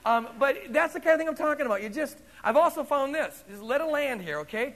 Um, 0.05 0.29
but 0.39 0.57
that's 0.71 0.95
the 0.95 1.01
kind 1.01 1.13
of 1.13 1.19
thing 1.19 1.29
I'm 1.29 1.37
talking 1.37 1.67
about. 1.67 1.83
You 1.83 1.89
just, 1.89 2.19
I've 2.43 2.57
also 2.57 2.85
found 2.85 3.15
this. 3.15 3.45
Just 3.49 3.63
let 3.63 3.81
it 3.81 3.85
land 3.85 4.23
here, 4.23 4.39
okay? 4.41 4.75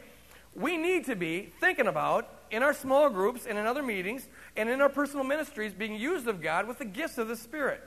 We 0.54 0.76
need 0.76 1.06
to 1.06 1.16
be 1.16 1.52
thinking 1.60 1.86
about, 1.86 2.28
in 2.50 2.62
our 2.62 2.74
small 2.74 3.10
groups 3.10 3.46
and 3.46 3.58
in 3.58 3.66
other 3.66 3.82
meetings, 3.82 4.28
and 4.56 4.68
in 4.68 4.80
our 4.80 4.88
personal 4.88 5.24
ministries, 5.24 5.72
being 5.72 5.96
used 5.96 6.28
of 6.28 6.40
God 6.40 6.68
with 6.68 6.78
the 6.78 6.84
gifts 6.84 7.18
of 7.18 7.26
the 7.26 7.36
Spirit. 7.36 7.82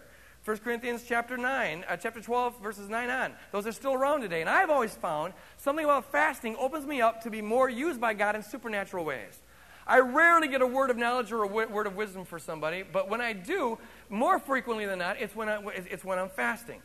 1 0.48 0.60
Corinthians 0.60 1.04
chapter 1.06 1.36
9, 1.36 1.84
uh, 1.90 1.98
chapter 1.98 2.22
12, 2.22 2.62
verses 2.64 2.88
9 2.88 3.10
on. 3.10 3.34
Those 3.52 3.68
are 3.68 3.74
still 3.74 3.94
around 3.94 4.22
today. 4.22 4.40
And 4.40 4.50
I've 4.50 4.70
always 4.70 4.96
found 4.96 5.34
something 5.58 5.84
about 5.84 6.10
fasting 6.10 6.56
opens 6.58 6.86
me 6.86 7.02
up 7.02 7.22
to 7.24 7.30
be 7.30 7.42
more 7.42 7.70
used 7.70 8.00
by 8.00 8.14
God 8.14 8.34
in 8.34 8.42
supernatural 8.42 9.04
ways. 9.04 9.42
I 9.86 10.00
rarely 10.00 10.48
get 10.48 10.62
a 10.62 10.66
word 10.66 10.90
of 10.90 10.96
knowledge 10.96 11.34
or 11.34 11.44
a 11.44 11.48
word 11.48 11.86
of 11.86 11.98
wisdom 11.98 12.24
for 12.24 12.40
somebody, 12.40 12.82
but 12.90 13.10
when 13.10 13.20
I 13.20 13.34
do, 13.34 13.78
more 14.08 14.40
frequently 14.40 14.86
than 14.86 15.00
not, 15.00 15.20
it's 15.20 15.36
when, 15.36 15.50
I, 15.50 15.62
it's 15.66 16.06
when 16.06 16.18
I'm 16.18 16.30
fasting. 16.30 16.82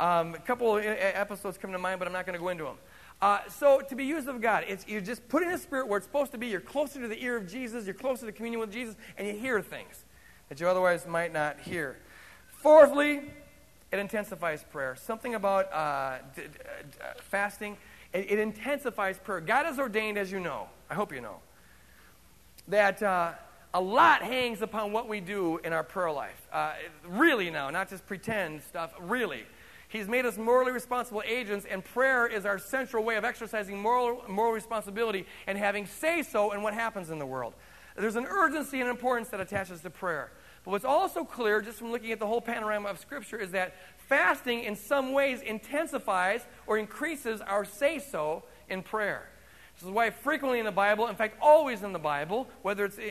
Um, 0.00 0.34
a 0.34 0.40
couple 0.40 0.76
episodes 0.76 1.58
come 1.58 1.70
to 1.70 1.78
mind, 1.78 2.00
but 2.00 2.08
I'm 2.08 2.12
not 2.12 2.26
going 2.26 2.36
to 2.36 2.42
go 2.42 2.48
into 2.48 2.64
them. 2.64 2.78
Uh, 3.22 3.38
so, 3.48 3.82
to 3.82 3.94
be 3.94 4.04
used 4.04 4.26
of 4.26 4.40
God, 4.40 4.64
it's, 4.66 4.84
you're 4.88 5.00
just 5.00 5.28
putting 5.28 5.48
the 5.48 5.58
Spirit 5.58 5.86
where 5.86 5.98
it's 5.98 6.08
supposed 6.08 6.32
to 6.32 6.38
be. 6.38 6.48
You're 6.48 6.60
closer 6.60 7.00
to 7.00 7.06
the 7.06 7.22
ear 7.22 7.36
of 7.36 7.46
Jesus, 7.46 7.84
you're 7.84 7.94
closer 7.94 8.26
to 8.26 8.32
communion 8.32 8.58
with 8.58 8.72
Jesus, 8.72 8.96
and 9.16 9.28
you 9.28 9.34
hear 9.34 9.62
things 9.62 10.04
that 10.48 10.58
you 10.58 10.66
otherwise 10.66 11.06
might 11.06 11.32
not 11.32 11.60
hear. 11.60 11.98
Fourthly, 12.66 13.20
it 13.92 14.00
intensifies 14.00 14.64
prayer. 14.64 14.96
Something 14.96 15.36
about 15.36 15.72
uh, 15.72 16.18
d- 16.34 16.42
d- 16.42 16.48
uh, 17.00 17.12
fasting, 17.20 17.76
it, 18.12 18.28
it, 18.28 18.40
intensifies 18.40 19.20
prayer. 19.20 19.40
God 19.40 19.66
has 19.66 19.78
ordained, 19.78 20.18
as 20.18 20.32
you 20.32 20.40
know, 20.40 20.66
I 20.90 20.94
hope 20.94 21.12
you 21.12 21.20
know, 21.20 21.36
that 22.66 23.00
uh, 23.04 23.34
a 23.72 23.80
lot 23.80 24.22
hangs 24.22 24.62
upon 24.62 24.90
what 24.90 25.08
we 25.08 25.20
do 25.20 25.58
in 25.58 25.72
our 25.72 25.84
prayer 25.84 26.10
life. 26.10 26.48
Uh, 26.52 26.72
really, 27.06 27.50
now, 27.50 27.70
not 27.70 27.88
just 27.88 28.04
pretend 28.04 28.64
stuff, 28.64 28.92
really. 28.98 29.44
He's 29.86 30.08
made 30.08 30.26
us 30.26 30.36
morally 30.36 30.72
responsible 30.72 31.22
agents, 31.24 31.66
and 31.70 31.84
prayer 31.84 32.26
is 32.26 32.44
our 32.44 32.58
central 32.58 33.04
way 33.04 33.14
of 33.14 33.24
exercising 33.24 33.78
moral, 33.78 34.24
moral 34.26 34.50
responsibility 34.50 35.24
and 35.46 35.56
having 35.56 35.86
say 35.86 36.20
so 36.20 36.50
in 36.50 36.62
what 36.62 36.74
happens 36.74 37.10
in 37.10 37.20
the 37.20 37.26
world. 37.26 37.54
There's 37.94 38.16
an 38.16 38.26
urgency 38.26 38.80
and 38.80 38.90
importance 38.90 39.28
that 39.28 39.38
attaches 39.38 39.82
to 39.82 39.90
prayer. 39.90 40.32
But 40.66 40.72
what's 40.72 40.84
also 40.84 41.24
clear, 41.24 41.62
just 41.62 41.78
from 41.78 41.92
looking 41.92 42.10
at 42.10 42.18
the 42.18 42.26
whole 42.26 42.40
panorama 42.40 42.88
of 42.88 42.98
Scripture, 42.98 43.38
is 43.38 43.52
that 43.52 43.76
fasting 44.08 44.64
in 44.64 44.74
some 44.74 45.12
ways 45.12 45.40
intensifies 45.40 46.44
or 46.66 46.76
increases 46.76 47.40
our 47.40 47.64
say 47.64 48.00
so 48.00 48.42
in 48.68 48.82
prayer. 48.82 49.28
This 49.76 49.84
is 49.84 49.90
why 49.90 50.10
frequently 50.10 50.58
in 50.58 50.64
the 50.64 50.72
Bible, 50.72 51.06
in 51.06 51.14
fact, 51.14 51.36
always 51.40 51.84
in 51.84 51.92
the 51.92 52.00
Bible, 52.00 52.48
whether 52.62 52.84
it's 52.84 52.98
uh, 52.98 53.02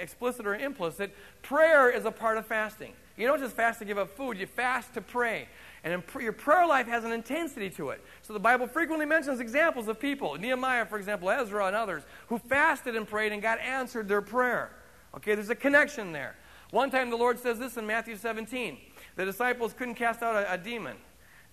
explicit 0.00 0.48
or 0.48 0.56
implicit, 0.56 1.14
prayer 1.42 1.90
is 1.90 2.06
a 2.06 2.10
part 2.10 2.38
of 2.38 2.46
fasting. 2.46 2.92
You 3.16 3.28
don't 3.28 3.38
just 3.38 3.54
fast 3.54 3.78
to 3.78 3.84
give 3.84 3.98
up 3.98 4.10
food, 4.16 4.36
you 4.36 4.46
fast 4.46 4.92
to 4.94 5.00
pray. 5.00 5.46
And 5.84 6.02
your 6.20 6.32
prayer 6.32 6.66
life 6.66 6.88
has 6.88 7.04
an 7.04 7.12
intensity 7.12 7.70
to 7.70 7.90
it. 7.90 8.04
So 8.22 8.32
the 8.32 8.40
Bible 8.40 8.66
frequently 8.66 9.06
mentions 9.06 9.38
examples 9.38 9.86
of 9.86 10.00
people, 10.00 10.34
Nehemiah, 10.34 10.86
for 10.86 10.98
example, 10.98 11.30
Ezra, 11.30 11.68
and 11.68 11.76
others, 11.76 12.02
who 12.26 12.38
fasted 12.38 12.96
and 12.96 13.06
prayed 13.06 13.30
and 13.30 13.40
God 13.40 13.60
answered 13.60 14.08
their 14.08 14.22
prayer. 14.22 14.72
Okay, 15.16 15.36
there's 15.36 15.50
a 15.50 15.54
connection 15.54 16.10
there. 16.10 16.34
One 16.70 16.90
time 16.90 17.10
the 17.10 17.16
Lord 17.16 17.38
says 17.38 17.58
this 17.58 17.76
in 17.76 17.86
Matthew 17.86 18.16
17. 18.16 18.78
The 19.16 19.24
disciples 19.24 19.72
couldn't 19.72 19.94
cast 19.94 20.22
out 20.22 20.34
a, 20.34 20.52
a 20.52 20.58
demon. 20.58 20.96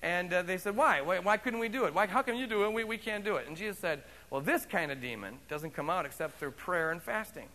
And 0.01 0.33
uh, 0.33 0.41
they 0.41 0.57
said, 0.57 0.75
why? 0.75 1.01
why? 1.01 1.19
why? 1.19 1.37
couldn't 1.37 1.59
we 1.59 1.69
do 1.69 1.85
it? 1.85 1.93
Why, 1.93 2.07
how 2.07 2.21
can 2.21 2.35
you 2.35 2.45
do 2.45 2.65
it? 2.65 2.73
We, 2.73 2.83
we 2.83 2.97
can't 2.97 3.23
do 3.23 3.37
it. 3.37 3.47
And 3.47 3.55
Jesus 3.55 3.79
said, 3.79 4.03
Well, 4.29 4.41
this 4.41 4.65
kind 4.65 4.91
of 4.91 4.99
demon 4.99 5.37
doesn't 5.47 5.73
come 5.73 5.89
out 5.89 6.05
except 6.05 6.39
through 6.39 6.51
prayer 6.51 6.91
and 6.91 7.01
fasting. 7.01 7.47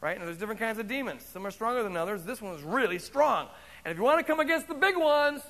Right? 0.00 0.16
And 0.16 0.26
there's 0.26 0.38
different 0.38 0.60
kinds 0.60 0.78
of 0.78 0.86
demons. 0.86 1.24
Some 1.24 1.46
are 1.46 1.50
stronger 1.50 1.82
than 1.82 1.96
others. 1.96 2.24
This 2.24 2.40
one 2.40 2.54
is 2.54 2.62
really 2.62 2.98
strong. 2.98 3.48
And 3.84 3.90
if 3.92 3.98
you 3.98 4.04
want 4.04 4.18
to 4.18 4.24
come 4.24 4.40
against 4.40 4.68
the 4.68 4.74
big 4.74 4.96
ones, 4.96 5.42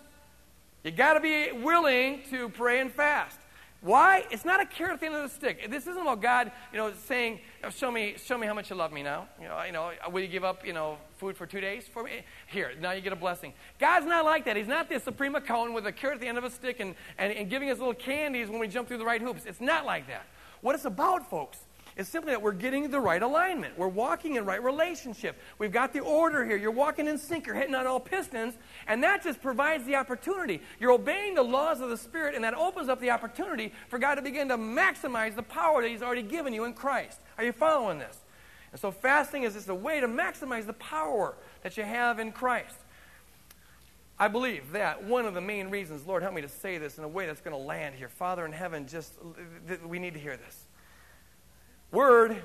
you 0.82 0.90
got 0.90 1.14
to 1.14 1.20
be 1.20 1.52
willing 1.52 2.22
to 2.30 2.48
pray 2.48 2.80
and 2.80 2.90
fast. 2.90 3.38
Why? 3.82 4.26
It's 4.30 4.44
not 4.44 4.60
a 4.60 4.66
carrot 4.66 4.94
at 4.94 5.00
the 5.00 5.06
end 5.06 5.14
of 5.14 5.22
the 5.22 5.34
stick. 5.34 5.70
This 5.70 5.86
isn't 5.86 6.02
about 6.02 6.20
God, 6.20 6.52
you 6.70 6.76
know, 6.76 6.92
saying, 7.06 7.40
oh, 7.64 7.70
"Show 7.70 7.90
me, 7.90 8.16
show 8.22 8.36
me 8.36 8.46
how 8.46 8.52
much 8.52 8.68
you 8.68 8.76
love 8.76 8.92
me 8.92 9.02
now." 9.02 9.26
You 9.40 9.48
know, 9.48 9.62
you 9.62 9.72
know, 9.72 9.92
will 10.10 10.20
you 10.20 10.28
give 10.28 10.44
up, 10.44 10.66
you 10.66 10.74
know, 10.74 10.98
food 11.16 11.34
for 11.34 11.46
two 11.46 11.62
days 11.62 11.88
for 11.88 12.02
me? 12.02 12.22
Here, 12.46 12.72
now 12.78 12.92
you 12.92 13.00
get 13.00 13.14
a 13.14 13.16
blessing. 13.16 13.54
God's 13.78 14.04
not 14.04 14.26
like 14.26 14.44
that. 14.44 14.56
He's 14.56 14.68
not 14.68 14.90
the 14.90 15.00
supreme 15.00 15.34
accountant 15.34 15.74
with 15.74 15.86
a 15.86 15.92
carrot 15.92 16.16
at 16.16 16.20
the 16.20 16.28
end 16.28 16.36
of 16.36 16.44
a 16.44 16.50
stick 16.50 16.80
and, 16.80 16.94
and, 17.16 17.32
and 17.32 17.48
giving 17.48 17.70
us 17.70 17.78
little 17.78 17.94
candies 17.94 18.50
when 18.50 18.60
we 18.60 18.68
jump 18.68 18.86
through 18.86 18.98
the 18.98 19.04
right 19.04 19.22
hoops. 19.22 19.46
It's 19.46 19.62
not 19.62 19.86
like 19.86 20.06
that. 20.08 20.26
What 20.60 20.74
it's 20.74 20.84
about, 20.84 21.30
folks, 21.30 21.58
is 21.96 22.09
simply 22.09 22.33
that 22.33 22.42
we're 22.42 22.53
getting 22.53 22.90
the 22.90 23.00
right 23.00 23.22
alignment. 23.22 23.76
We're 23.79 23.88
walking 23.88 24.37
in 24.37 24.44
right 24.44 24.62
relationship. 24.62 25.38
We've 25.59 25.72
got 25.72 25.92
the 25.92 26.00
order 26.00 26.44
here. 26.44 26.57
You're 26.57 26.70
walking 26.70 27.07
in 27.07 27.18
sync. 27.18 27.46
You're 27.46 27.57
hitting 27.57 27.74
on 27.74 27.87
all 27.87 28.00
pistons. 28.00 28.55
And 28.87 29.03
that 29.03 29.22
just 29.22 29.42
provides 29.42 29.85
the 29.85 29.96
opportunity. 29.96 30.61
You're 30.79 30.92
obeying 30.92 31.35
the 31.35 31.42
laws 31.42 31.81
of 31.81 31.90
the 31.90 31.96
Spirit, 31.96 32.35
and 32.35 32.44
that 32.44 32.55
opens 32.55 32.88
up 32.88 33.00
the 33.00 33.11
opportunity 33.11 33.72
for 33.88 33.98
God 33.98 34.16
to 34.16 34.22
begin 34.22 34.48
to 34.48 34.57
maximize 34.57 35.35
the 35.35 35.42
power 35.42 35.83
that 35.83 35.88
He's 35.88 36.03
already 36.03 36.22
given 36.22 36.53
you 36.53 36.64
in 36.64 36.72
Christ. 36.72 37.20
Are 37.38 37.44
you 37.44 37.53
following 37.53 37.98
this? 37.98 38.18
And 38.72 38.81
so 38.81 38.90
fasting 38.90 39.42
is 39.42 39.55
just 39.55 39.68
a 39.68 39.74
way 39.74 40.00
to 40.00 40.09
maximize 40.09 40.66
the 40.66 40.74
power 40.74 41.35
that 41.62 41.76
you 41.76 41.83
have 41.83 42.18
in 42.18 42.33
Christ. 42.33 42.76
I 44.18 44.29
believe 44.29 44.72
that 44.72 45.03
one 45.03 45.24
of 45.24 45.33
the 45.33 45.40
main 45.40 45.70
reasons, 45.70 46.07
Lord, 46.07 46.22
help 46.22 46.35
me 46.35 46.42
to 46.42 46.48
say 46.48 46.76
this 46.76 46.98
in 46.98 47.05
a 47.05 47.09
way 47.09 47.24
that's 47.24 47.40
going 47.40 47.57
to 47.57 47.62
land 47.62 47.94
here. 47.94 48.11
Father 48.11 48.44
in 48.44 48.53
heaven, 48.53 48.87
just 48.87 49.14
we 49.87 49.98
need 49.98 50.12
to 50.12 50.20
hear 50.20 50.37
this. 50.37 50.66
Word 51.90 52.42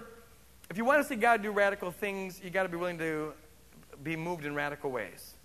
if 0.69 0.77
you 0.77 0.85
want 0.85 1.01
to 1.01 1.07
see 1.07 1.15
God 1.15 1.43
do 1.43 1.51
radical 1.51 1.91
things, 1.91 2.41
you 2.43 2.49
got 2.49 2.63
to 2.63 2.69
be 2.69 2.77
willing 2.77 2.97
to 2.97 3.33
be 4.03 4.15
moved 4.15 4.45
in 4.45 4.55
radical 4.55 4.91
ways. 4.91 5.35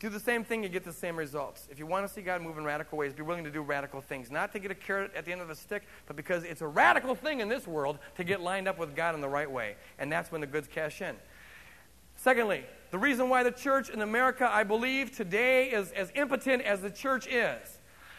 Do 0.00 0.08
the 0.08 0.20
same 0.20 0.44
thing, 0.44 0.62
you 0.62 0.68
get 0.68 0.84
the 0.84 0.92
same 0.92 1.16
results. 1.16 1.66
If 1.70 1.78
you 1.78 1.86
want 1.86 2.06
to 2.06 2.12
see 2.12 2.20
God 2.20 2.40
move 2.40 2.56
in 2.56 2.64
radical 2.64 2.98
ways, 2.98 3.12
be 3.12 3.22
willing 3.22 3.44
to 3.44 3.50
do 3.50 3.62
radical 3.62 4.00
things. 4.00 4.30
Not 4.30 4.52
to 4.52 4.58
get 4.58 4.70
a 4.70 4.74
carrot 4.74 5.12
at 5.16 5.24
the 5.24 5.32
end 5.32 5.40
of 5.40 5.50
a 5.50 5.56
stick, 5.56 5.84
but 6.06 6.14
because 6.14 6.44
it's 6.44 6.62
a 6.62 6.66
radical 6.66 7.14
thing 7.14 7.40
in 7.40 7.48
this 7.48 7.66
world 7.66 7.98
to 8.16 8.24
get 8.24 8.40
lined 8.40 8.68
up 8.68 8.78
with 8.78 8.94
God 8.94 9.14
in 9.14 9.20
the 9.20 9.28
right 9.28 9.50
way. 9.50 9.76
And 9.98 10.10
that's 10.10 10.30
when 10.30 10.40
the 10.40 10.46
goods 10.46 10.68
cash 10.68 11.00
in. 11.00 11.16
Secondly, 12.16 12.64
the 12.90 12.98
reason 12.98 13.28
why 13.28 13.42
the 13.42 13.50
church 13.50 13.88
in 13.88 14.02
America, 14.02 14.48
I 14.50 14.62
believe, 14.62 15.16
today 15.16 15.70
is 15.70 15.90
as 15.92 16.12
impotent 16.14 16.62
as 16.62 16.80
the 16.80 16.90
church 16.90 17.26
is, 17.28 17.78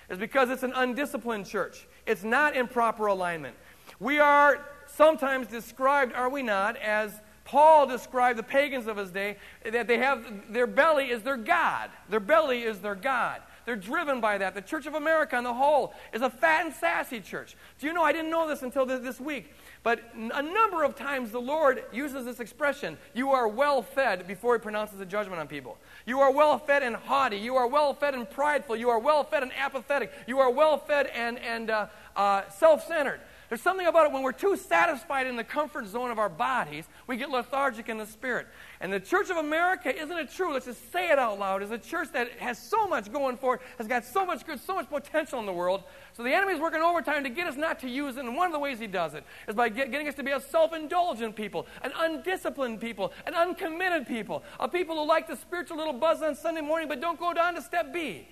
is 0.09 0.17
because 0.17 0.49
it's 0.49 0.63
an 0.63 0.73
undisciplined 0.75 1.45
church. 1.45 1.87
It's 2.05 2.23
not 2.23 2.55
in 2.55 2.67
proper 2.67 3.07
alignment. 3.07 3.55
We 3.99 4.19
are 4.19 4.65
sometimes 4.87 5.47
described, 5.47 6.13
are 6.13 6.29
we 6.29 6.41
not, 6.41 6.77
as 6.77 7.11
Paul 7.43 7.87
described 7.87 8.37
the 8.37 8.43
pagans 8.43 8.87
of 8.87 8.95
his 8.97 9.09
day 9.09 9.37
that 9.65 9.87
they 9.87 9.97
have 9.97 10.23
their 10.53 10.67
belly 10.67 11.09
is 11.09 11.23
their 11.23 11.37
God. 11.37 11.89
Their 12.07 12.19
belly 12.19 12.61
is 12.61 12.79
their 12.79 12.95
God. 12.95 13.41
They're 13.65 13.75
driven 13.75 14.21
by 14.21 14.37
that. 14.37 14.55
The 14.55 14.61
Church 14.61 14.85
of 14.87 14.95
America 14.95 15.35
on 15.35 15.43
the 15.43 15.53
whole 15.53 15.93
is 16.13 16.21
a 16.21 16.29
fat 16.29 16.65
and 16.65 16.73
sassy 16.73 17.19
church. 17.19 17.55
Do 17.79 17.87
you 17.87 17.93
know, 17.93 18.03
I 18.03 18.11
didn't 18.11 18.31
know 18.31 18.47
this 18.47 18.61
until 18.61 18.85
this 18.85 19.19
week, 19.19 19.53
but 19.83 20.01
a 20.15 20.41
number 20.41 20.83
of 20.83 20.95
times 20.95 21.31
the 21.31 21.41
Lord 21.41 21.83
uses 21.91 22.25
this 22.25 22.39
expression 22.39 22.97
you 23.13 23.31
are 23.31 23.47
well 23.47 23.81
fed 23.81 24.27
before 24.27 24.55
he 24.55 24.59
pronounces 24.59 24.99
a 24.99 25.05
judgment 25.05 25.39
on 25.39 25.47
people. 25.47 25.77
You 26.05 26.19
are 26.19 26.31
well 26.31 26.57
fed 26.57 26.83
and 26.83 26.95
haughty. 26.95 27.37
You 27.37 27.55
are 27.57 27.67
well 27.67 27.93
fed 27.93 28.13
and 28.13 28.29
prideful. 28.29 28.75
You 28.75 28.89
are 28.89 28.99
well 28.99 29.23
fed 29.23 29.43
and 29.43 29.51
apathetic. 29.53 30.11
You 30.27 30.39
are 30.39 30.51
well 30.51 30.77
fed 30.77 31.07
and, 31.07 31.39
and 31.39 31.69
uh, 31.69 31.87
uh, 32.15 32.49
self 32.49 32.87
centered. 32.87 33.21
There's 33.49 33.61
something 33.61 33.87
about 33.87 34.05
it 34.05 34.13
when 34.13 34.21
we're 34.21 34.31
too 34.31 34.55
satisfied 34.55 35.25
in 35.25 35.35
the 35.35 35.43
comfort 35.43 35.87
zone 35.87 36.11
of 36.11 36.19
our 36.19 36.29
bodies, 36.29 36.85
we 37.07 37.17
get 37.17 37.31
lethargic 37.31 37.89
in 37.89 37.97
the 37.97 38.05
spirit. 38.05 38.47
And 38.79 38.93
the 38.93 38.99
Church 38.99 39.31
of 39.31 39.37
America, 39.37 39.93
isn't 39.93 40.15
it 40.15 40.31
true? 40.31 40.53
Let's 40.53 40.67
just 40.67 40.91
say 40.91 41.09
it 41.09 41.17
out 41.17 41.39
loud, 41.39 41.63
is 41.63 41.71
a 41.71 41.79
church 41.79 42.09
that 42.13 42.29
has 42.33 42.59
so 42.59 42.87
much 42.87 43.11
going 43.11 43.37
for 43.37 43.55
it, 43.55 43.61
has 43.79 43.87
got 43.87 44.05
so 44.05 44.23
much 44.23 44.45
good, 44.45 44.59
so 44.59 44.75
much 44.75 44.87
potential 44.87 45.39
in 45.39 45.47
the 45.47 45.53
world. 45.53 45.81
So 46.13 46.21
the 46.21 46.31
enemy's 46.31 46.59
working 46.59 46.81
overtime 46.81 47.23
to 47.23 47.29
get 47.29 47.47
us 47.47 47.55
not 47.55 47.79
to 47.79 47.89
use 47.89 48.17
it. 48.17 48.25
And 48.25 48.35
one 48.35 48.45
of 48.45 48.53
the 48.53 48.59
ways 48.59 48.77
he 48.77 48.85
does 48.85 49.15
it 49.15 49.23
is 49.47 49.55
by 49.55 49.69
get, 49.69 49.89
getting 49.89 50.07
us 50.07 50.15
to 50.15 50.23
be 50.23 50.31
a 50.31 50.39
self 50.39 50.71
indulgent 50.71 51.35
people, 51.35 51.65
an 51.81 51.91
undisciplined 51.97 52.79
people, 52.79 53.11
an 53.25 53.33
uncommitted 53.33 54.07
people, 54.07 54.43
a 54.59 54.67
people 54.67 54.95
who 54.95 55.07
like 55.07 55.27
the 55.27 55.35
spiritual 55.35 55.77
little 55.77 55.93
buzz 55.93 56.21
on 56.21 56.35
Sunday 56.35 56.61
morning 56.61 56.87
but 56.87 57.01
don't 57.01 57.19
go 57.19 57.33
down 57.33 57.55
to 57.55 57.63
step 57.63 57.91
B. 57.91 58.27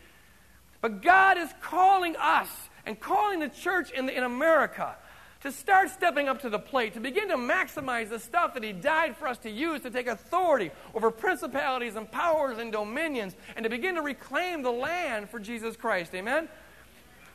But 0.80 1.02
God 1.02 1.40
is 1.40 1.50
calling 1.60 2.16
us 2.18 2.50
and 2.86 3.00
calling 3.00 3.40
the 3.40 3.50
church 3.50 3.90
in, 3.92 4.06
the, 4.06 4.16
in 4.16 4.24
America 4.24 4.96
to 5.48 5.54
start 5.54 5.90
stepping 5.90 6.28
up 6.28 6.42
to 6.42 6.50
the 6.50 6.60
plate, 6.60 6.94
to 6.94 7.00
begin 7.00 7.30
to 7.30 7.38
maximize 7.38 8.10
the 8.10 8.20
stuff 8.20 8.54
that 8.54 8.64
He 8.64 8.74
died 8.74 9.16
for 9.16 9.30
us 9.30 9.38
to 9.40 9.50
use 9.50 9.82
to 9.82 9.90
take 9.90 10.08
authority 10.08 10.72
over 10.94 11.10
principalities 11.10 11.96
and 11.96 12.12
powers 12.12 12.58
and 12.58 12.72
dominions, 12.72 13.34
and 13.56 13.64
to 13.64 13.70
begin 13.70 13.96
to 13.96 14.02
reclaim 14.02 14.62
the 14.62 14.72
land 14.72 15.30
for 15.30 15.40
Jesus 15.40 15.78
Christ. 15.78 16.14
Amen? 16.14 16.50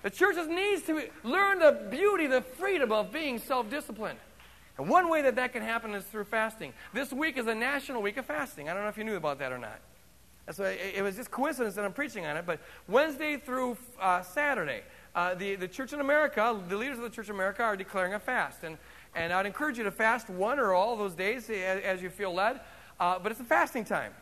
The 0.03 0.11
church 0.11 0.37
needs 0.47 0.83
to 0.83 1.09
learn 1.25 1.59
the 1.59 1.87
beauty, 1.91 2.27
the 2.27 2.43
freedom 2.43 2.93
of 2.93 3.13
being 3.13 3.39
self 3.39 3.71
disciplined. 3.71 4.19
And 4.77 4.89
one 4.89 5.09
way 5.09 5.23
that 5.23 5.37
that 5.37 5.53
can 5.53 5.63
happen 5.63 5.95
is 5.95 6.05
through 6.05 6.25
fasting. 6.25 6.75
This 6.93 7.13
week 7.13 7.39
is 7.39 7.47
a 7.47 7.55
national 7.55 8.03
week 8.03 8.19
of 8.19 8.27
fasting. 8.27 8.69
I 8.69 8.75
don't 8.75 8.83
know 8.83 8.89
if 8.89 8.99
you 8.99 9.05
knew 9.05 9.17
about 9.17 9.39
that 9.39 9.53
or 9.53 9.59
not. 9.59 9.81
So 10.51 10.65
it 10.65 11.03
was 11.03 11.17
just 11.17 11.31
coincidence 11.31 11.77
that 11.77 11.85
I'm 11.85 11.93
preaching 11.93 12.27
on 12.27 12.37
it, 12.37 12.45
but 12.45 12.59
Wednesday 12.89 13.37
through 13.37 13.77
uh, 14.01 14.23
Saturday, 14.23 14.83
uh, 15.15 15.35
the, 15.35 15.57
the 15.57 15.69
church 15.69 15.93
in 15.93 16.01
America, 16.01 16.59
the 16.69 16.77
leaders 16.77 16.99
of 16.99 17.05
the 17.05 17.11
church 17.11 17.29
in 17.29 17.35
America 17.35 17.63
are 17.63 17.77
declaring 17.77 18.15
a 18.15 18.19
fast. 18.19 18.65
And, 18.65 18.79
and 19.15 19.33
I'd 19.33 19.47
encourage 19.47 19.79
you 19.79 19.85
to 19.85 19.91
fast 19.91 20.31
one 20.31 20.59
or 20.59 20.73
all 20.73 20.97
those 20.97 21.15
days 21.15 21.51
as, 21.51 21.83
as 21.83 22.03
you 22.03 22.11
feel 22.11 22.33
led. 22.33 22.61
Uh, 22.99 23.19
but 23.19 23.33
it's 23.33 23.41
a 23.41 23.45
fasting 23.45 23.85
time. 23.85 24.13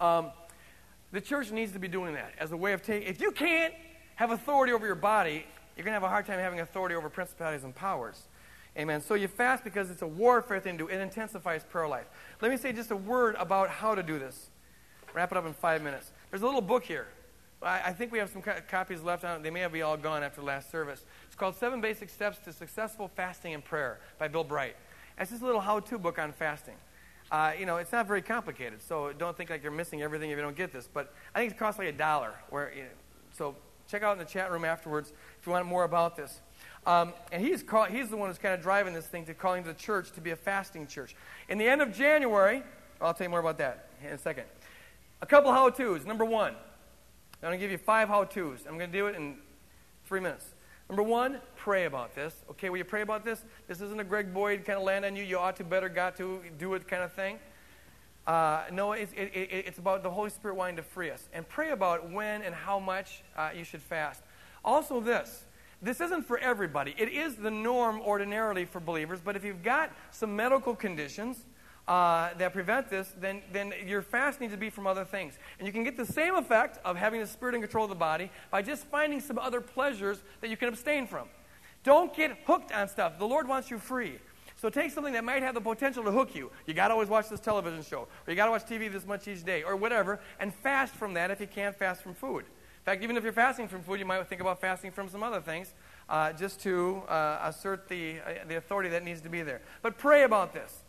Um, 0.00 0.30
the 1.12 1.20
church 1.20 1.52
needs 1.52 1.72
to 1.72 1.78
be 1.78 1.88
doing 1.88 2.14
that 2.14 2.32
as 2.38 2.52
a 2.52 2.56
way 2.56 2.72
of 2.72 2.82
taking. 2.82 3.08
If 3.08 3.20
you 3.20 3.30
can't 3.30 3.72
have 4.16 4.32
authority 4.32 4.72
over 4.72 4.86
your 4.86 4.96
body, 4.96 5.46
you're 5.76 5.84
going 5.84 5.92
to 5.92 6.00
have 6.00 6.02
a 6.02 6.08
hard 6.08 6.26
time 6.26 6.38
having 6.38 6.60
authority 6.60 6.94
over 6.94 7.08
principalities 7.08 7.64
and 7.64 7.74
powers. 7.74 8.24
Amen. 8.76 9.00
So 9.00 9.14
you 9.14 9.28
fast 9.28 9.62
because 9.62 9.90
it's 9.90 10.02
a 10.02 10.06
warfare 10.06 10.58
thing 10.58 10.76
to 10.78 10.86
do. 10.86 10.90
It 10.90 11.00
intensifies 11.00 11.62
prayer 11.62 11.86
life. 11.86 12.06
Let 12.40 12.50
me 12.50 12.56
say 12.56 12.72
just 12.72 12.90
a 12.90 12.96
word 12.96 13.36
about 13.38 13.70
how 13.70 13.94
to 13.94 14.02
do 14.02 14.18
this. 14.18 14.50
Wrap 15.12 15.30
it 15.30 15.38
up 15.38 15.46
in 15.46 15.52
five 15.52 15.82
minutes. 15.82 16.10
There's 16.30 16.42
a 16.42 16.46
little 16.46 16.60
book 16.60 16.82
here. 16.82 17.06
I, 17.66 17.82
I 17.86 17.92
think 17.92 18.12
we 18.12 18.18
have 18.18 18.30
some 18.30 18.42
co- 18.42 18.60
copies 18.68 19.02
left 19.02 19.24
on. 19.24 19.42
They 19.42 19.50
may 19.50 19.60
have 19.60 19.72
be 19.72 19.82
all 19.82 19.96
gone 19.96 20.22
after 20.22 20.42
last 20.42 20.70
service. 20.70 21.04
It's 21.26 21.34
called 21.34 21.56
Seven 21.56 21.80
Basic 21.80 22.08
Steps 22.08 22.38
to 22.44 22.52
Successful 22.52 23.08
Fasting 23.08 23.54
and 23.54 23.64
Prayer 23.64 24.00
by 24.18 24.28
Bill 24.28 24.44
Bright. 24.44 24.76
It's 25.18 25.30
just 25.30 25.42
a 25.42 25.46
little 25.46 25.60
how-to 25.60 25.98
book 25.98 26.18
on 26.18 26.32
fasting. 26.32 26.74
Uh, 27.30 27.52
you 27.58 27.66
know, 27.66 27.76
it's 27.78 27.92
not 27.92 28.06
very 28.06 28.22
complicated, 28.22 28.82
so 28.82 29.12
don't 29.12 29.36
think 29.36 29.50
like 29.50 29.62
you're 29.62 29.72
missing 29.72 30.02
everything 30.02 30.30
if 30.30 30.36
you 30.36 30.42
don't 30.42 30.56
get 30.56 30.72
this. 30.72 30.88
But 30.92 31.14
I 31.34 31.40
think 31.40 31.52
it 31.52 31.58
costs 31.58 31.78
like 31.78 31.88
a 31.88 31.92
dollar. 31.92 32.34
Where, 32.50 32.72
you 32.74 32.82
know, 32.82 32.88
so 33.32 33.56
check 33.88 34.02
out 34.02 34.12
in 34.12 34.18
the 34.18 34.24
chat 34.24 34.50
room 34.50 34.64
afterwards 34.64 35.12
if 35.40 35.46
you 35.46 35.52
want 35.52 35.66
more 35.66 35.84
about 35.84 36.16
this. 36.16 36.40
Um, 36.86 37.14
and 37.32 37.44
he's, 37.44 37.62
call, 37.62 37.84
he's 37.84 38.10
the 38.10 38.16
one 38.16 38.28
who's 38.28 38.38
kind 38.38 38.54
of 38.54 38.60
driving 38.60 38.92
this 38.92 39.06
thing 39.06 39.24
to 39.26 39.34
calling 39.34 39.62
the 39.62 39.72
church 39.74 40.12
to 40.12 40.20
be 40.20 40.30
a 40.30 40.36
fasting 40.36 40.86
church. 40.86 41.16
In 41.48 41.56
the 41.56 41.66
end 41.66 41.80
of 41.80 41.94
January, 41.94 42.62
I'll 43.00 43.14
tell 43.14 43.24
you 43.24 43.30
more 43.30 43.40
about 43.40 43.58
that 43.58 43.88
in 44.02 44.12
a 44.12 44.18
second. 44.18 44.44
A 45.22 45.26
couple 45.26 45.50
how 45.50 45.70
to's. 45.70 46.04
Number 46.04 46.24
one, 46.24 46.54
I'm 47.44 47.50
going 47.50 47.60
to 47.60 47.62
give 47.62 47.72
you 47.72 47.76
five 47.76 48.08
how 48.08 48.24
to's. 48.24 48.60
I'm 48.66 48.78
going 48.78 48.90
to 48.90 48.96
do 48.96 49.06
it 49.06 49.16
in 49.16 49.36
three 50.06 50.20
minutes. 50.20 50.54
Number 50.88 51.02
one, 51.02 51.40
pray 51.56 51.84
about 51.84 52.14
this. 52.14 52.34
Okay, 52.52 52.70
will 52.70 52.78
you 52.78 52.84
pray 52.84 53.02
about 53.02 53.22
this? 53.22 53.44
This 53.68 53.82
isn't 53.82 54.00
a 54.00 54.04
Greg 54.04 54.32
Boyd 54.32 54.64
kind 54.64 54.78
of 54.78 54.84
land 54.84 55.04
on 55.04 55.14
you, 55.14 55.22
you 55.22 55.38
ought 55.38 55.56
to, 55.56 55.64
better, 55.64 55.90
got 55.90 56.16
to, 56.16 56.40
do 56.58 56.72
it 56.72 56.88
kind 56.88 57.02
of 57.02 57.12
thing. 57.12 57.38
Uh, 58.26 58.62
no, 58.72 58.92
it's, 58.92 59.12
it, 59.12 59.30
it, 59.34 59.66
it's 59.66 59.78
about 59.78 60.02
the 60.02 60.10
Holy 60.10 60.30
Spirit 60.30 60.56
wanting 60.56 60.76
to 60.76 60.82
free 60.82 61.10
us. 61.10 61.28
And 61.34 61.46
pray 61.46 61.72
about 61.72 62.10
when 62.10 62.40
and 62.40 62.54
how 62.54 62.78
much 62.78 63.22
uh, 63.36 63.50
you 63.54 63.64
should 63.64 63.82
fast. 63.82 64.22
Also, 64.64 64.98
this 64.98 65.44
this 65.82 66.00
isn't 66.00 66.22
for 66.22 66.38
everybody. 66.38 66.94
It 66.96 67.10
is 67.10 67.34
the 67.34 67.50
norm 67.50 68.00
ordinarily 68.00 68.64
for 68.64 68.80
believers, 68.80 69.20
but 69.22 69.36
if 69.36 69.44
you've 69.44 69.62
got 69.62 69.92
some 70.12 70.34
medical 70.34 70.74
conditions, 70.74 71.44
uh, 71.86 72.30
that 72.38 72.52
prevent 72.52 72.88
this, 72.88 73.12
then, 73.20 73.42
then 73.52 73.72
your 73.86 74.02
fast 74.02 74.40
needs 74.40 74.52
to 74.52 74.58
be 74.58 74.70
from 74.70 74.86
other 74.86 75.04
things. 75.04 75.38
And 75.58 75.66
you 75.66 75.72
can 75.72 75.84
get 75.84 75.96
the 75.96 76.06
same 76.06 76.34
effect 76.34 76.78
of 76.84 76.96
having 76.96 77.20
the 77.20 77.26
spirit 77.26 77.54
in 77.54 77.60
control 77.60 77.84
of 77.84 77.90
the 77.90 77.96
body 77.96 78.30
by 78.50 78.62
just 78.62 78.86
finding 78.86 79.20
some 79.20 79.38
other 79.38 79.60
pleasures 79.60 80.22
that 80.40 80.48
you 80.48 80.56
can 80.56 80.68
abstain 80.68 81.06
from. 81.06 81.28
Don't 81.82 82.14
get 82.14 82.38
hooked 82.46 82.72
on 82.72 82.88
stuff. 82.88 83.18
The 83.18 83.26
Lord 83.26 83.46
wants 83.46 83.70
you 83.70 83.78
free. 83.78 84.18
So 84.56 84.70
take 84.70 84.92
something 84.92 85.12
that 85.12 85.24
might 85.24 85.42
have 85.42 85.54
the 85.54 85.60
potential 85.60 86.02
to 86.04 86.10
hook 86.10 86.34
you. 86.34 86.50
You 86.66 86.72
got 86.72 86.88
to 86.88 86.94
always 86.94 87.08
watch 87.08 87.28
this 87.28 87.40
television 87.40 87.82
show, 87.82 88.08
or 88.26 88.30
you 88.30 88.34
got 88.34 88.46
to 88.46 88.50
watch 88.50 88.64
TV 88.64 88.90
this 88.90 89.06
much 89.06 89.28
each 89.28 89.44
day, 89.44 89.62
or 89.62 89.76
whatever, 89.76 90.20
and 90.40 90.54
fast 90.54 90.94
from 90.94 91.12
that 91.14 91.30
if 91.30 91.40
you 91.40 91.46
can't 91.46 91.76
fast 91.76 92.02
from 92.02 92.14
food. 92.14 92.44
In 92.46 92.84
fact, 92.84 93.02
even 93.02 93.16
if 93.16 93.24
you're 93.24 93.32
fasting 93.32 93.68
from 93.68 93.82
food, 93.82 93.98
you 93.98 94.06
might 94.06 94.26
think 94.26 94.40
about 94.40 94.60
fasting 94.60 94.90
from 94.90 95.08
some 95.08 95.22
other 95.22 95.40
things, 95.40 95.74
uh, 96.08 96.32
just 96.32 96.60
to 96.60 97.02
uh, 97.08 97.40
assert 97.42 97.88
the, 97.88 98.20
uh, 98.20 98.44
the 98.48 98.56
authority 98.56 98.88
that 98.90 99.04
needs 99.04 99.20
to 99.22 99.28
be 99.28 99.42
there. 99.42 99.60
But 99.82 99.98
pray 99.98 100.22
about 100.22 100.54
this. 100.54 100.83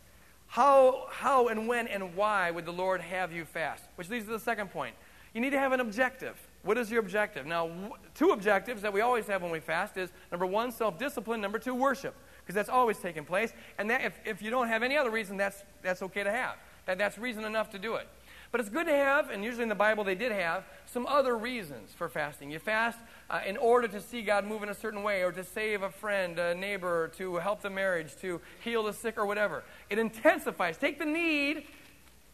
How, 0.46 1.06
how 1.10 1.48
and 1.48 1.68
when 1.68 1.86
and 1.88 2.14
why 2.14 2.50
would 2.50 2.64
the 2.64 2.72
Lord 2.72 3.00
have 3.00 3.32
you 3.32 3.44
fast? 3.44 3.84
Which 3.96 4.08
leads 4.08 4.26
to 4.26 4.32
the 4.32 4.38
second 4.38 4.70
point. 4.70 4.94
You 5.34 5.40
need 5.40 5.50
to 5.50 5.58
have 5.58 5.72
an 5.72 5.80
objective. 5.80 6.36
What 6.62 6.78
is 6.78 6.90
your 6.90 7.00
objective? 7.00 7.46
Now, 7.46 7.70
two 8.14 8.30
objectives 8.30 8.82
that 8.82 8.92
we 8.92 9.02
always 9.02 9.26
have 9.26 9.42
when 9.42 9.52
we 9.52 9.60
fast 9.60 9.96
is 9.96 10.10
number 10.32 10.46
one, 10.46 10.72
self 10.72 10.98
discipline, 10.98 11.40
number 11.40 11.58
two, 11.58 11.74
worship, 11.74 12.14
because 12.40 12.54
that's 12.54 12.68
always 12.68 12.98
taking 12.98 13.24
place. 13.24 13.52
And 13.78 13.90
that, 13.90 14.02
if, 14.02 14.18
if 14.24 14.40
you 14.40 14.50
don't 14.50 14.68
have 14.68 14.82
any 14.82 14.96
other 14.96 15.10
reason, 15.10 15.36
that's, 15.36 15.62
that's 15.82 16.02
okay 16.02 16.24
to 16.24 16.30
have. 16.30 16.56
That, 16.86 16.98
that's 16.98 17.18
reason 17.18 17.44
enough 17.44 17.70
to 17.70 17.78
do 17.78 17.96
it. 17.96 18.08
But 18.56 18.62
it's 18.62 18.70
good 18.70 18.86
to 18.86 18.94
have, 18.94 19.28
and 19.28 19.44
usually 19.44 19.64
in 19.64 19.68
the 19.68 19.74
Bible 19.74 20.02
they 20.02 20.14
did 20.14 20.32
have, 20.32 20.64
some 20.86 21.04
other 21.04 21.36
reasons 21.36 21.92
for 21.92 22.08
fasting. 22.08 22.50
You 22.50 22.58
fast 22.58 22.98
uh, 23.28 23.40
in 23.46 23.58
order 23.58 23.86
to 23.86 24.00
see 24.00 24.22
God 24.22 24.46
move 24.46 24.62
in 24.62 24.70
a 24.70 24.74
certain 24.74 25.02
way, 25.02 25.22
or 25.22 25.30
to 25.30 25.44
save 25.44 25.82
a 25.82 25.90
friend, 25.90 26.38
a 26.38 26.54
neighbor, 26.54 27.08
to 27.18 27.36
help 27.36 27.60
the 27.60 27.68
marriage, 27.68 28.16
to 28.22 28.40
heal 28.64 28.82
the 28.84 28.94
sick, 28.94 29.18
or 29.18 29.26
whatever. 29.26 29.62
It 29.90 29.98
intensifies. 29.98 30.78
Take 30.78 30.98
the 30.98 31.04
need, 31.04 31.64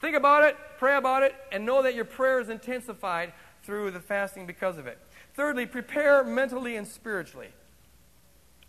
think 0.00 0.14
about 0.14 0.44
it, 0.44 0.56
pray 0.78 0.96
about 0.96 1.24
it, 1.24 1.35
and 1.50 1.66
know 1.66 1.82
that 1.82 1.96
your 1.96 2.04
prayer 2.04 2.38
is 2.38 2.50
intensified 2.50 3.32
through 3.64 3.90
the 3.90 3.98
fasting 3.98 4.46
because 4.46 4.78
of 4.78 4.87
it. 4.87 5.00
Thirdly, 5.35 5.66
prepare 5.66 6.22
mentally 6.22 6.76
and 6.76 6.87
spiritually. 6.87 7.48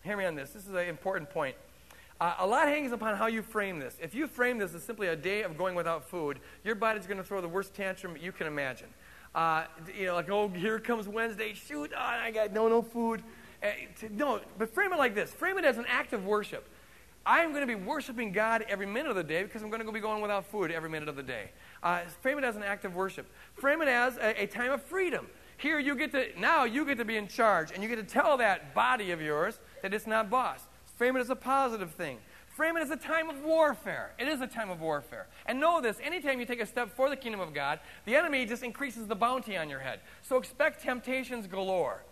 Hear 0.01 0.17
me 0.17 0.25
on 0.25 0.33
this. 0.33 0.53
This 0.53 0.63
is 0.63 0.73
an 0.73 0.87
important 0.87 1.29
point. 1.29 1.55
A 2.39 2.47
lot 2.47 2.69
hangs 2.69 2.93
upon 2.93 3.17
how 3.17 3.27
you 3.27 3.41
frame 3.41 3.79
this. 3.79 3.97
If 4.01 4.15
you 4.15 4.27
frame 4.27 4.57
this 4.57 4.73
as 4.73 4.81
simply 4.81 5.07
a 5.07 5.15
day 5.15 5.43
of 5.43 5.57
going 5.57 5.75
without 5.75 6.07
food, 6.09 6.39
your 6.63 6.73
body's 6.73 7.05
going 7.05 7.17
to 7.17 7.23
throw 7.23 7.41
the 7.41 7.49
worst 7.49 7.73
tantrum 7.73 8.15
you 8.15 8.31
can 8.31 8.47
imagine. 8.47 8.87
Uh, 9.35 9.65
you 9.97 10.05
know, 10.05 10.13
like, 10.13 10.29
oh, 10.29 10.47
here 10.47 10.79
comes 10.79 11.05
Wednesday. 11.05 11.53
Shoot, 11.53 11.91
oh, 11.93 11.99
I 11.99 12.31
got 12.31 12.53
no, 12.53 12.69
no 12.69 12.81
food. 12.81 13.23
Uh, 13.61 13.67
to, 13.99 14.15
no, 14.15 14.39
but 14.57 14.73
frame 14.73 14.93
it 14.93 14.99
like 14.99 15.15
this. 15.15 15.31
Frame 15.33 15.57
it 15.57 15.65
as 15.65 15.77
an 15.77 15.85
act 15.89 16.13
of 16.13 16.25
worship. 16.25 16.65
I'm 17.25 17.49
going 17.49 17.67
to 17.67 17.67
be 17.67 17.75
worshiping 17.75 18.31
God 18.31 18.63
every 18.69 18.85
minute 18.85 19.09
of 19.09 19.17
the 19.17 19.23
day 19.23 19.43
because 19.43 19.61
I'm 19.61 19.69
going 19.69 19.85
to 19.85 19.91
be 19.91 19.99
going 19.99 20.21
without 20.21 20.45
food 20.45 20.71
every 20.71 20.89
minute 20.89 21.09
of 21.09 21.17
the 21.17 21.23
day. 21.23 21.51
Uh, 21.81 22.01
frame 22.21 22.37
it 22.37 22.45
as 22.45 22.55
an 22.55 22.63
act 22.63 22.85
of 22.85 22.95
worship. 22.95 23.25
Frame 23.55 23.81
it 23.81 23.89
as 23.89 24.15
a, 24.15 24.43
a 24.43 24.45
time 24.47 24.71
of 24.71 24.81
freedom. 24.81 25.27
Here 25.57 25.77
you 25.77 25.93
get 25.95 26.13
to, 26.13 26.27
now 26.39 26.63
you 26.63 26.85
get 26.85 26.97
to 26.99 27.05
be 27.05 27.17
in 27.17 27.27
charge 27.27 27.71
and 27.73 27.83
you 27.83 27.89
get 27.89 27.95
to 27.97 28.03
tell 28.03 28.37
that 28.37 28.73
body 28.73 29.11
of 29.11 29.21
yours 29.21 29.59
that 29.81 29.93
it's 29.93 30.07
not 30.07 30.29
boss. 30.29 30.61
Frame 31.03 31.17
it 31.17 31.19
as 31.19 31.29
a 31.29 31.35
positive 31.35 31.91
thing. 31.91 32.17
Frame 32.55 32.77
it 32.77 32.79
as 32.81 32.89
a 32.89 32.95
time 32.95 33.29
of 33.29 33.43
warfare. 33.43 34.13
It 34.17 34.29
is 34.29 34.39
a 34.39 34.47
time 34.47 34.69
of 34.69 34.79
warfare. 34.79 35.27
And 35.45 35.59
know 35.59 35.81
this 35.81 35.97
anytime 36.01 36.39
you 36.39 36.45
take 36.45 36.61
a 36.61 36.65
step 36.65 36.95
for 36.95 37.09
the 37.09 37.17
kingdom 37.17 37.41
of 37.41 37.53
God, 37.53 37.81
the 38.05 38.15
enemy 38.15 38.45
just 38.45 38.63
increases 38.63 39.05
the 39.07 39.15
bounty 39.15 39.57
on 39.57 39.69
your 39.69 39.79
head. 39.79 39.99
So 40.21 40.37
expect 40.37 40.81
temptations 40.81 41.45
galore. 41.45 42.05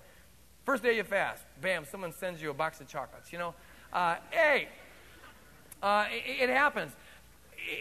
First 0.65 0.83
day 0.83 0.97
you 0.97 1.05
fast, 1.05 1.45
bam, 1.61 1.85
someone 1.89 2.11
sends 2.11 2.41
you 2.41 2.49
a 2.49 2.53
box 2.53 2.81
of 2.81 2.87
chocolates. 2.89 3.31
You 3.31 3.39
know, 3.39 3.55
uh, 3.93 4.15
hey, 4.29 4.67
uh, 5.81 6.07
it, 6.11 6.49
it 6.49 6.49
happens. 6.49 6.91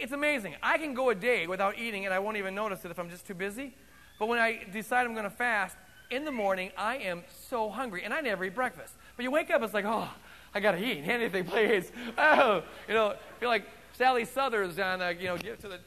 It's 0.00 0.12
amazing. 0.12 0.54
I 0.62 0.78
can 0.78 0.94
go 0.94 1.10
a 1.10 1.14
day 1.16 1.48
without 1.48 1.76
eating 1.76 2.04
and 2.04 2.14
I 2.14 2.20
won't 2.20 2.36
even 2.36 2.54
notice 2.54 2.84
it 2.84 2.92
if 2.92 3.00
I'm 3.00 3.10
just 3.10 3.26
too 3.26 3.34
busy. 3.34 3.74
But 4.20 4.28
when 4.28 4.38
I 4.38 4.60
decide 4.72 5.06
I'm 5.06 5.14
going 5.14 5.24
to 5.24 5.30
fast, 5.30 5.74
in 6.10 6.24
the 6.24 6.32
morning, 6.32 6.70
I 6.76 6.96
am 6.98 7.22
so 7.48 7.70
hungry. 7.70 8.04
And 8.04 8.12
I 8.12 8.20
never 8.20 8.44
eat 8.44 8.54
breakfast. 8.54 8.94
But 9.16 9.22
you 9.22 9.30
wake 9.30 9.50
up, 9.50 9.62
it's 9.62 9.74
like, 9.74 9.84
oh, 9.84 10.08
I 10.54 10.60
got 10.60 10.72
to 10.72 10.84
eat. 10.84 11.02
Anything, 11.06 11.44
please. 11.44 11.92
Oh, 12.18 12.62
you 12.88 12.94
know, 12.94 13.14
feel 13.38 13.48
like 13.48 13.64
Sally 13.92 14.24
Struthers 14.24 14.78
on, 14.78 15.00
a, 15.00 15.12
you 15.12 15.26
know, 15.26 15.36
give 15.36 15.60
to 15.60 15.68
the 15.68 15.78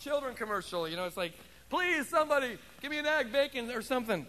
children 0.00 0.34
commercial. 0.34 0.88
You 0.88 0.96
know, 0.96 1.04
it's 1.04 1.16
like, 1.16 1.34
please, 1.70 2.08
somebody, 2.08 2.58
give 2.80 2.90
me 2.90 2.98
an 2.98 3.06
egg, 3.06 3.32
bacon, 3.32 3.70
or 3.70 3.82
something. 3.82 4.26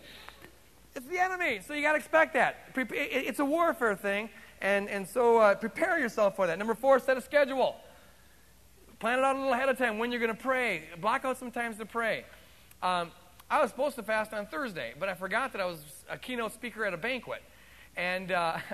It's 0.95 1.07
the 1.07 1.17
enemy, 1.17 1.59
so 1.65 1.73
you 1.73 1.81
got 1.81 1.93
to 1.93 1.97
expect 1.97 2.33
that. 2.35 2.69
It's 2.75 3.39
a 3.39 3.45
warfare 3.45 3.95
thing, 3.95 4.29
and, 4.61 4.87
and 4.89 5.07
so 5.07 5.39
uh, 5.39 5.55
prepare 5.55 5.99
yourself 5.99 6.35
for 6.35 6.45
that. 6.45 6.59
Number 6.59 6.75
four, 6.75 6.99
set 6.99 7.17
a 7.17 7.21
schedule. 7.21 7.77
Plan 8.99 9.17
it 9.17 9.25
out 9.25 9.35
a 9.35 9.39
little 9.39 9.53
ahead 9.53 9.69
of 9.69 9.77
time 9.77 9.97
when 9.97 10.11
you're 10.11 10.25
to 10.27 10.35
pray. 10.35 10.83
Block 11.01 11.25
out 11.25 11.37
some 11.37 11.49
times 11.49 11.77
to 11.77 11.85
pray. 11.85 12.25
Um, 12.83 13.11
I 13.49 13.59
was 13.61 13.71
supposed 13.71 13.95
to 13.95 14.03
fast 14.03 14.33
on 14.33 14.45
Thursday, 14.45 14.93
but 14.99 15.09
I 15.09 15.15
forgot 15.15 15.51
that 15.53 15.61
I 15.61 15.65
was 15.65 15.79
a 16.09 16.17
keynote 16.17 16.53
speaker 16.53 16.85
at 16.85 16.93
a 16.93 16.97
banquet. 16.97 17.41
And, 17.97 18.31
uh, 18.31 18.57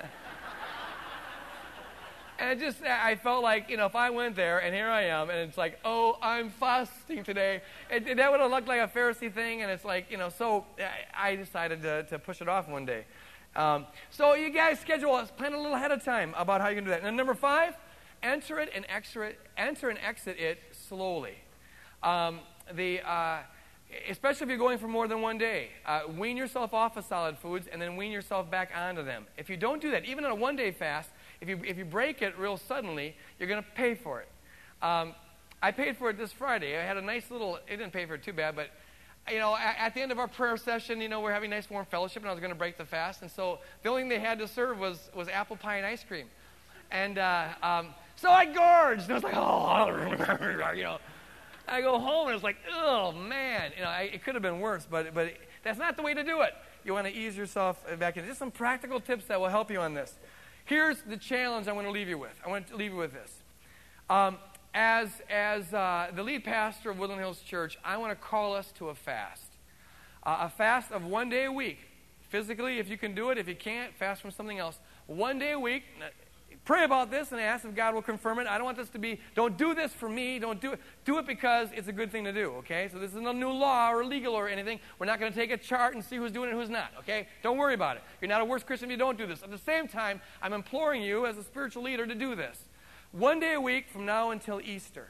and 2.39 2.49
it 2.51 2.63
just, 2.63 2.81
I 2.83 3.15
felt 3.15 3.43
like, 3.43 3.69
you 3.69 3.77
know, 3.77 3.85
if 3.85 3.95
I 3.95 4.09
went 4.09 4.35
there 4.35 4.59
and 4.59 4.73
here 4.73 4.87
I 4.87 5.03
am, 5.03 5.29
and 5.29 5.39
it's 5.39 5.57
like, 5.57 5.79
oh, 5.83 6.17
I'm 6.21 6.49
fasting 6.49 7.23
today, 7.23 7.61
it, 7.91 8.07
it, 8.07 8.17
that 8.17 8.31
would 8.31 8.39
have 8.39 8.49
looked 8.49 8.67
like 8.67 8.81
a 8.81 8.87
Pharisee 8.87 9.31
thing. 9.31 9.61
And 9.61 9.69
it's 9.69 9.83
like, 9.83 10.09
you 10.09 10.17
know, 10.17 10.29
so 10.29 10.65
I, 10.79 11.31
I 11.31 11.35
decided 11.35 11.81
to, 11.81 12.03
to 12.03 12.17
push 12.17 12.41
it 12.41 12.47
off 12.47 12.69
one 12.69 12.85
day. 12.85 13.05
Um, 13.55 13.85
so 14.09 14.35
you 14.35 14.51
guys 14.51 14.79
schedule, 14.79 15.21
plan 15.37 15.53
a 15.53 15.57
little 15.57 15.75
ahead 15.75 15.91
of 15.91 16.03
time 16.03 16.33
about 16.37 16.61
how 16.61 16.69
you 16.69 16.75
can 16.75 16.85
do 16.85 16.91
that. 16.91 17.03
And 17.03 17.17
number 17.17 17.33
five, 17.33 17.75
enter 18.23 18.59
it 18.59 18.69
and 18.73 18.85
exit 18.89 19.21
it, 19.21 19.39
enter 19.57 19.89
and 19.89 19.99
exit 19.99 20.39
it 20.39 20.59
slowly. 20.71 21.35
Um, 22.03 22.39
the, 22.73 23.01
uh, 23.01 23.39
especially 24.09 24.43
if 24.45 24.49
you're 24.49 24.57
going 24.57 24.77
for 24.77 24.87
more 24.87 25.07
than 25.07 25.21
one 25.21 25.37
day. 25.37 25.69
Uh, 25.85 26.01
wean 26.15 26.37
yourself 26.37 26.73
off 26.73 26.95
of 26.95 27.05
solid 27.05 27.37
foods 27.37 27.67
and 27.67 27.81
then 27.81 27.95
wean 27.95 28.11
yourself 28.11 28.49
back 28.49 28.71
onto 28.75 29.03
them. 29.03 29.25
If 29.37 29.49
you 29.49 29.57
don't 29.57 29.81
do 29.81 29.91
that, 29.91 30.05
even 30.05 30.23
on 30.25 30.31
a 30.31 30.35
one 30.35 30.55
day 30.55 30.71
fast, 30.71 31.09
if 31.41 31.49
you, 31.49 31.59
if 31.65 31.77
you 31.77 31.85
break 31.85 32.21
it 32.21 32.37
real 32.37 32.57
suddenly, 32.57 33.15
you're 33.37 33.47
going 33.47 33.63
to 33.63 33.69
pay 33.75 33.95
for 33.95 34.21
it. 34.21 34.29
Um, 34.81 35.13
I 35.61 35.71
paid 35.71 35.97
for 35.97 36.09
it 36.09 36.17
this 36.17 36.31
Friday. 36.31 36.77
I 36.77 36.83
had 36.83 36.97
a 36.97 37.01
nice 37.01 37.29
little, 37.31 37.55
it 37.55 37.77
didn't 37.77 37.91
pay 37.91 38.05
for 38.05 38.15
it 38.15 38.23
too 38.23 38.33
bad, 38.33 38.55
but 38.55 38.69
you 39.29 39.39
know, 39.39 39.55
at, 39.55 39.75
at, 39.77 39.93
the 39.93 40.01
end 40.01 40.11
of 40.11 40.19
our 40.19 40.27
prayer 40.27 40.57
session, 40.57 41.01
you 41.01 41.09
know, 41.09 41.19
we're 41.19 41.33
having 41.33 41.49
nice 41.49 41.69
warm 41.69 41.85
fellowship, 41.85 42.23
and 42.23 42.29
I 42.29 42.33
was 42.33 42.39
going 42.39 42.51
to 42.51 42.57
break 42.57 42.77
the 42.77 42.85
fast. 42.85 43.21
And 43.21 43.29
so 43.29 43.59
the 43.83 43.89
only 43.89 44.01
thing 44.01 44.09
they 44.09 44.19
had 44.19 44.39
to 44.39 44.47
serve 44.47 44.79
was, 44.79 45.09
was 45.15 45.27
apple 45.27 45.55
pie 45.55 45.77
and 45.77 45.85
ice 45.85 46.03
cream. 46.03 46.27
And 46.89 47.19
uh, 47.19 47.49
um, 47.61 47.89
so 48.15 48.29
I 48.29 48.45
gorged. 48.45 49.03
And 49.03 49.11
I 49.11 49.13
was 49.15 49.23
like, 49.23 49.35
oh, 49.35 50.71
you 50.75 50.83
know. 50.83 50.97
I 51.69 51.81
go 51.81 51.99
home 51.99 52.27
and 52.27 52.35
it's 52.35 52.43
like, 52.43 52.57
oh 52.73 53.11
man, 53.11 53.71
you 53.77 53.83
know, 53.83 53.89
I, 53.89 54.09
it 54.13 54.23
could 54.23 54.35
have 54.35 54.41
been 54.41 54.59
worse, 54.59 54.87
but 54.89 55.13
but 55.13 55.33
that's 55.63 55.77
not 55.77 55.95
the 55.95 56.01
way 56.01 56.13
to 56.13 56.23
do 56.23 56.41
it. 56.41 56.53
You 56.83 56.93
want 56.93 57.07
to 57.07 57.13
ease 57.13 57.37
yourself 57.37 57.83
back 57.99 58.17
in. 58.17 58.25
Just 58.25 58.39
some 58.39 58.51
practical 58.51 58.99
tips 58.99 59.25
that 59.25 59.39
will 59.39 59.49
help 59.49 59.69
you 59.69 59.79
on 59.79 59.93
this. 59.93 60.13
Here's 60.69 61.01
the 61.01 61.17
challenge 61.17 61.67
I 61.67 61.71
want 61.71 61.87
to 61.87 61.91
leave 61.91 62.07
you 62.07 62.19
with. 62.19 62.39
I 62.45 62.47
want 62.47 62.67
to 62.67 62.75
leave 62.75 62.91
you 62.91 62.97
with 62.97 63.11
this. 63.11 63.41
Um, 64.07 64.37
as 64.75 65.09
as 65.27 65.73
uh, 65.73 66.11
the 66.15 66.21
lead 66.21 66.43
pastor 66.43 66.91
of 66.91 66.99
Woodland 66.99 67.19
Hills 67.19 67.41
Church, 67.41 67.79
I 67.83 67.97
want 67.97 68.11
to 68.11 68.15
call 68.15 68.53
us 68.53 68.71
to 68.77 68.89
a 68.89 68.93
fast, 68.93 69.49
uh, 70.21 70.41
a 70.41 70.49
fast 70.49 70.91
of 70.91 71.03
one 71.03 71.27
day 71.27 71.45
a 71.45 71.51
week. 71.51 71.79
Physically, 72.29 72.77
if 72.77 72.87
you 72.87 72.99
can 72.99 73.15
do 73.15 73.31
it. 73.31 73.39
If 73.39 73.47
you 73.47 73.55
can't, 73.55 73.95
fast 73.95 74.21
from 74.21 74.29
something 74.29 74.59
else. 74.59 74.77
One 75.07 75.39
day 75.39 75.53
a 75.53 75.59
week 75.59 75.85
pray 76.65 76.83
about 76.83 77.09
this 77.09 77.31
and 77.31 77.41
ask 77.41 77.65
if 77.65 77.73
God 77.73 77.93
will 77.95 78.01
confirm 78.01 78.39
it. 78.39 78.47
I 78.47 78.57
don't 78.57 78.65
want 78.65 78.77
this 78.77 78.89
to 78.89 78.99
be, 78.99 79.19
don't 79.33 79.57
do 79.57 79.73
this 79.73 79.91
for 79.91 80.07
me. 80.07 80.39
Don't 80.39 80.61
do 80.61 80.73
it. 80.73 80.79
Do 81.03 81.17
it 81.17 81.25
because 81.25 81.69
it's 81.73 81.87
a 81.87 81.91
good 81.91 82.11
thing 82.11 82.23
to 82.25 82.31
do, 82.31 82.51
okay? 82.57 82.89
So 82.91 82.99
this 82.99 83.11
isn't 83.11 83.27
a 83.27 83.33
new 83.33 83.51
law 83.51 83.91
or 83.91 84.05
legal 84.05 84.35
or 84.35 84.47
anything. 84.47 84.79
We're 84.99 85.07
not 85.07 85.19
going 85.19 85.31
to 85.31 85.37
take 85.37 85.51
a 85.51 85.57
chart 85.57 85.95
and 85.95 86.03
see 86.03 86.17
who's 86.17 86.31
doing 86.31 86.49
it 86.49 86.51
and 86.51 86.61
who's 86.61 86.69
not, 86.69 86.91
okay? 86.99 87.27
Don't 87.41 87.57
worry 87.57 87.73
about 87.73 87.97
it. 87.97 88.03
You're 88.21 88.29
not 88.29 88.41
a 88.41 88.45
worse 88.45 88.63
Christian 88.63 88.89
if 88.89 88.91
you 88.91 88.97
don't 88.97 89.17
do 89.17 89.25
this. 89.25 89.41
At 89.41 89.51
the 89.51 89.57
same 89.57 89.87
time, 89.87 90.21
I'm 90.41 90.53
imploring 90.53 91.01
you 91.01 91.25
as 91.25 91.37
a 91.37 91.43
spiritual 91.43 91.83
leader 91.83 92.05
to 92.05 92.15
do 92.15 92.35
this. 92.35 92.65
One 93.11 93.39
day 93.39 93.53
a 93.53 93.61
week 93.61 93.89
from 93.89 94.05
now 94.05 94.29
until 94.29 94.61
Easter 94.61 95.09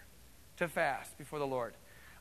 to 0.57 0.69
fast 0.69 1.17
before 1.17 1.39
the 1.39 1.47
Lord. 1.47 1.73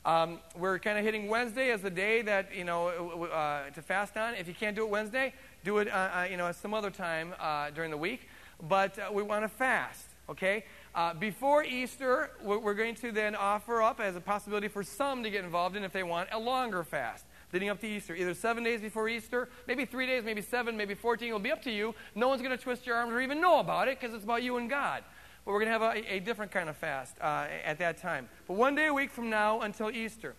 Um, 0.04 0.40
we're 0.56 0.78
kind 0.78 0.98
of 0.98 1.04
hitting 1.04 1.28
Wednesday 1.28 1.70
as 1.70 1.82
the 1.82 1.90
day 1.90 2.22
that, 2.22 2.54
you 2.54 2.64
know, 2.64 2.88
uh, 2.88 3.70
to 3.70 3.82
fast 3.82 4.16
on. 4.16 4.34
If 4.34 4.48
you 4.48 4.54
can't 4.54 4.74
do 4.74 4.84
it 4.84 4.90
Wednesday, 4.90 5.34
do 5.64 5.78
it, 5.78 5.88
uh, 5.88 5.90
uh, 6.20 6.26
you 6.30 6.36
know, 6.36 6.46
at 6.46 6.56
some 6.56 6.72
other 6.72 6.90
time 6.90 7.34
uh, 7.38 7.70
during 7.70 7.90
the 7.90 7.96
week 7.96 8.28
but 8.62 8.98
uh, 8.98 9.12
we 9.12 9.22
want 9.22 9.44
to 9.44 9.48
fast, 9.48 10.06
okay? 10.28 10.64
Uh, 10.94 11.14
before 11.14 11.64
Easter, 11.64 12.30
we're 12.42 12.74
going 12.74 12.94
to 12.96 13.12
then 13.12 13.34
offer 13.34 13.82
up 13.82 14.00
as 14.00 14.16
a 14.16 14.20
possibility 14.20 14.68
for 14.68 14.82
some 14.82 15.22
to 15.22 15.30
get 15.30 15.44
involved 15.44 15.76
in 15.76 15.84
if 15.84 15.92
they 15.92 16.02
want 16.02 16.28
a 16.32 16.38
longer 16.38 16.82
fast 16.82 17.24
leading 17.52 17.68
up 17.68 17.80
to 17.80 17.86
Easter. 17.86 18.14
Either 18.14 18.34
seven 18.34 18.62
days 18.62 18.80
before 18.80 19.08
Easter, 19.08 19.48
maybe 19.66 19.84
three 19.84 20.06
days, 20.06 20.24
maybe 20.24 20.42
seven, 20.42 20.76
maybe 20.76 20.94
14. 20.94 21.28
It'll 21.28 21.38
be 21.38 21.50
up 21.50 21.62
to 21.62 21.70
you. 21.70 21.94
No 22.14 22.28
one's 22.28 22.42
going 22.42 22.56
to 22.56 22.62
twist 22.62 22.86
your 22.86 22.96
arms 22.96 23.12
or 23.12 23.20
even 23.20 23.40
know 23.40 23.60
about 23.60 23.88
it 23.88 23.98
because 24.00 24.14
it's 24.14 24.24
about 24.24 24.42
you 24.42 24.56
and 24.56 24.68
God. 24.68 25.04
But 25.44 25.52
we're 25.52 25.64
going 25.64 25.72
to 25.72 25.78
have 25.78 25.96
a, 25.96 26.14
a, 26.14 26.20
different 26.20 26.52
kind 26.52 26.68
of 26.68 26.76
fast 26.76 27.16
uh, 27.20 27.46
at 27.64 27.78
that 27.78 27.98
time. 27.98 28.28
But 28.46 28.54
one 28.54 28.74
day 28.74 28.86
a 28.86 28.92
week 28.94 29.10
from 29.10 29.30
now 29.30 29.62
until 29.62 29.90
Easter. 29.90 30.34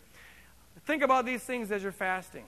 Think 0.86 1.02
about 1.02 1.26
these 1.26 1.42
things 1.42 1.72
as 1.72 1.82
you're 1.82 1.92
fasting. 1.92 2.46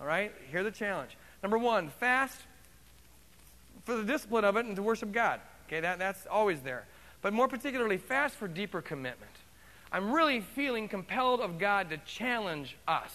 All 0.00 0.06
right? 0.06 0.32
Here's 0.50 0.64
the 0.64 0.70
challenge. 0.70 1.16
Number 1.42 1.58
one, 1.58 1.88
fast 1.88 2.42
for 3.84 3.96
the 3.96 4.04
discipline 4.04 4.44
of 4.44 4.56
it 4.56 4.66
and 4.66 4.76
to 4.76 4.82
worship 4.82 5.12
God. 5.12 5.40
Okay, 5.66 5.80
that, 5.80 5.98
that's 5.98 6.26
always 6.26 6.60
there. 6.60 6.86
But 7.22 7.32
more 7.32 7.48
particularly, 7.48 7.96
fast 7.96 8.34
for 8.34 8.48
deeper 8.48 8.82
commitment. 8.82 9.30
I'm 9.92 10.12
really 10.12 10.40
feeling 10.40 10.88
compelled 10.88 11.40
of 11.40 11.58
God 11.58 11.88
to 11.90 11.98
challenge 11.98 12.76
us, 12.88 13.12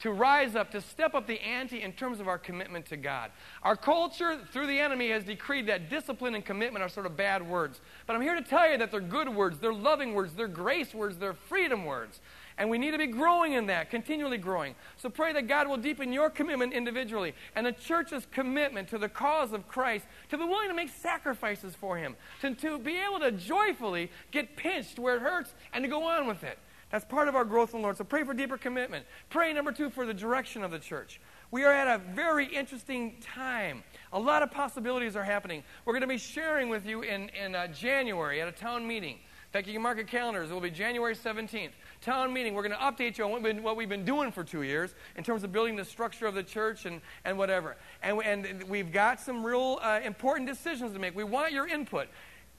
to 0.00 0.12
rise 0.12 0.54
up, 0.54 0.70
to 0.70 0.80
step 0.80 1.14
up 1.14 1.26
the 1.26 1.40
ante 1.40 1.82
in 1.82 1.92
terms 1.92 2.20
of 2.20 2.28
our 2.28 2.38
commitment 2.38 2.86
to 2.86 2.96
God. 2.96 3.30
Our 3.62 3.76
culture, 3.76 4.38
through 4.52 4.68
the 4.68 4.78
enemy, 4.78 5.10
has 5.10 5.24
decreed 5.24 5.66
that 5.66 5.90
discipline 5.90 6.34
and 6.34 6.44
commitment 6.44 6.82
are 6.82 6.88
sort 6.88 7.06
of 7.06 7.16
bad 7.16 7.46
words. 7.46 7.80
But 8.06 8.14
I'm 8.14 8.22
here 8.22 8.36
to 8.36 8.42
tell 8.42 8.70
you 8.70 8.78
that 8.78 8.90
they're 8.90 9.00
good 9.00 9.28
words, 9.28 9.58
they're 9.58 9.74
loving 9.74 10.14
words, 10.14 10.32
they're 10.34 10.48
grace 10.48 10.94
words, 10.94 11.18
they're 11.18 11.34
freedom 11.34 11.84
words. 11.84 12.20
And 12.58 12.68
we 12.68 12.78
need 12.78 12.90
to 12.90 12.98
be 12.98 13.06
growing 13.06 13.54
in 13.54 13.66
that, 13.66 13.90
continually 13.90 14.38
growing. 14.38 14.74
So 14.96 15.08
pray 15.08 15.32
that 15.32 15.48
God 15.48 15.68
will 15.68 15.76
deepen 15.76 16.12
your 16.12 16.30
commitment 16.30 16.72
individually 16.72 17.34
and 17.56 17.66
the 17.66 17.72
church's 17.72 18.26
commitment 18.30 18.88
to 18.88 18.98
the 18.98 19.08
cause 19.08 19.52
of 19.52 19.66
Christ 19.68 20.06
to 20.30 20.38
be 20.38 20.44
willing 20.44 20.68
to 20.68 20.74
make 20.74 20.90
sacrifices 20.90 21.74
for 21.74 21.96
Him, 21.96 22.16
to, 22.40 22.54
to 22.54 22.78
be 22.78 22.98
able 22.98 23.20
to 23.20 23.32
joyfully 23.32 24.10
get 24.30 24.56
pinched 24.56 24.98
where 24.98 25.16
it 25.16 25.22
hurts 25.22 25.54
and 25.72 25.82
to 25.82 25.88
go 25.88 26.04
on 26.04 26.26
with 26.26 26.44
it. 26.44 26.58
That's 26.90 27.06
part 27.06 27.26
of 27.26 27.34
our 27.34 27.46
growth 27.46 27.72
in 27.72 27.80
the 27.80 27.84
Lord. 27.84 27.96
So 27.96 28.04
pray 28.04 28.22
for 28.22 28.34
deeper 28.34 28.58
commitment. 28.58 29.06
Pray, 29.30 29.52
number 29.54 29.72
two, 29.72 29.88
for 29.88 30.04
the 30.04 30.12
direction 30.12 30.62
of 30.62 30.70
the 30.70 30.78
church. 30.78 31.22
We 31.50 31.64
are 31.64 31.72
at 31.72 31.88
a 31.88 31.98
very 32.14 32.46
interesting 32.46 33.16
time. 33.20 33.82
A 34.12 34.18
lot 34.18 34.42
of 34.42 34.50
possibilities 34.50 35.16
are 35.16 35.24
happening. 35.24 35.64
We're 35.84 35.94
going 35.94 36.02
to 36.02 36.06
be 36.06 36.18
sharing 36.18 36.68
with 36.68 36.84
you 36.84 37.00
in, 37.00 37.30
in 37.30 37.54
uh, 37.54 37.68
January 37.68 38.42
at 38.42 38.48
a 38.48 38.52
town 38.52 38.86
meeting. 38.86 39.20
Fact, 39.52 39.66
you 39.66 39.74
can 39.74 39.82
mark 39.82 39.98
your 39.98 40.06
calendars. 40.06 40.50
It 40.50 40.54
will 40.54 40.60
be 40.60 40.70
January 40.70 41.14
17th 41.14 41.72
town 42.02 42.32
meeting, 42.32 42.54
we're 42.54 42.68
going 42.68 42.76
to 42.76 42.84
update 42.84 43.16
you 43.16 43.24
on 43.24 43.30
what 43.30 43.42
we've, 43.42 43.54
been, 43.54 43.62
what 43.62 43.76
we've 43.76 43.88
been 43.88 44.04
doing 44.04 44.32
for 44.32 44.42
two 44.42 44.62
years 44.62 44.94
in 45.16 45.24
terms 45.24 45.44
of 45.44 45.52
building 45.52 45.76
the 45.76 45.84
structure 45.84 46.26
of 46.26 46.34
the 46.34 46.42
church 46.42 46.84
and, 46.84 47.00
and 47.24 47.38
whatever. 47.38 47.76
And, 48.02 48.20
and 48.20 48.62
we've 48.64 48.92
got 48.92 49.20
some 49.20 49.44
real 49.44 49.78
uh, 49.80 50.00
important 50.04 50.48
decisions 50.48 50.92
to 50.92 50.98
make. 50.98 51.14
We 51.14 51.24
want 51.24 51.52
your 51.52 51.66
input 51.66 52.08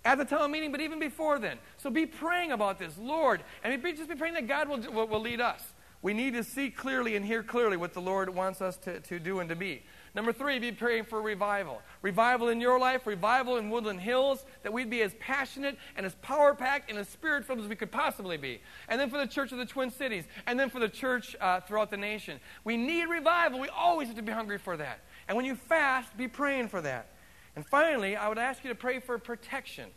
at 0.06 0.18
the 0.18 0.26
town 0.26 0.52
meeting, 0.52 0.72
but 0.72 0.82
even 0.82 1.00
before 1.00 1.39
then. 1.39 1.58
So 1.78 1.89
be 1.89 2.06
praying 2.06 2.52
about 2.52 2.80
this, 2.80 2.98
Lord, 2.98 3.44
and 3.64 3.84
be, 3.84 3.94
just 3.94 4.10
be 4.10 4.16
praying 4.16 4.36
that 4.36 4.48
God 4.48 4.70
will, 4.70 4.80
will, 4.91 5.08
will 5.08 5.22
lead 5.22 5.41
us. 5.41 5.62
We 6.02 6.14
need 6.14 6.34
to 6.34 6.44
see 6.44 6.70
clearly 6.70 7.16
and 7.16 7.26
hear 7.26 7.44
clearly 7.44 7.78
what 7.78 7.94
the 7.94 8.02
Lord 8.02 8.34
wants 8.34 8.62
us 8.62 8.78
to, 8.78 9.00
to 9.02 9.20
do 9.20 9.39
and 9.39 9.50
to 9.50 9.56
be. 9.56 9.84
Number 10.16 10.32
three, 10.32 10.59
be 10.59 10.72
praying 10.72 11.05
for 11.05 11.22
revival. 11.24 11.82
Revival 12.03 12.49
in 12.49 12.61
your 12.61 12.78
life, 12.78 13.07
revival 13.07 13.57
in 13.57 13.72
Woodland 13.72 13.99
Hills, 13.99 14.45
that 14.61 14.72
we'd 14.72 14.89
be 14.89 15.01
as 15.01 15.16
passionate 15.20 15.76
and 15.97 16.05
as 16.05 16.14
power 16.22 16.53
packed 16.53 16.91
and 16.91 16.99
as 16.99 17.09
spirit 17.09 17.45
filled 17.45 17.61
as 17.61 17.68
we 17.68 17.76
could 17.76 17.91
possibly 17.91 18.38
be. 18.38 18.61
And 18.89 19.01
then 19.01 19.09
for 19.09 19.18
the 19.18 19.26
church 19.26 19.51
of 19.51 19.57
the 19.57 19.66
Twin 19.66 19.89
Cities, 19.89 20.26
and 20.45 20.59
then 20.59 20.70
for 20.70 20.80
the 20.80 20.88
church 20.88 21.36
uh, 21.41 21.61
throughout 21.61 21.89
the 21.89 21.97
nation. 21.97 22.39
We 22.64 22.78
need 22.78 23.05
revival. 23.05 23.59
We 23.59 23.70
always 23.70 24.07
have 24.07 24.18
to 24.18 24.22
be 24.22 24.32
hungry 24.32 24.59
for 24.59 24.78
that. 24.78 24.99
And 25.28 25.36
when 25.36 25.45
you 25.45 25.55
fast, 25.55 26.16
be 26.16 26.28
praying 26.28 26.68
for 26.68 26.82
that. 26.82 27.07
And 27.55 27.66
finally, 27.66 28.16
I 28.16 28.30
would 28.30 28.38
ask 28.38 28.64
you 28.64 28.70
to 28.70 28.76
pray 28.76 28.99
for 28.99 29.18
protection. 29.18 29.89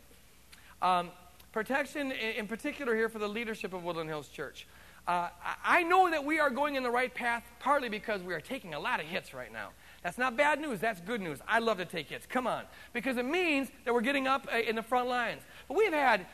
Um, 0.81 1.11
protection, 1.51 2.11
in 2.11 2.47
particular, 2.47 2.95
here 2.95 3.09
for 3.09 3.19
the 3.19 3.27
leadership 3.27 3.71
of 3.71 3.83
Woodland 3.83 4.09
Hills 4.09 4.29
Church. 4.29 4.65
Uh, 5.07 5.29
I 5.63 5.83
know 5.83 6.09
that 6.09 6.25
we 6.25 6.39
are 6.39 6.49
going 6.49 6.75
in 6.75 6.83
the 6.83 6.91
right 6.91 7.13
path 7.13 7.43
partly 7.59 7.87
because 7.87 8.21
we 8.21 8.33
are 8.33 8.41
taking 8.41 8.73
a 8.73 8.79
lot 8.79 8.99
of 8.99 9.05
hits 9.05 9.33
right 9.33 9.53
now. 9.53 9.69
That's 10.03 10.17
not 10.17 10.37
bad 10.37 10.61
news. 10.61 10.79
That's 10.79 11.01
good 11.01 11.21
news. 11.21 11.39
I 11.47 11.59
love 11.59 11.77
to 11.77 11.85
take 11.85 12.09
hits. 12.09 12.25
Come 12.25 12.47
on. 12.47 12.63
Because 12.93 13.17
it 13.17 13.25
means 13.25 13.69
that 13.85 13.93
we're 13.93 14.01
getting 14.01 14.27
up 14.27 14.47
uh, 14.53 14.57
in 14.57 14.75
the 14.75 14.83
front 14.83 15.09
lines. 15.09 15.41
But 15.67 15.77
we've 15.77 15.91
had, 15.91 16.25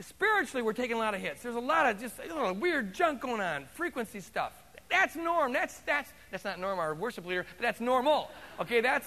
spiritually, 0.00 0.62
we're 0.62 0.72
taking 0.72 0.96
a 0.96 0.98
lot 0.98 1.14
of 1.14 1.20
hits. 1.20 1.42
There's 1.42 1.54
a 1.54 1.60
lot 1.60 1.86
of 1.86 2.00
just 2.00 2.14
you 2.22 2.28
know, 2.28 2.52
weird 2.52 2.94
junk 2.94 3.20
going 3.20 3.40
on, 3.40 3.66
frequency 3.74 4.20
stuff. 4.20 4.52
That's 4.90 5.14
norm. 5.14 5.52
That's, 5.52 5.78
that's, 5.80 6.12
that's 6.30 6.44
not 6.44 6.58
norm, 6.58 6.78
our 6.78 6.94
worship 6.94 7.24
leader, 7.24 7.46
but 7.56 7.62
that's 7.62 7.80
normal. 7.80 8.30
Okay, 8.60 8.80
that's. 8.80 9.06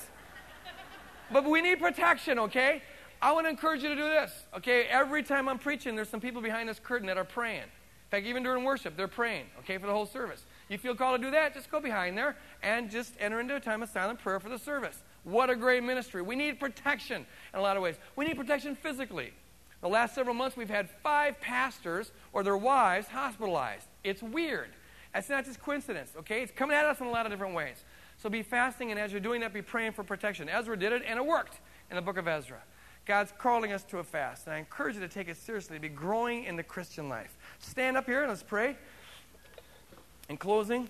But 1.31 1.45
we 1.45 1.61
need 1.61 1.79
protection, 1.79 2.39
okay? 2.39 2.81
I 3.21 3.31
want 3.31 3.45
to 3.45 3.49
encourage 3.49 3.83
you 3.83 3.89
to 3.89 3.95
do 3.95 4.03
this, 4.03 4.31
okay? 4.55 4.83
Every 4.83 5.23
time 5.23 5.47
I'm 5.49 5.57
preaching, 5.57 5.95
there's 5.95 6.09
some 6.09 6.19
people 6.19 6.41
behind 6.41 6.69
this 6.69 6.79
curtain 6.79 7.07
that 7.07 7.17
are 7.17 7.23
praying. 7.23 7.63
In 7.63 8.09
fact, 8.11 8.25
even 8.25 8.43
during 8.43 8.63
worship, 8.63 8.95
they're 8.95 9.07
praying, 9.07 9.45
okay, 9.59 9.77
for 9.77 9.87
the 9.87 9.93
whole 9.93 10.05
service. 10.05 10.45
You 10.69 10.77
feel 10.77 10.95
called 10.95 11.21
to 11.21 11.27
do 11.27 11.31
that? 11.31 11.53
Just 11.53 11.69
go 11.69 11.79
behind 11.79 12.17
there 12.17 12.35
and 12.61 12.89
just 12.89 13.13
enter 13.19 13.39
into 13.39 13.55
a 13.55 13.59
time 13.59 13.83
of 13.83 13.89
silent 13.89 14.19
prayer 14.19 14.39
for 14.39 14.49
the 14.49 14.57
service. 14.57 15.01
What 15.23 15.49
a 15.49 15.55
great 15.55 15.83
ministry. 15.83 16.21
We 16.21 16.35
need 16.35 16.59
protection 16.59 17.25
in 17.53 17.59
a 17.59 17.61
lot 17.61 17.77
of 17.77 17.83
ways. 17.83 17.95
We 18.15 18.25
need 18.25 18.37
protection 18.37 18.75
physically. 18.75 19.33
The 19.81 19.89
last 19.89 20.15
several 20.15 20.33
months, 20.33 20.55
we've 20.55 20.69
had 20.69 20.89
five 20.89 21.39
pastors 21.41 22.11
or 22.31 22.43
their 22.43 22.57
wives 22.57 23.07
hospitalized. 23.07 23.87
It's 24.03 24.23
weird. 24.23 24.69
That's 25.13 25.29
not 25.29 25.45
just 25.45 25.61
coincidence, 25.61 26.11
okay? 26.19 26.41
It's 26.41 26.51
coming 26.51 26.75
at 26.75 26.85
us 26.85 26.99
in 26.99 27.07
a 27.07 27.11
lot 27.11 27.25
of 27.25 27.31
different 27.31 27.53
ways. 27.53 27.83
So 28.17 28.29
be 28.29 28.41
fasting, 28.41 28.91
and 28.91 28.99
as 28.99 29.11
you're 29.11 29.21
doing 29.21 29.41
that, 29.41 29.53
be 29.53 29.61
praying 29.61 29.91
for 29.91 30.03
protection. 30.03 30.49
Ezra 30.49 30.77
did 30.77 30.93
it, 30.93 31.03
and 31.05 31.19
it 31.19 31.25
worked 31.25 31.59
in 31.89 31.95
the 31.97 32.01
book 32.01 32.17
of 32.17 32.27
Ezra. 32.27 32.61
God's 33.05 33.33
calling 33.37 33.73
us 33.73 33.83
to 33.83 33.97
a 33.99 34.03
fast, 34.03 34.47
and 34.47 34.55
I 34.55 34.59
encourage 34.59 34.95
you 34.95 35.01
to 35.01 35.09
take 35.09 35.27
it 35.27 35.35
seriously, 35.35 35.75
To 35.75 35.81
be 35.81 35.89
growing 35.89 36.45
in 36.45 36.55
the 36.55 36.63
Christian 36.63 37.09
life. 37.09 37.37
Stand 37.59 37.97
up 37.97 38.05
here 38.05 38.21
and 38.21 38.29
let's 38.29 38.41
pray. 38.41 38.77
In 40.29 40.37
closing, 40.37 40.89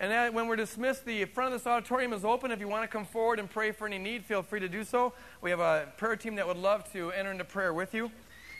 and 0.00 0.12
that 0.12 0.34
when 0.34 0.48
we're 0.48 0.56
dismissed, 0.56 1.04
the 1.04 1.24
front 1.24 1.52
of 1.52 1.60
this 1.60 1.66
auditorium 1.66 2.12
is 2.12 2.24
open. 2.24 2.50
If 2.50 2.60
you 2.60 2.68
want 2.68 2.82
to 2.82 2.88
come 2.88 3.04
forward 3.04 3.38
and 3.38 3.48
pray 3.48 3.72
for 3.72 3.86
any 3.86 3.98
need, 3.98 4.24
feel 4.24 4.42
free 4.42 4.60
to 4.60 4.68
do 4.68 4.84
so. 4.84 5.12
We 5.40 5.50
have 5.50 5.60
a 5.60 5.88
prayer 5.96 6.16
team 6.16 6.34
that 6.36 6.46
would 6.46 6.56
love 6.56 6.90
to 6.92 7.10
enter 7.12 7.30
into 7.30 7.44
prayer 7.44 7.72
with 7.72 7.94
you. 7.94 8.10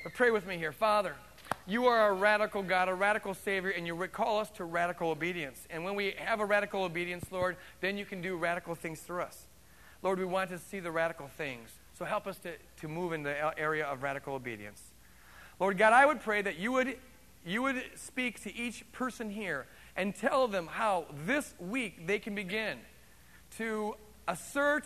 But 0.05 0.15
pray 0.15 0.31
with 0.31 0.47
me 0.47 0.57
here. 0.57 0.73
Father, 0.73 1.15
you 1.67 1.87
are 1.87 2.11
a 2.11 2.13
radical 2.13 2.63
God, 2.63 2.89
a 2.89 2.95
radical 2.95 3.35
Savior, 3.35 3.71
and 3.71 3.87
you 3.87 3.97
call 4.09 4.39
us 4.39 4.51
to 4.51 4.65
radical 4.65 5.11
obedience. 5.11 5.67
And 5.71 5.85
when 5.85 5.95
we 5.95 6.15
have 6.19 6.41
a 6.41 6.45
radical 6.45 6.83
obedience, 6.83 7.27
Lord, 7.31 7.57
then 7.81 7.99
you 7.99 8.05
can 8.05 8.21
do 8.21 8.37
radical 8.37 8.75
things 8.75 9.01
through 9.01 9.23
us. 9.23 9.47
Lord, 10.03 10.19
we 10.19 10.25
want 10.25 10.51
to 10.51 10.59
see 10.59 10.81
the 10.81 10.91
radical 10.91 11.29
things. 11.37 11.71
So 11.99 12.05
help 12.05 12.27
us 12.27 12.39
to, 12.39 12.53
to 12.81 12.89
move 12.89 13.13
in 13.13 13.25
the 13.25 13.59
area 13.59 13.87
of 13.87 14.03
radical 14.03 14.35
obedience. 14.35 14.83
Lord 15.59 15.77
God, 15.79 15.93
I 15.93 16.07
would 16.07 16.21
pray 16.21 16.43
that 16.43 16.59
you 16.59 16.73
would, 16.73 16.97
you 17.45 17.63
would 17.63 17.83
speak 17.97 18.43
to 18.43 18.55
each 18.55 18.91
person 18.93 19.31
here 19.31 19.67
and 19.97 20.15
tell 20.15 20.49
them 20.49 20.67
how 20.67 21.07
this 21.27 21.55
week 21.59 22.07
they 22.07 22.19
can 22.19 22.35
begin 22.35 22.79
to 23.57 23.95
assert 24.27 24.85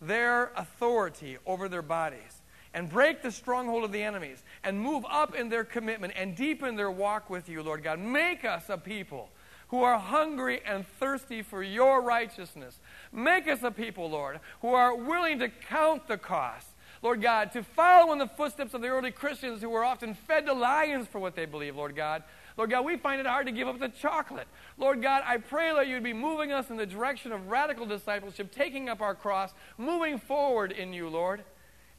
their 0.00 0.52
authority 0.56 1.38
over 1.46 1.68
their 1.68 1.82
bodies 1.82 2.42
and 2.74 2.88
break 2.88 3.22
the 3.22 3.30
stronghold 3.30 3.84
of 3.84 3.92
the 3.92 4.02
enemies 4.02 4.42
and 4.64 4.78
move 4.80 5.04
up 5.10 5.34
in 5.34 5.48
their 5.48 5.64
commitment 5.64 6.12
and 6.16 6.34
deepen 6.36 6.76
their 6.76 6.90
walk 6.90 7.30
with 7.30 7.48
you, 7.48 7.62
Lord 7.62 7.82
God. 7.82 7.98
Make 7.98 8.44
us 8.44 8.64
a 8.68 8.78
people 8.78 9.30
who 9.68 9.82
are 9.82 9.98
hungry 9.98 10.60
and 10.66 10.86
thirsty 10.86 11.42
for 11.42 11.62
your 11.62 12.02
righteousness. 12.02 12.78
Make 13.10 13.48
us 13.48 13.62
a 13.62 13.70
people, 13.70 14.10
Lord, 14.10 14.40
who 14.60 14.68
are 14.68 14.94
willing 14.94 15.38
to 15.38 15.48
count 15.48 16.08
the 16.08 16.18
cost. 16.18 16.71
Lord 17.02 17.20
God, 17.20 17.52
to 17.52 17.62
follow 17.62 18.12
in 18.12 18.18
the 18.18 18.28
footsteps 18.28 18.74
of 18.74 18.80
the 18.80 18.88
early 18.88 19.10
Christians 19.10 19.60
who 19.60 19.68
were 19.68 19.84
often 19.84 20.14
fed 20.14 20.46
to 20.46 20.52
lions 20.52 21.08
for 21.08 21.18
what 21.18 21.34
they 21.34 21.44
believe, 21.44 21.76
Lord 21.76 21.96
God. 21.96 22.22
Lord 22.56 22.70
God, 22.70 22.84
we 22.84 22.96
find 22.96 23.20
it 23.20 23.26
hard 23.26 23.46
to 23.46 23.52
give 23.52 23.66
up 23.66 23.78
the 23.78 23.88
chocolate. 23.88 24.46
Lord 24.78 25.02
God, 25.02 25.22
I 25.26 25.38
pray 25.38 25.74
that 25.74 25.88
you'd 25.88 26.02
be 26.02 26.12
moving 26.12 26.52
us 26.52 26.70
in 26.70 26.76
the 26.76 26.86
direction 26.86 27.32
of 27.32 27.48
radical 27.48 27.86
discipleship, 27.86 28.52
taking 28.52 28.88
up 28.88 29.00
our 29.00 29.14
cross, 29.14 29.52
moving 29.78 30.18
forward 30.18 30.70
in 30.70 30.92
you, 30.92 31.08
Lord 31.08 31.44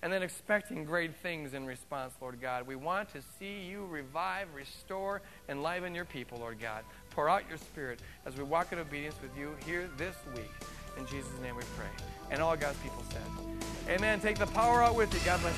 and 0.04 0.12
then 0.12 0.22
expecting 0.22 0.84
great 0.84 1.16
things 1.16 1.54
in 1.54 1.66
response, 1.66 2.14
Lord 2.20 2.42
God. 2.42 2.68
We 2.68 2.76
want 2.76 3.08
to 3.14 3.22
see 3.40 3.62
you 3.62 3.86
revive, 3.86 4.50
restore, 4.54 5.22
enliven 5.48 5.96
your 5.96 6.04
people, 6.04 6.40
Lord 6.40 6.60
God. 6.60 6.84
Pour 7.12 7.30
out 7.30 7.44
your 7.48 7.58
Spirit 7.58 8.02
as 8.26 8.36
we 8.36 8.44
walk 8.44 8.74
in 8.74 8.80
obedience 8.80 9.16
with 9.22 9.32
you 9.38 9.56
here 9.66 9.90
this 9.98 10.16
week. 10.36 10.52
In 10.98 11.06
Jesus' 11.06 11.40
name 11.42 11.56
we 11.56 11.64
pray. 11.78 11.88
And 12.32 12.42
all 12.42 12.56
God's 12.56 12.78
people 12.80 13.04
said, 13.10 13.22
Amen. 13.90 14.20
Take 14.20 14.38
the 14.38 14.48
power 14.48 14.82
out 14.82 14.96
with 14.96 15.14
you. 15.14 15.20
God 15.26 15.42
bless 15.42 15.46
you. 15.46 15.52